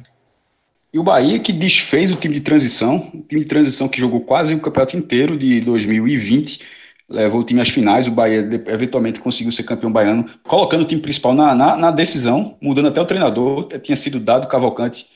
E 0.93 0.99
o 0.99 1.03
Bahia 1.03 1.39
que 1.39 1.53
desfez 1.53 2.11
o 2.11 2.16
time 2.16 2.32
de 2.32 2.41
transição, 2.41 3.11
o 3.12 3.20
time 3.20 3.43
de 3.43 3.47
transição 3.47 3.87
que 3.87 4.01
jogou 4.01 4.22
quase 4.22 4.55
o 4.55 4.61
campeonato 4.61 4.97
inteiro 4.97 5.37
de 5.37 5.61
2020, 5.61 6.61
levou 7.09 7.40
o 7.40 7.44
time 7.44 7.61
às 7.61 7.68
finais, 7.68 8.07
o 8.07 8.11
Bahia 8.11 8.40
eventualmente 8.66 9.20
conseguiu 9.20 9.52
ser 9.52 9.62
campeão 9.62 9.92
baiano, 9.92 10.24
colocando 10.44 10.82
o 10.82 10.84
time 10.84 11.00
principal 11.00 11.34
na, 11.34 11.54
na, 11.54 11.76
na 11.76 11.90
decisão, 11.90 12.57
mudando 12.61 12.88
até 12.88 13.00
o 13.00 13.07
treinador, 13.07 13.68
tinha 13.80 13.96
sido 13.96 14.18
dado 14.18 14.48
Cavalcante, 14.48 15.07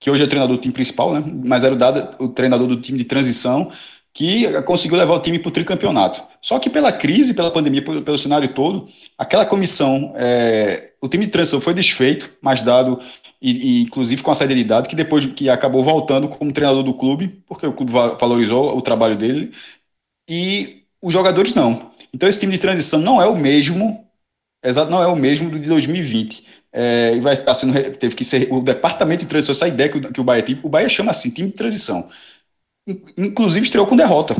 que 0.00 0.10
hoje 0.10 0.24
é 0.24 0.26
treinador 0.26 0.56
do 0.56 0.60
time 0.60 0.74
principal, 0.74 1.12
né? 1.14 1.22
Mas 1.44 1.64
era 1.64 1.74
o, 1.74 1.78
dado, 1.78 2.24
o 2.24 2.28
treinador 2.28 2.66
do 2.66 2.80
time 2.80 2.98
de 2.98 3.04
transição, 3.04 3.72
que 4.12 4.50
conseguiu 4.62 4.96
levar 4.96 5.14
o 5.14 5.20
time 5.20 5.38
para 5.38 5.48
o 5.50 5.52
tricampeonato. 5.52 6.22
Só 6.40 6.58
que 6.58 6.70
pela 6.70 6.90
crise, 6.90 7.34
pela 7.34 7.50
pandemia, 7.50 7.84
pelo, 7.84 8.02
pelo 8.02 8.16
cenário 8.16 8.48
todo, 8.54 8.88
aquela 9.18 9.44
comissão, 9.44 10.14
é, 10.16 10.92
o 11.02 11.08
time 11.08 11.26
de 11.26 11.32
transição 11.32 11.60
foi 11.60 11.74
desfeito, 11.74 12.30
mas 12.40 12.62
dado, 12.62 12.98
e, 13.42 13.80
e, 13.80 13.82
inclusive 13.82 14.22
com 14.22 14.30
a 14.30 14.34
saída 14.34 14.54
de 14.54 14.64
dado, 14.64 14.88
que 14.88 14.96
depois 14.96 15.26
que 15.26 15.50
acabou 15.50 15.84
voltando 15.84 16.28
como 16.28 16.52
treinador 16.52 16.82
do 16.82 16.94
clube, 16.94 17.42
porque 17.46 17.66
o 17.66 17.72
clube 17.74 17.92
valorizou 17.92 18.76
o 18.76 18.80
trabalho 18.80 19.16
dele, 19.16 19.52
e 20.28 20.85
os 21.06 21.12
jogadores 21.12 21.54
não. 21.54 21.90
Então 22.12 22.28
esse 22.28 22.40
time 22.40 22.52
de 22.52 22.58
transição 22.58 23.00
não 23.00 23.20
é 23.20 23.26
o 23.26 23.36
mesmo, 23.36 24.04
exato, 24.64 24.90
não 24.90 25.02
é 25.02 25.06
o 25.06 25.16
mesmo 25.16 25.50
do 25.50 25.58
de 25.58 25.68
2020. 25.68 26.46
É, 26.72 27.18
vai 27.20 27.32
estar 27.32 27.54
sendo, 27.54 27.72
teve 27.96 28.14
que 28.14 28.24
ser 28.24 28.52
o 28.52 28.60
departamento 28.60 29.22
de 29.22 29.28
transição, 29.28 29.52
essa 29.52 29.68
ideia 29.68 29.88
que 29.88 29.98
o, 29.98 30.12
que 30.12 30.20
o 30.20 30.24
Bahia 30.24 30.42
tem, 30.42 30.60
o 30.62 30.68
Bahia 30.68 30.88
chama 30.88 31.10
assim, 31.10 31.30
time 31.30 31.48
de 31.48 31.54
transição 31.54 32.08
inclusive 33.16 33.64
estreou 33.64 33.86
com 33.86 33.96
derrota. 33.96 34.36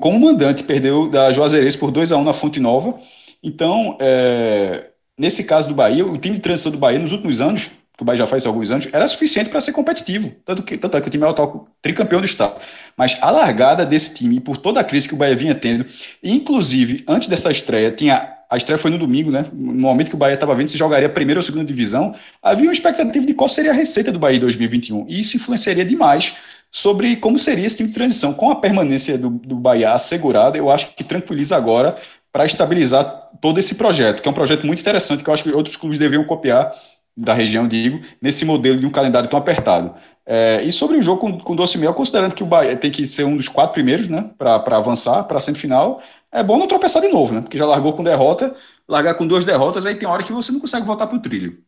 Como 0.00 0.18
mandante, 0.18 0.64
perdeu 0.64 1.08
da 1.08 1.32
Juazeirense 1.32 1.78
por 1.78 1.90
2 1.90 2.12
a 2.12 2.16
1 2.16 2.24
na 2.24 2.32
Fonte 2.32 2.58
Nova. 2.58 2.98
Então, 3.42 3.96
é, 4.00 4.90
nesse 5.16 5.44
caso 5.44 5.68
do 5.68 5.74
Bahia, 5.74 6.04
o 6.04 6.18
time 6.18 6.36
de 6.36 6.42
transição 6.42 6.72
do 6.72 6.78
Bahia 6.78 6.98
nos 6.98 7.12
últimos 7.12 7.40
anos, 7.40 7.70
que 7.96 8.02
o 8.02 8.04
Bahia 8.04 8.18
já 8.18 8.26
faz 8.26 8.44
alguns 8.44 8.70
anos, 8.70 8.88
era 8.92 9.06
suficiente 9.08 9.48
para 9.48 9.60
ser 9.60 9.72
competitivo. 9.72 10.34
Tanto, 10.44 10.62
que, 10.62 10.76
tanto 10.76 10.96
é 10.96 11.00
que 11.00 11.08
o 11.08 11.10
time 11.10 11.24
é 11.24 11.26
o 11.26 11.30
atual 11.30 11.68
tricampeão 11.80 12.20
do 12.20 12.26
estado. 12.26 12.60
Mas 12.96 13.16
a 13.22 13.30
largada 13.30 13.86
desse 13.86 14.14
time, 14.14 14.38
por 14.38 14.58
toda 14.58 14.80
a 14.80 14.84
crise 14.84 15.08
que 15.08 15.14
o 15.14 15.16
Bahia 15.16 15.34
vinha 15.34 15.54
tendo, 15.54 15.86
inclusive 16.22 17.02
antes 17.08 17.28
dessa 17.28 17.50
estreia, 17.50 17.90
tinha 17.90 18.36
a 18.48 18.56
estreia 18.56 18.78
foi 18.78 18.90
no 18.90 18.98
domingo, 18.98 19.30
né? 19.30 19.44
No 19.52 19.72
momento 19.72 20.08
que 20.08 20.14
o 20.14 20.18
Bahia 20.18 20.34
estava 20.34 20.54
vendo 20.54 20.68
se 20.68 20.78
jogaria 20.78 21.08
primeira 21.08 21.40
ou 21.40 21.42
segunda 21.42 21.64
divisão, 21.64 22.14
havia 22.40 22.66
uma 22.66 22.72
expectativa 22.72 23.26
de 23.26 23.34
qual 23.34 23.48
seria 23.48 23.72
a 23.72 23.74
receita 23.74 24.12
do 24.12 24.18
Bahia 24.18 24.36
em 24.36 24.40
2021. 24.40 25.06
E 25.08 25.20
isso 25.20 25.36
influenciaria 25.36 25.84
demais 25.84 26.36
sobre 26.70 27.16
como 27.16 27.38
seria 27.38 27.66
esse 27.66 27.78
time 27.78 27.88
de 27.88 27.94
transição. 27.94 28.32
Com 28.32 28.50
a 28.50 28.56
permanência 28.56 29.18
do, 29.18 29.30
do 29.30 29.56
Bahia 29.56 29.92
assegurada, 29.92 30.56
eu 30.56 30.70
acho 30.70 30.94
que 30.94 31.02
tranquiliza 31.02 31.56
agora 31.56 31.96
para 32.32 32.44
estabilizar 32.44 33.30
todo 33.40 33.58
esse 33.58 33.74
projeto, 33.74 34.22
que 34.22 34.28
é 34.28 34.30
um 34.30 34.34
projeto 34.34 34.66
muito 34.66 34.80
interessante, 34.80 35.24
que 35.24 35.30
eu 35.30 35.34
acho 35.34 35.42
que 35.42 35.50
outros 35.50 35.76
clubes 35.76 35.98
deveriam 35.98 36.24
copiar 36.24 36.70
da 37.16 37.32
região, 37.32 37.66
digo, 37.66 38.00
nesse 38.20 38.44
modelo 38.44 38.78
de 38.78 38.86
um 38.86 38.90
calendário 38.90 39.28
tão 39.30 39.38
apertado. 39.38 39.94
É, 40.26 40.62
e 40.62 40.72
sobre 40.72 40.98
o 40.98 41.02
jogo 41.02 41.20
com, 41.20 41.38
com 41.38 41.56
Doce 41.56 41.78
Mel, 41.78 41.94
considerando 41.94 42.34
que 42.34 42.42
o 42.42 42.46
Bahia 42.46 42.76
tem 42.76 42.90
que 42.90 43.06
ser 43.06 43.24
um 43.24 43.36
dos 43.36 43.48
quatro 43.48 43.72
primeiros, 43.72 44.08
né, 44.08 44.30
para 44.36 44.76
avançar 44.76 45.24
para 45.24 45.38
a 45.38 45.40
semifinal, 45.40 46.02
é 46.30 46.42
bom 46.42 46.58
não 46.58 46.66
tropeçar 46.66 47.00
de 47.00 47.08
novo, 47.08 47.32
né, 47.34 47.40
porque 47.40 47.56
já 47.56 47.66
largou 47.66 47.92
com 47.92 48.02
derrota, 48.02 48.54
largar 48.88 49.14
com 49.14 49.26
duas 49.26 49.44
derrotas, 49.44 49.86
aí 49.86 49.94
tem 49.94 50.08
hora 50.08 50.22
que 50.22 50.32
você 50.32 50.52
não 50.52 50.60
consegue 50.60 50.84
voltar 50.84 51.06
para 51.06 51.16
o 51.16 51.22
trilho. 51.22 51.64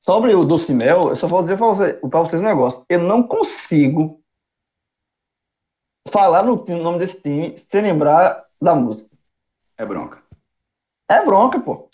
Sobre 0.00 0.34
o 0.34 0.44
Doce 0.44 0.72
Mel, 0.72 1.08
eu 1.08 1.16
só 1.16 1.26
vou 1.26 1.42
dizer 1.42 1.58
para 1.58 1.66
você, 1.66 2.00
vocês 2.02 2.40
um 2.40 2.44
negócio. 2.44 2.84
Eu 2.88 3.00
não 3.00 3.22
consigo 3.22 4.22
falar 6.08 6.42
no, 6.44 6.64
no 6.64 6.82
nome 6.82 7.00
desse 7.00 7.20
time 7.20 7.58
sem 7.70 7.82
lembrar 7.82 8.44
da 8.62 8.74
música. 8.74 9.10
É 9.76 9.84
bronca. 9.84 10.22
É 11.10 11.24
bronca, 11.24 11.60
pô. 11.60 11.87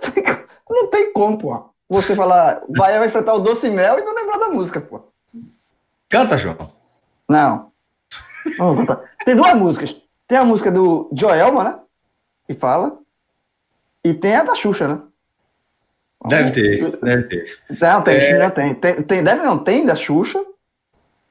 Não 0.68 0.88
tem 0.88 1.12
como, 1.12 1.38
pô. 1.38 1.70
Você 1.88 2.16
falar, 2.16 2.62
vai 2.68 3.06
enfrentar 3.06 3.34
o 3.34 3.40
Doce 3.40 3.70
Mel 3.70 3.98
e 3.98 4.04
não 4.04 4.14
lembrar 4.14 4.38
da 4.38 4.48
música, 4.48 4.80
pô. 4.80 5.00
Canta, 6.08 6.36
João. 6.36 6.72
Não. 7.28 7.70
Tem 9.24 9.36
duas 9.36 9.54
músicas. 9.54 9.96
Tem 10.26 10.38
a 10.38 10.44
música 10.44 10.70
do 10.70 11.08
Joelma, 11.12 11.64
né? 11.64 11.78
Que 12.46 12.54
fala. 12.54 12.98
E 14.04 14.14
tem 14.14 14.34
a 14.34 14.44
da 14.44 14.54
Xuxa, 14.54 14.88
né? 14.88 15.00
Deve 16.26 16.50
ter, 16.52 16.96
deve 17.00 17.22
ter. 17.24 17.58
Não, 17.80 18.02
tem, 18.02 18.16
é... 18.16 18.50
tem, 18.50 18.74
tem, 18.74 19.02
tem. 19.02 19.24
Deve 19.24 19.42
não, 19.42 19.58
tem 19.62 19.86
da 19.86 19.94
Xuxa. 19.94 20.44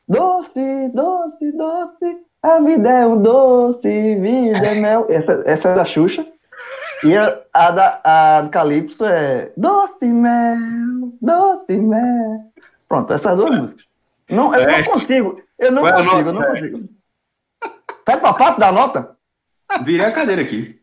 Doce, 0.08 0.90
doce, 0.94 1.52
doce, 1.52 2.26
a 2.42 2.60
vida 2.60 2.90
é 2.90 3.08
um 3.08 3.20
doce, 3.20 4.16
vida 4.16 4.68
é 4.68 4.76
mel. 4.76 5.08
Essa, 5.10 5.44
essa 5.46 5.70
é 5.70 5.76
da 5.76 5.86
Xuxa. 5.86 6.26
E 7.04 7.18
a, 7.18 7.42
a, 7.54 7.72
da, 7.72 8.02
a 8.04 8.42
do 8.42 8.50
Calypso 8.50 9.06
é 9.06 9.52
Doce 9.58 10.06
Mel, 10.06 11.14
Doce 11.22 11.78
Mel. 11.78 12.52
Pronto, 12.88 13.14
essas 13.14 13.36
duas 13.36 13.60
músicas. 13.60 13.86
Não, 14.30 14.56
eu 14.56 14.62
é. 14.62 14.82
não 14.82 14.92
consigo, 14.92 15.42
eu 15.60 15.72
não 15.72 15.82
Qual 15.84 15.94
consigo, 15.94 16.30
eu 16.30 16.34
não 16.34 16.44
consigo. 16.44 16.90
Pede 18.06 18.20
pra 18.22 18.34
pato 18.34 18.60
dar 18.60 18.72
nota? 18.72 19.16
Virei 19.84 20.06
a 20.06 20.12
cadeira 20.12 20.42
aqui. 20.42 20.80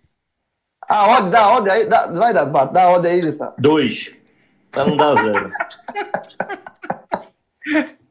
A 0.89 1.07
ordem, 1.07 1.31
dá 1.31 1.41
a 1.41 1.51
ordem 1.53 1.73
aí, 1.73 1.87
dá, 1.87 2.07
vai 2.09 2.35
dar, 2.35 2.45
dá 2.45 2.83
a 2.83 2.91
ordem 2.91 3.13
aí, 3.13 3.21
Lissa. 3.21 3.55
Dois. 3.59 4.13
Pra 4.71 4.85
não 4.85 4.97
dar 4.97 5.15
zero. 5.15 5.51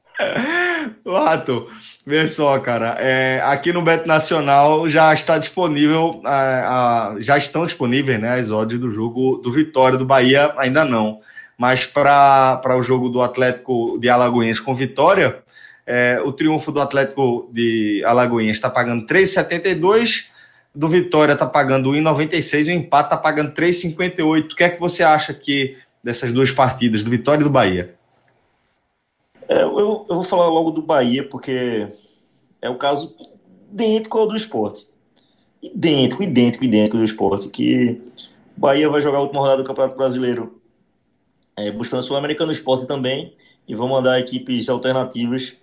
Rato, 1.06 1.70
vê 2.06 2.28
só, 2.28 2.58
cara. 2.60 2.98
É, 3.00 3.42
aqui 3.44 3.72
no 3.74 3.82
Beto 3.82 4.08
Nacional 4.08 4.88
já 4.88 5.14
está 5.14 5.38
disponível, 5.38 6.22
a, 6.26 7.12
a, 7.14 7.22
já 7.22 7.38
estão 7.38 7.66
disponíveis 7.66 8.20
né, 8.20 8.40
as 8.40 8.52
odds 8.52 8.80
do 8.80 8.92
jogo 8.92 9.38
do 9.44 9.52
Vitória 9.52 9.98
do 9.98 10.06
Bahia, 10.06 10.54
ainda 10.58 10.86
não. 10.86 11.18
Mas 11.58 11.86
para 11.86 12.78
o 12.78 12.84
jogo 12.84 13.10
do 13.10 13.22
Atlético 13.22 13.98
de 14.00 14.10
Alagoinhas 14.10 14.60
com 14.60 14.74
Vitória, 14.74 15.40
é, 15.86 16.20
o 16.24 16.32
triunfo 16.32 16.72
do 16.72 16.82
Atlético 16.82 17.50
de 17.52 18.04
Alagoinhas 18.06 18.58
está 18.58 18.70
pagando 18.70 19.06
3,72 19.06 20.32
do 20.74 20.88
Vitória 20.88 21.34
está 21.34 21.46
pagando 21.46 21.92
1,96 21.92 22.68
e 22.68 22.72
o 22.72 22.76
empate 22.76 23.08
está 23.08 23.18
pagando 23.18 23.52
3,58. 23.54 24.52
O 24.52 24.56
que 24.56 24.64
é 24.64 24.70
que 24.70 24.80
você 24.80 25.04
acha 25.04 25.34
que 25.34 25.78
dessas 26.04 26.32
duas 26.34 26.52
partidas, 26.52 27.04
do 27.04 27.10
Vitória 27.10 27.42
e 27.42 27.44
do 27.44 27.50
Bahia? 27.50 27.94
É, 29.52 29.64
eu, 29.64 29.78
eu, 29.78 30.06
vou 30.08 30.24
falar 30.24 30.48
logo 30.48 30.72
do 30.72 30.82
Bahia, 30.82 31.28
porque 31.28 31.90
é 32.62 32.70
o 32.70 32.78
caso 32.78 33.14
idêntico 33.70 34.18
ao 34.18 34.26
do 34.26 34.38
esporte. 34.38 34.88
Idêntico, 35.62 36.24
idêntico, 36.24 36.64
idêntico 36.64 36.96
do 36.96 37.04
esporte. 37.04 37.50
Que 37.50 38.02
o 38.56 38.62
Bahia 38.62 38.88
vai 38.88 39.02
jogar 39.02 39.18
a 39.18 39.22
última 39.22 39.42
rodada 39.42 39.62
do 39.62 39.68
Campeonato 39.68 39.98
Brasileiro 39.98 40.62
é, 41.58 41.70
buscando 41.70 42.00
a 42.00 42.04
Sul-Americana 42.04 42.54
Esporte 42.54 42.88
também. 42.88 43.36
E 43.68 43.76
vão 43.76 43.90
mandar 43.90 44.22
equipes 44.22 44.70
alternativas 44.70 45.54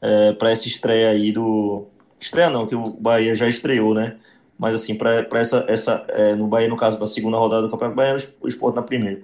é, 0.00 0.32
para 0.32 0.52
essa 0.52 0.68
estreia 0.68 1.10
aí 1.10 1.32
do. 1.32 1.88
Estreia 2.20 2.48
não, 2.48 2.68
que 2.68 2.76
o 2.76 2.90
Bahia 2.90 3.34
já 3.34 3.48
estreou, 3.48 3.94
né? 3.94 4.16
mas 4.56 4.76
assim, 4.76 4.94
para 4.94 5.26
essa, 5.32 5.64
essa 5.66 6.04
é, 6.08 6.36
no 6.36 6.46
Bahia, 6.46 6.68
no 6.68 6.76
caso 6.76 7.00
da 7.00 7.06
segunda 7.06 7.36
rodada 7.36 7.62
do 7.62 7.68
Campeonato 7.68 7.96
Baiano, 7.96 8.22
o 8.40 8.46
esporte 8.46 8.76
na 8.76 8.82
primeira. 8.82 9.20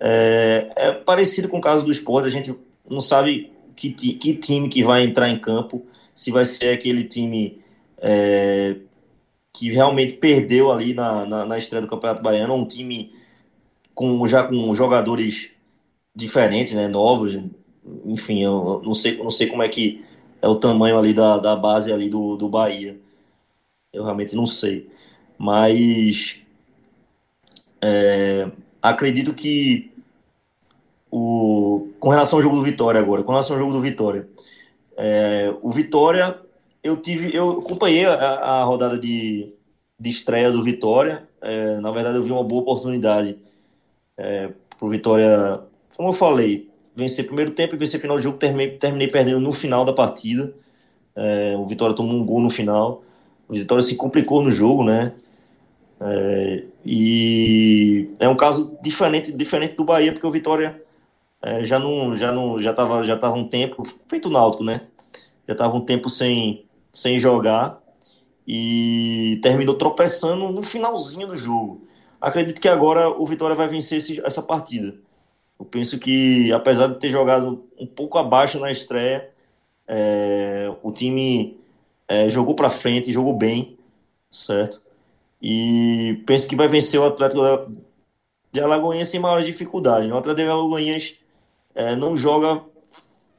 É, 0.00 0.72
é, 0.74 0.92
parecido 0.92 1.48
com 1.48 1.58
o 1.58 1.60
caso 1.60 1.84
do 1.84 1.92
esporte, 1.92 2.26
a 2.26 2.30
gente 2.30 2.54
não 2.88 3.00
sabe 3.00 3.52
que, 3.76 3.90
que 3.92 4.34
time 4.34 4.68
que 4.68 4.84
vai 4.84 5.04
entrar 5.04 5.28
em 5.28 5.38
campo, 5.38 5.84
se 6.14 6.30
vai 6.30 6.44
ser 6.44 6.70
aquele 6.70 7.04
time 7.04 7.60
é, 7.98 8.76
que 9.52 9.70
realmente 9.72 10.14
perdeu 10.14 10.70
ali 10.70 10.94
na, 10.94 11.26
na, 11.26 11.44
na, 11.44 11.58
estreia 11.58 11.82
do 11.82 11.88
Campeonato 11.88 12.22
Baiano, 12.22 12.54
um 12.54 12.66
time 12.66 13.12
com, 13.94 14.26
já 14.26 14.44
com 14.44 14.74
jogadores 14.74 15.50
diferentes, 16.14 16.72
né, 16.74 16.88
novos, 16.88 17.38
enfim, 18.04 18.42
eu 18.42 18.80
não 18.84 18.94
sei, 18.94 19.16
não 19.18 19.30
sei 19.30 19.46
como 19.46 19.62
é 19.62 19.68
que 19.68 20.04
é 20.40 20.48
o 20.48 20.56
tamanho 20.56 20.98
ali 20.98 21.12
da, 21.12 21.38
da 21.38 21.56
base 21.56 21.92
ali 21.92 22.08
do, 22.08 22.36
do 22.36 22.48
Bahia 22.48 22.98
eu 23.94 24.02
realmente 24.02 24.34
não 24.34 24.46
sei. 24.46 24.90
Mas 25.38 26.38
é, 27.80 28.50
acredito 28.82 29.32
que 29.32 29.92
o, 31.16 31.90
com 32.00 32.08
relação 32.08 32.40
ao 32.40 32.42
jogo 32.42 32.56
do 32.56 32.62
Vitória 32.64 33.00
agora, 33.00 33.22
com 33.22 33.30
relação 33.30 33.54
ao 33.54 33.62
jogo 33.62 33.72
do 33.72 33.80
Vitória, 33.80 34.28
é, 34.96 35.54
o 35.62 35.70
Vitória, 35.70 36.36
eu 36.82 36.96
tive, 36.96 37.32
eu 37.32 37.60
acompanhei 37.60 38.04
a, 38.04 38.14
a 38.14 38.64
rodada 38.64 38.98
de, 38.98 39.52
de 39.98 40.10
estreia 40.10 40.50
do 40.50 40.64
Vitória. 40.64 41.22
É, 41.40 41.78
na 41.78 41.92
verdade, 41.92 42.16
eu 42.16 42.24
vi 42.24 42.32
uma 42.32 42.42
boa 42.42 42.62
oportunidade 42.62 43.38
é, 44.18 44.50
para 44.76 44.86
o 44.86 44.90
Vitória, 44.90 45.60
como 45.96 46.08
eu 46.08 46.14
falei, 46.14 46.68
vencer 46.96 47.24
primeiro 47.24 47.52
tempo 47.52 47.76
e 47.76 47.78
vencer 47.78 48.00
final 48.00 48.16
do 48.16 48.22
jogo. 48.22 48.36
Terminei, 48.36 48.70
terminei 48.76 49.06
perdendo 49.06 49.38
no 49.38 49.52
final 49.52 49.84
da 49.84 49.92
partida. 49.92 50.52
É, 51.14 51.54
o 51.56 51.64
Vitória 51.64 51.94
tomou 51.94 52.16
um 52.16 52.26
gol 52.26 52.40
no 52.40 52.50
final. 52.50 53.04
O 53.48 53.54
Vitória 53.54 53.84
se 53.84 53.94
complicou 53.94 54.42
no 54.42 54.50
jogo, 54.50 54.82
né? 54.82 55.12
É, 56.00 56.64
e 56.84 58.10
é 58.18 58.28
um 58.28 58.36
caso 58.36 58.76
diferente, 58.82 59.30
diferente 59.30 59.76
do 59.76 59.84
Bahia, 59.84 60.10
porque 60.10 60.26
o 60.26 60.32
Vitória 60.32 60.82
é, 61.44 61.64
já 61.64 61.78
não 61.78 62.16
já 62.16 62.32
não 62.32 62.60
já 62.60 62.70
estava 62.70 63.04
já 63.04 63.18
tava 63.18 63.36
um 63.36 63.46
tempo 63.46 63.84
feito 64.08 64.28
o 64.28 64.32
Náutico, 64.32 64.64
né? 64.64 64.88
Já 65.46 65.52
estava 65.52 65.76
um 65.76 65.84
tempo 65.84 66.08
sem 66.08 66.64
sem 66.92 67.18
jogar 67.18 67.82
e 68.46 69.38
terminou 69.42 69.74
tropeçando 69.74 70.50
no 70.50 70.62
finalzinho 70.62 71.26
do 71.28 71.36
jogo. 71.36 71.86
Acredito 72.20 72.60
que 72.60 72.68
agora 72.68 73.10
o 73.10 73.26
Vitória 73.26 73.54
vai 73.54 73.68
vencer 73.68 73.98
esse, 73.98 74.20
essa 74.24 74.42
partida. 74.42 74.96
Eu 75.58 75.66
penso 75.66 75.98
que, 75.98 76.52
apesar 76.52 76.88
de 76.88 76.98
ter 76.98 77.10
jogado 77.10 77.64
um 77.78 77.86
pouco 77.86 78.18
abaixo 78.18 78.58
na 78.58 78.72
estreia, 78.72 79.30
é, 79.86 80.72
o 80.82 80.90
time 80.92 81.58
é, 82.08 82.28
jogou 82.30 82.54
para 82.54 82.70
frente, 82.70 83.12
jogou 83.12 83.34
bem, 83.36 83.78
certo? 84.30 84.80
E 85.42 86.22
penso 86.26 86.48
que 86.48 86.56
vai 86.56 86.68
vencer 86.68 86.98
o 86.98 87.04
Atlético 87.06 87.42
de 88.52 88.60
Alagoinhas 88.60 89.08
sem 89.08 89.20
maior 89.20 89.42
dificuldade. 89.42 90.10
O 90.10 90.16
Atlético 90.16 90.46
de 90.46 90.52
Alagoinhas 90.52 91.14
é, 91.74 91.96
não 91.96 92.16
joga, 92.16 92.62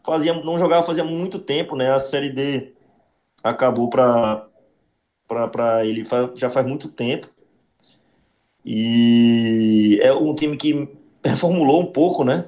fazia, 0.03 0.33
não 0.33 0.59
jogava 0.59 0.85
fazia 0.85 1.03
muito 1.03 1.39
tempo, 1.39 1.75
né? 1.75 1.91
A 1.91 1.99
Série 1.99 2.29
D 2.29 2.73
acabou 3.43 3.89
para 3.89 4.47
para 5.27 5.85
ele 5.85 6.05
já 6.35 6.49
faz 6.49 6.67
muito 6.67 6.87
tempo. 6.87 7.27
E 8.63 9.99
é 10.01 10.13
um 10.13 10.33
time 10.35 10.57
que 10.57 10.87
reformulou 11.23 11.81
um 11.81 11.85
pouco, 11.85 12.23
né? 12.23 12.45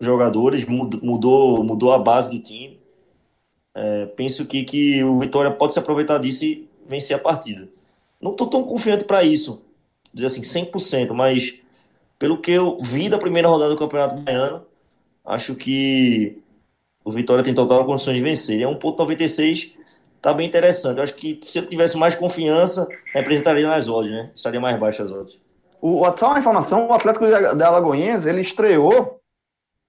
Jogadores, 0.00 0.64
mudou, 0.66 1.64
mudou 1.64 1.92
a 1.92 1.98
base 1.98 2.30
do 2.30 2.40
time. 2.40 2.78
É, 3.74 4.06
penso 4.06 4.46
que, 4.46 4.64
que 4.64 5.02
o 5.04 5.18
Vitória 5.18 5.50
pode 5.50 5.72
se 5.72 5.78
aproveitar 5.78 6.18
disso 6.18 6.44
e 6.44 6.68
vencer 6.86 7.16
a 7.16 7.18
partida. 7.18 7.68
Não 8.20 8.32
estou 8.32 8.48
tão 8.48 8.62
confiante 8.64 9.04
para 9.04 9.22
isso, 9.22 9.62
dizer 10.12 10.26
assim, 10.26 10.40
100%, 10.42 11.12
mas 11.12 11.54
pelo 12.18 12.38
que 12.38 12.50
eu 12.50 12.78
vi 12.80 13.08
da 13.08 13.18
primeira 13.18 13.48
rodada 13.48 13.70
do 13.70 13.78
Campeonato 13.78 14.16
Baiano, 14.16 14.66
acho 15.28 15.54
que 15.54 16.38
o 17.04 17.10
Vitória 17.10 17.44
tem 17.44 17.54
total 17.54 17.84
condições 17.84 18.16
de 18.16 18.22
vencer. 18.22 18.60
É 18.60 18.64
1,96 18.64 19.72
tá 20.20 20.34
bem 20.34 20.46
interessante. 20.46 20.96
Eu 20.96 21.02
acho 21.02 21.14
que 21.14 21.38
se 21.42 21.58
eu 21.58 21.66
tivesse 21.66 21.96
mais 21.96 22.14
confiança, 22.14 22.88
representaria 23.14 23.66
nas 23.66 23.88
odds, 23.88 24.10
né? 24.10 24.30
Estaria 24.34 24.60
mais 24.60 24.78
baixo 24.78 25.02
as 25.02 25.10
odds. 25.10 25.38
O, 25.80 26.04
só 26.16 26.30
uma 26.30 26.40
informação, 26.40 26.88
o 26.88 26.92
Atlético 26.92 27.26
de 27.26 27.62
Alagoinhas, 27.62 28.26
ele 28.26 28.40
estreou 28.40 29.20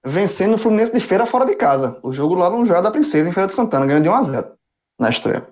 vencendo 0.04 0.54
o 0.54 0.58
Fluminense 0.58 0.92
de 0.92 1.00
Feira 1.00 1.26
fora 1.26 1.44
de 1.44 1.56
casa. 1.56 1.98
O 2.02 2.12
jogo 2.12 2.34
lá 2.34 2.48
no 2.48 2.64
Joia 2.64 2.80
da 2.80 2.90
Princesa, 2.90 3.28
em 3.28 3.32
Feira 3.32 3.48
de 3.48 3.54
Santana, 3.54 3.86
ganhou 3.86 4.02
de 4.02 4.08
1 4.08 4.14
a 4.14 4.22
0 4.22 4.52
na 4.98 5.10
estreia. 5.10 5.46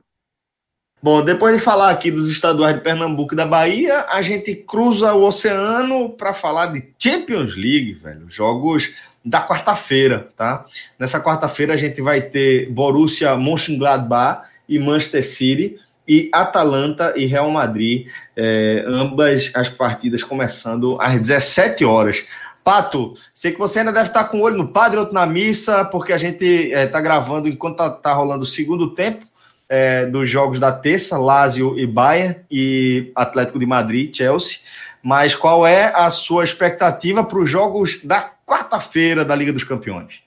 Bom, 1.00 1.24
depois 1.24 1.56
de 1.56 1.62
falar 1.62 1.90
aqui 1.90 2.10
dos 2.10 2.28
estaduais 2.28 2.76
de 2.76 2.82
Pernambuco 2.82 3.32
e 3.32 3.36
da 3.36 3.46
Bahia, 3.46 4.06
a 4.08 4.20
gente 4.20 4.54
cruza 4.54 5.12
o 5.14 5.24
oceano 5.24 6.10
para 6.10 6.34
falar 6.34 6.66
de 6.66 6.92
Champions 6.98 7.54
League, 7.54 7.94
velho. 7.94 8.26
Jogos 8.28 8.92
da 9.24 9.46
quarta-feira, 9.46 10.28
tá? 10.36 10.64
Nessa 10.98 11.20
quarta-feira 11.20 11.74
a 11.74 11.76
gente 11.76 12.00
vai 12.00 12.20
ter 12.20 12.70
Borussia 12.70 13.36
Mönchengladbach 13.36 14.46
e 14.68 14.78
Manchester 14.78 15.24
City 15.24 15.76
e 16.06 16.30
Atalanta 16.32 17.12
e 17.16 17.26
Real 17.26 17.50
Madrid, 17.50 18.06
é, 18.36 18.82
ambas 18.86 19.50
as 19.54 19.68
partidas 19.68 20.22
começando 20.22 20.96
às 21.00 21.20
17 21.20 21.84
horas. 21.84 22.24
Pato, 22.64 23.14
sei 23.34 23.52
que 23.52 23.58
você 23.58 23.80
ainda 23.80 23.92
deve 23.92 24.08
estar 24.08 24.24
com 24.24 24.38
um 24.38 24.42
olho 24.42 24.56
no 24.56 24.68
padre, 24.68 24.98
outro 24.98 25.14
na 25.14 25.26
missa, 25.26 25.84
porque 25.84 26.12
a 26.12 26.18
gente 26.18 26.44
está 26.44 26.78
é, 26.78 26.86
tá 26.86 27.00
gravando 27.00 27.48
enquanto 27.48 27.74
está 27.74 27.90
tá 27.90 28.12
rolando 28.12 28.42
o 28.42 28.46
segundo 28.46 28.90
tempo 28.90 29.26
é, 29.68 30.06
dos 30.06 30.28
jogos 30.30 30.58
da 30.58 30.72
terça, 30.72 31.18
Lazio 31.18 31.78
e 31.78 31.86
Bayern, 31.86 32.36
e 32.50 33.12
Atlético 33.14 33.58
de 33.58 33.66
Madrid, 33.66 34.14
Chelsea. 34.14 34.58
Mas 35.02 35.34
qual 35.34 35.66
é 35.66 35.92
a 35.94 36.10
sua 36.10 36.42
expectativa 36.42 37.22
para 37.22 37.38
os 37.38 37.50
jogos 37.50 38.00
da 38.02 38.32
quarta-feira 38.48 39.24
da 39.24 39.34
Liga 39.34 39.52
dos 39.52 39.64
Campeões? 39.64 40.22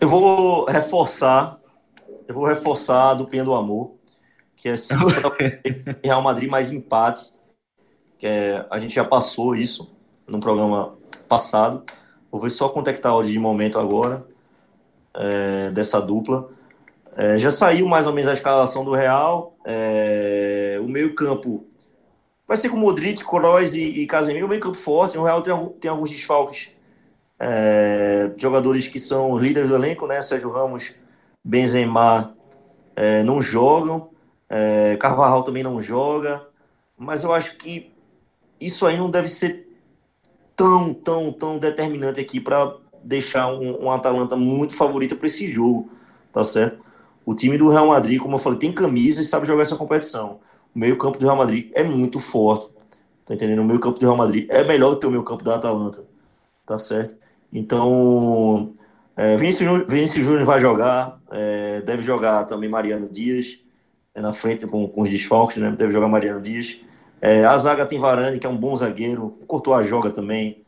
Eu 0.00 0.08
vou 0.08 0.64
reforçar 0.64 1.60
eu 2.30 2.34
vou 2.34 2.44
reforçar 2.44 3.10
a 3.10 3.14
duplinha 3.14 3.42
do 3.42 3.52
amor, 3.52 3.96
que 4.54 4.68
é 4.68 4.74
Real 6.00 6.22
Madrid 6.22 6.48
mais 6.48 6.70
empate. 6.70 7.32
Que 8.16 8.24
é, 8.24 8.64
a 8.70 8.78
gente 8.78 8.94
já 8.94 9.04
passou 9.04 9.56
isso 9.56 9.92
no 10.28 10.38
programa 10.38 10.96
passado. 11.28 11.82
Vou 12.30 12.40
ver 12.40 12.50
só 12.50 12.68
quanto 12.68 12.88
é 12.88 12.92
que 12.92 13.00
tá 13.00 13.10
de 13.22 13.36
momento 13.36 13.80
agora 13.80 14.24
é, 15.12 15.72
dessa 15.72 16.00
dupla. 16.00 16.50
É, 17.16 17.36
já 17.36 17.50
saiu 17.50 17.88
mais 17.88 18.06
ou 18.06 18.12
menos 18.12 18.30
a 18.30 18.34
escalação 18.34 18.84
do 18.84 18.92
Real. 18.92 19.56
É, 19.64 20.78
o 20.80 20.86
meio-campo 20.86 21.66
vai 22.46 22.56
ser 22.56 22.68
com 22.68 22.76
Modric, 22.76 23.24
Kroos 23.24 23.74
e, 23.74 23.82
e 23.82 24.06
Casemiro. 24.06 24.46
O 24.46 24.48
meio-campo 24.48 24.78
forte. 24.78 25.18
O 25.18 25.24
Real 25.24 25.42
tem, 25.42 25.68
tem 25.80 25.90
alguns 25.90 26.10
desfalques. 26.10 26.70
É, 27.42 28.30
jogadores 28.36 28.86
que 28.86 28.98
são 28.98 29.38
líderes 29.38 29.70
do 29.70 29.74
elenco, 29.74 30.06
né? 30.06 30.20
Sérgio 30.20 30.50
Ramos 30.50 30.94
Benzema 31.42 32.34
é, 32.94 33.22
não 33.22 33.40
jogam, 33.40 34.10
é, 34.48 34.96
Carvajal 34.98 35.42
também 35.42 35.62
não 35.62 35.80
joga, 35.80 36.46
mas 36.98 37.24
eu 37.24 37.32
acho 37.32 37.56
que 37.56 37.90
isso 38.60 38.84
aí 38.84 38.98
não 38.98 39.10
deve 39.10 39.28
ser 39.28 39.66
tão, 40.54 40.92
tão, 40.92 41.32
tão 41.32 41.58
determinante 41.58 42.20
aqui 42.20 42.38
para 42.38 42.76
deixar 43.02 43.48
um, 43.48 43.84
um, 43.84 43.90
Atalanta 43.90 44.36
muito 44.36 44.74
favorito 44.74 45.16
para 45.16 45.26
esse 45.26 45.50
jogo, 45.50 45.90
tá 46.30 46.44
certo? 46.44 46.84
O 47.24 47.34
time 47.34 47.56
do 47.56 47.70
Real 47.70 47.86
Madrid, 47.86 48.20
como 48.20 48.34
eu 48.34 48.38
falei, 48.38 48.58
tem 48.58 48.72
camisa 48.72 49.22
e 49.22 49.24
sabe 49.24 49.46
jogar 49.46 49.62
essa 49.62 49.76
competição. 49.76 50.40
O 50.74 50.78
meio-campo 50.78 51.18
do 51.18 51.24
Real 51.24 51.36
Madrid 51.36 51.70
é 51.74 51.82
muito 51.82 52.18
forte, 52.18 52.68
tá 53.24 53.32
entendendo? 53.32 53.60
O 53.60 53.64
meio-campo 53.64 53.98
do 53.98 54.04
Real 54.04 54.16
Madrid 54.16 54.46
é 54.50 54.62
melhor 54.62 54.90
do 54.90 55.00
que 55.00 55.06
o 55.06 55.10
meio-campo 55.10 55.42
da 55.42 55.56
Atalanta, 55.56 56.04
tá 56.66 56.78
certo? 56.78 57.14
Então, 57.52 58.74
é, 59.16 59.36
Vinícius, 59.36 59.86
Vinícius 59.88 60.26
Júnior 60.26 60.44
vai 60.44 60.60
jogar, 60.60 61.20
é, 61.30 61.80
deve 61.82 62.02
jogar 62.02 62.44
também 62.44 62.68
Mariano 62.68 63.08
Dias, 63.08 63.58
é, 64.14 64.20
na 64.20 64.32
frente 64.32 64.66
com, 64.66 64.88
com 64.88 65.02
os 65.02 65.10
desfalques, 65.10 65.56
né? 65.56 65.70
Deve 65.72 65.92
jogar 65.92 66.08
Mariano 66.08 66.40
Dias. 66.40 66.80
É, 67.20 67.44
a 67.44 67.56
zaga 67.58 67.84
tem 67.84 67.98
Varane, 67.98 68.38
que 68.38 68.46
é 68.46 68.50
um 68.50 68.56
bom 68.56 68.74
zagueiro, 68.74 69.36
cortou 69.46 69.74
a 69.74 69.82
joga 69.82 70.10
também. 70.10 70.64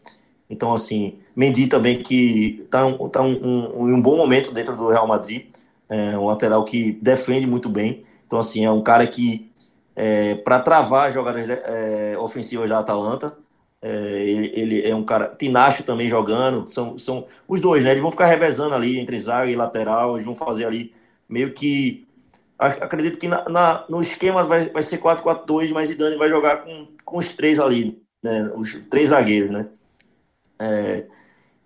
Então, 0.50 0.74
assim, 0.74 1.18
Mendy 1.34 1.66
também, 1.66 2.02
que 2.02 2.60
está 2.64 2.84
um, 2.84 3.08
tá 3.08 3.22
um, 3.22 3.32
um, 3.32 3.94
um, 3.94 4.02
bom 4.02 4.18
momento 4.18 4.52
dentro 4.52 4.76
do 4.76 4.88
Real 4.88 5.06
Madrid, 5.06 5.46
é 5.88 6.18
um 6.18 6.26
lateral 6.26 6.62
que 6.64 6.92
defende 7.00 7.46
muito 7.46 7.70
bem. 7.70 8.04
Então, 8.26 8.38
assim, 8.38 8.64
é 8.64 8.70
um 8.70 8.82
cara 8.82 9.06
que, 9.06 9.50
é, 9.96 10.34
para 10.34 10.60
travar 10.60 11.08
as 11.08 11.14
jogadas 11.14 11.48
é, 11.48 12.16
ofensivas 12.18 12.68
da 12.68 12.80
Atalanta, 12.80 13.34
é, 13.82 14.22
ele, 14.22 14.52
ele, 14.54 14.88
é 14.88 14.94
um 14.94 15.04
cara. 15.04 15.34
Tinacho 15.36 15.82
também 15.82 16.08
jogando. 16.08 16.66
São, 16.68 16.96
são 16.96 17.26
os 17.48 17.60
dois, 17.60 17.82
né? 17.82 17.90
Eles 17.90 18.02
vão 18.02 18.12
ficar 18.12 18.26
revezando 18.26 18.74
ali 18.74 19.00
entre 19.00 19.18
zaga 19.18 19.50
e 19.50 19.56
lateral. 19.56 20.14
Eles 20.14 20.24
vão 20.24 20.36
fazer 20.36 20.64
ali 20.66 20.94
meio 21.28 21.52
que. 21.52 22.06
Acredito 22.56 23.18
que 23.18 23.26
na, 23.26 23.48
na 23.48 23.84
no 23.88 24.00
esquema 24.00 24.44
vai, 24.44 24.70
vai 24.70 24.82
ser 24.84 24.98
4-4-2, 24.98 25.72
mas 25.72 25.88
Zidane 25.88 26.16
vai 26.16 26.28
jogar 26.28 26.58
com, 26.58 26.86
com 27.04 27.18
os 27.18 27.30
três 27.30 27.58
ali, 27.58 28.00
né? 28.22 28.52
Os 28.54 28.74
três 28.88 29.08
zagueiros, 29.08 29.50
né? 29.50 29.66
É, 30.60 31.06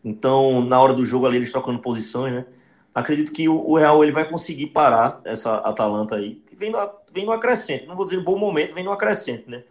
então, 0.03 0.65
na 0.65 0.81
hora 0.81 0.95
do 0.95 1.05
jogo 1.05 1.27
ali, 1.27 1.37
eles 1.37 1.53
trocando 1.53 1.81
posições, 1.81 2.33
né? 2.33 2.47
Acredito 2.95 3.31
que 3.31 3.47
o, 3.47 3.57
o 3.57 3.77
Real 3.77 4.03
ele 4.03 4.13
vai 4.13 4.27
conseguir 4.27 4.69
parar 4.69 5.21
essa 5.25 5.57
Atalanta 5.57 6.17
aí, 6.17 6.37
que 6.47 6.57
vem 6.57 6.71
no, 6.71 6.79
vem 7.13 7.27
no 7.27 7.33
acrescente. 7.33 7.87
Não 7.87 7.95
vou 7.95 8.07
dizer 8.07 8.23
bom 8.23 8.39
momento, 8.39 8.75
vem 8.75 8.85
no 8.85 8.93
acrescente, 8.93 9.51
né? 9.51 9.65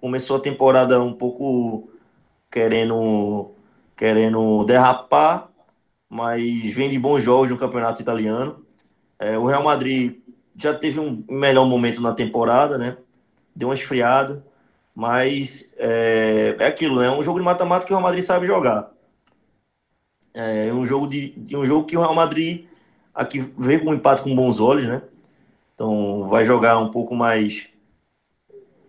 Começou 0.00 0.36
a 0.36 0.40
temporada 0.40 1.02
um 1.02 1.12
pouco 1.12 1.88
querendo 2.50 3.50
querendo 3.96 4.64
derrapar, 4.64 5.48
mas 6.08 6.42
vem 6.72 6.88
de 6.88 6.98
bons 6.98 7.22
jogos 7.22 7.50
no 7.50 7.58
campeonato 7.58 8.00
italiano. 8.00 8.64
É, 9.18 9.36
o 9.36 9.44
Real 9.44 9.62
Madrid 9.62 10.20
já 10.56 10.72
teve 10.72 11.00
um 11.00 11.24
melhor 11.28 11.66
momento 11.66 12.00
na 12.00 12.12
temporada, 12.14 12.78
né? 12.78 12.96
Deu 13.54 13.68
uma 13.68 13.74
esfriada, 13.74 14.44
mas 14.94 15.72
é, 15.76 16.56
é 16.58 16.66
aquilo, 16.66 17.00
né? 17.00 17.06
É 17.06 17.10
um 17.10 17.22
jogo 17.22 17.40
de 17.40 17.44
mata-mata 17.44 17.84
que 17.84 17.92
o 17.92 17.96
Real 17.96 18.02
Madrid 18.02 18.24
sabe 18.24 18.46
jogar. 18.46 18.92
É 20.32 20.72
um 20.72 20.84
jogo 20.84 21.08
de, 21.08 21.30
de 21.30 21.56
um 21.56 21.64
jogo 21.64 21.84
que 21.84 21.96
o 21.96 22.00
Real 22.00 22.14
Madrid 22.14 22.66
aqui 23.12 23.40
vê 23.58 23.80
com 23.80 23.90
um 23.90 23.94
empate 23.94 24.22
com 24.22 24.34
bons 24.34 24.60
olhos, 24.60 24.86
né? 24.86 25.02
Então 25.74 26.28
vai 26.28 26.44
jogar 26.44 26.78
um 26.78 26.90
pouco 26.90 27.16
mais 27.16 27.68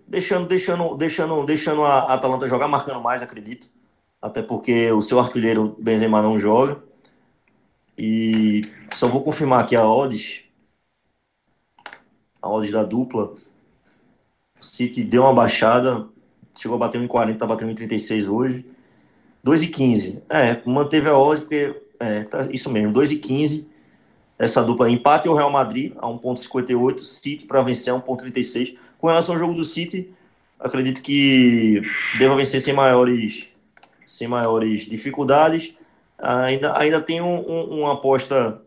deixando, 0.10 0.47
deixando, 0.47 0.95
deixando, 0.97 1.45
deixando 1.45 1.84
a 1.84 2.14
Atalanta 2.14 2.47
jogar, 2.47 2.68
marcando 2.68 3.01
mais, 3.01 3.22
acredito. 3.22 3.70
Até 4.22 4.41
porque 4.41 4.91
o 4.91 5.01
seu 5.01 5.20
artilheiro 5.20 5.76
Benzema 5.80 6.22
não 6.22 6.38
joga. 6.38 6.82
E 7.97 8.64
só 8.93 9.07
vou 9.07 9.22
confirmar 9.22 9.64
aqui 9.64 9.76
a 9.76 9.88
odds. 9.88 10.41
A 12.41 12.49
odds 12.49 12.72
da 12.72 12.84
dupla. 12.84 13.34
O 14.60 14.64
City 14.64 15.03
deu 15.03 15.24
uma 15.24 15.34
baixada, 15.34 16.07
chegou 16.57 16.76
a 16.76 16.80
bater 16.80 16.99
1,40, 16.99 17.38
tá 17.38 17.45
batendo 17.45 17.74
1,36 17.74 18.28
hoje. 18.30 18.66
2,15. 19.45 20.22
É, 20.28 20.62
manteve 20.66 21.07
a 21.07 21.18
odds 21.18 21.41
porque 21.41 21.82
é, 21.99 22.24
tá, 22.24 22.47
isso 22.51 22.70
mesmo, 22.70 22.91
2 22.91 23.12
e 23.12 23.16
15. 23.18 23.70
Essa 24.38 24.64
dupla 24.64 24.89
empate 24.89 25.28
o 25.28 25.36
Real 25.36 25.51
Madrid 25.51 25.93
a 25.97 26.07
1.58, 26.07 26.99
City 26.99 27.45
para 27.45 27.62
vencer 27.62 27.93
a 27.93 28.01
1.36. 28.01 28.78
Com 28.99 29.07
relação 29.07 29.33
ao 29.33 29.39
jogo 29.39 29.53
do 29.53 29.63
City, 29.63 30.13
acredito 30.59 31.01
que 31.01 31.81
deva 32.17 32.35
vencer 32.35 32.61
sem 32.61 32.73
maiores, 32.73 33.49
sem 34.05 34.27
maiores 34.27 34.81
dificuldades. 34.81 35.73
Ainda, 36.17 36.77
ainda 36.77 37.01
tem 37.01 37.21
um, 37.21 37.39
um, 37.39 37.79
uma 37.79 37.93
aposta 37.93 38.61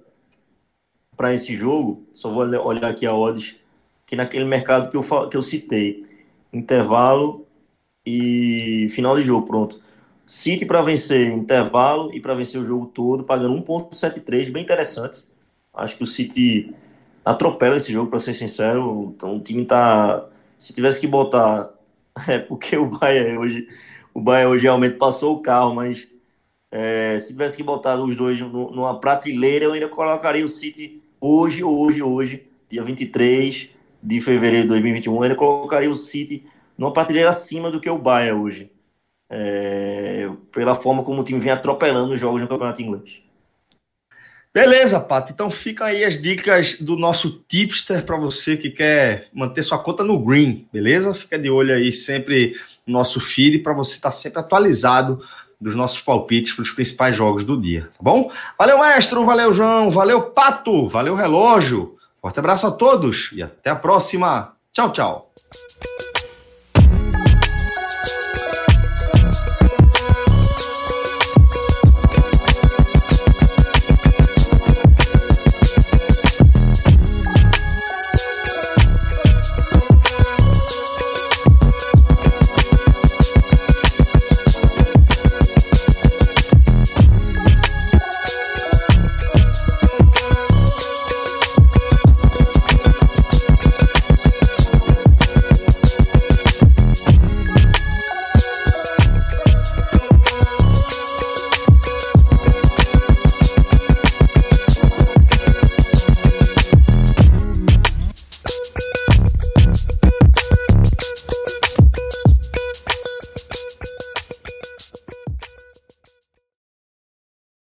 para 1.14 1.34
esse 1.34 1.54
jogo, 1.54 2.06
só 2.14 2.30
vou 2.30 2.44
olhar 2.66 2.88
aqui 2.88 3.06
a 3.06 3.14
odds, 3.14 3.56
que 4.06 4.16
naquele 4.16 4.46
mercado 4.46 4.90
que 4.90 4.96
eu, 4.96 5.28
que 5.28 5.36
eu 5.36 5.42
citei, 5.42 6.02
intervalo 6.50 7.46
e 8.04 8.88
final 8.90 9.14
de 9.14 9.22
jogo, 9.22 9.46
pronto. 9.46 9.80
City 10.26 10.64
para 10.64 10.80
vencer 10.80 11.30
intervalo 11.30 12.10
e 12.14 12.20
para 12.20 12.34
vencer 12.34 12.58
o 12.58 12.66
jogo 12.66 12.86
todo, 12.86 13.24
pagando 13.24 13.54
1.73, 13.62 14.50
bem 14.50 14.62
interessante. 14.62 15.24
Acho 15.74 15.96
que 15.96 16.02
o 16.02 16.06
City 16.06 16.74
atropela 17.24 17.76
esse 17.76 17.92
jogo, 17.92 18.10
para 18.10 18.20
ser 18.20 18.34
sincero. 18.34 19.12
Então 19.16 19.36
o 19.36 19.40
time 19.40 19.64
tá. 19.64 20.26
Se 20.58 20.72
tivesse 20.72 21.00
que 21.00 21.06
botar. 21.06 21.70
É 22.28 22.38
porque 22.38 22.76
o 22.76 22.86
Bayern 22.86 23.38
hoje. 23.38 23.66
O 24.12 24.20
Bayern 24.20 24.52
hoje 24.52 24.64
realmente 24.64 24.96
passou 24.98 25.34
o 25.34 25.40
carro, 25.40 25.74
mas 25.74 26.06
é, 26.70 27.18
se 27.18 27.28
tivesse 27.28 27.56
que 27.56 27.62
botar 27.62 27.96
os 27.96 28.16
dois 28.16 28.40
numa 28.40 28.98
prateleira, 29.00 29.66
eu 29.66 29.72
ainda 29.72 29.88
colocaria 29.88 30.44
o 30.44 30.48
City 30.48 31.02
hoje, 31.20 31.62
hoje, 31.62 32.02
hoje, 32.02 32.46
dia 32.68 32.82
23 32.82 33.70
de 34.02 34.20
fevereiro 34.20 34.64
de 34.64 34.68
2021, 34.68 35.14
eu 35.14 35.22
ainda 35.22 35.34
colocaria 35.34 35.90
o 35.90 35.96
City 35.96 36.44
numa 36.76 36.92
prateleira 36.92 37.28
acima 37.28 37.70
do 37.70 37.80
que 37.80 37.88
o 37.88 37.98
Bayern 37.98 38.40
hoje. 38.40 38.70
É, 39.30 40.30
pela 40.50 40.74
forma 40.74 41.02
como 41.02 41.20
o 41.20 41.24
time 41.24 41.40
vem 41.40 41.52
atropelando 41.52 42.12
os 42.12 42.20
jogos 42.20 42.40
no 42.40 42.48
Campeonato 42.48 42.82
Inglês. 42.82 43.22
Beleza, 44.54 45.00
Pato. 45.00 45.32
Então 45.32 45.50
fica 45.50 45.86
aí 45.86 46.04
as 46.04 46.20
dicas 46.20 46.76
do 46.78 46.96
nosso 46.96 47.42
tipster 47.48 48.04
para 48.04 48.16
você 48.16 48.56
que 48.56 48.70
quer 48.70 49.28
manter 49.32 49.62
sua 49.62 49.78
conta 49.78 50.04
no 50.04 50.18
green, 50.18 50.66
beleza? 50.70 51.14
Fica 51.14 51.38
de 51.38 51.48
olho 51.48 51.74
aí 51.74 51.90
sempre 51.90 52.54
no 52.86 52.92
nosso 52.92 53.18
feed 53.18 53.60
para 53.60 53.72
você 53.72 53.94
estar 53.94 54.10
tá 54.10 54.16
sempre 54.16 54.40
atualizado 54.40 55.22
dos 55.58 55.74
nossos 55.74 56.00
palpites 56.00 56.52
para 56.52 56.62
os 56.62 56.70
principais 56.70 57.16
jogos 57.16 57.44
do 57.44 57.58
dia, 57.58 57.82
tá 57.82 58.02
bom? 58.02 58.30
Valeu, 58.58 58.78
maestro, 58.78 59.24
valeu, 59.24 59.54
João, 59.54 59.90
valeu, 59.90 60.20
Pato, 60.20 60.86
valeu, 60.88 61.14
relógio. 61.14 61.96
Forte 62.20 62.38
abraço 62.38 62.66
a 62.66 62.70
todos 62.70 63.30
e 63.32 63.42
até 63.42 63.70
a 63.70 63.76
próxima. 63.76 64.52
Tchau, 64.72 64.92
tchau. 64.92 65.32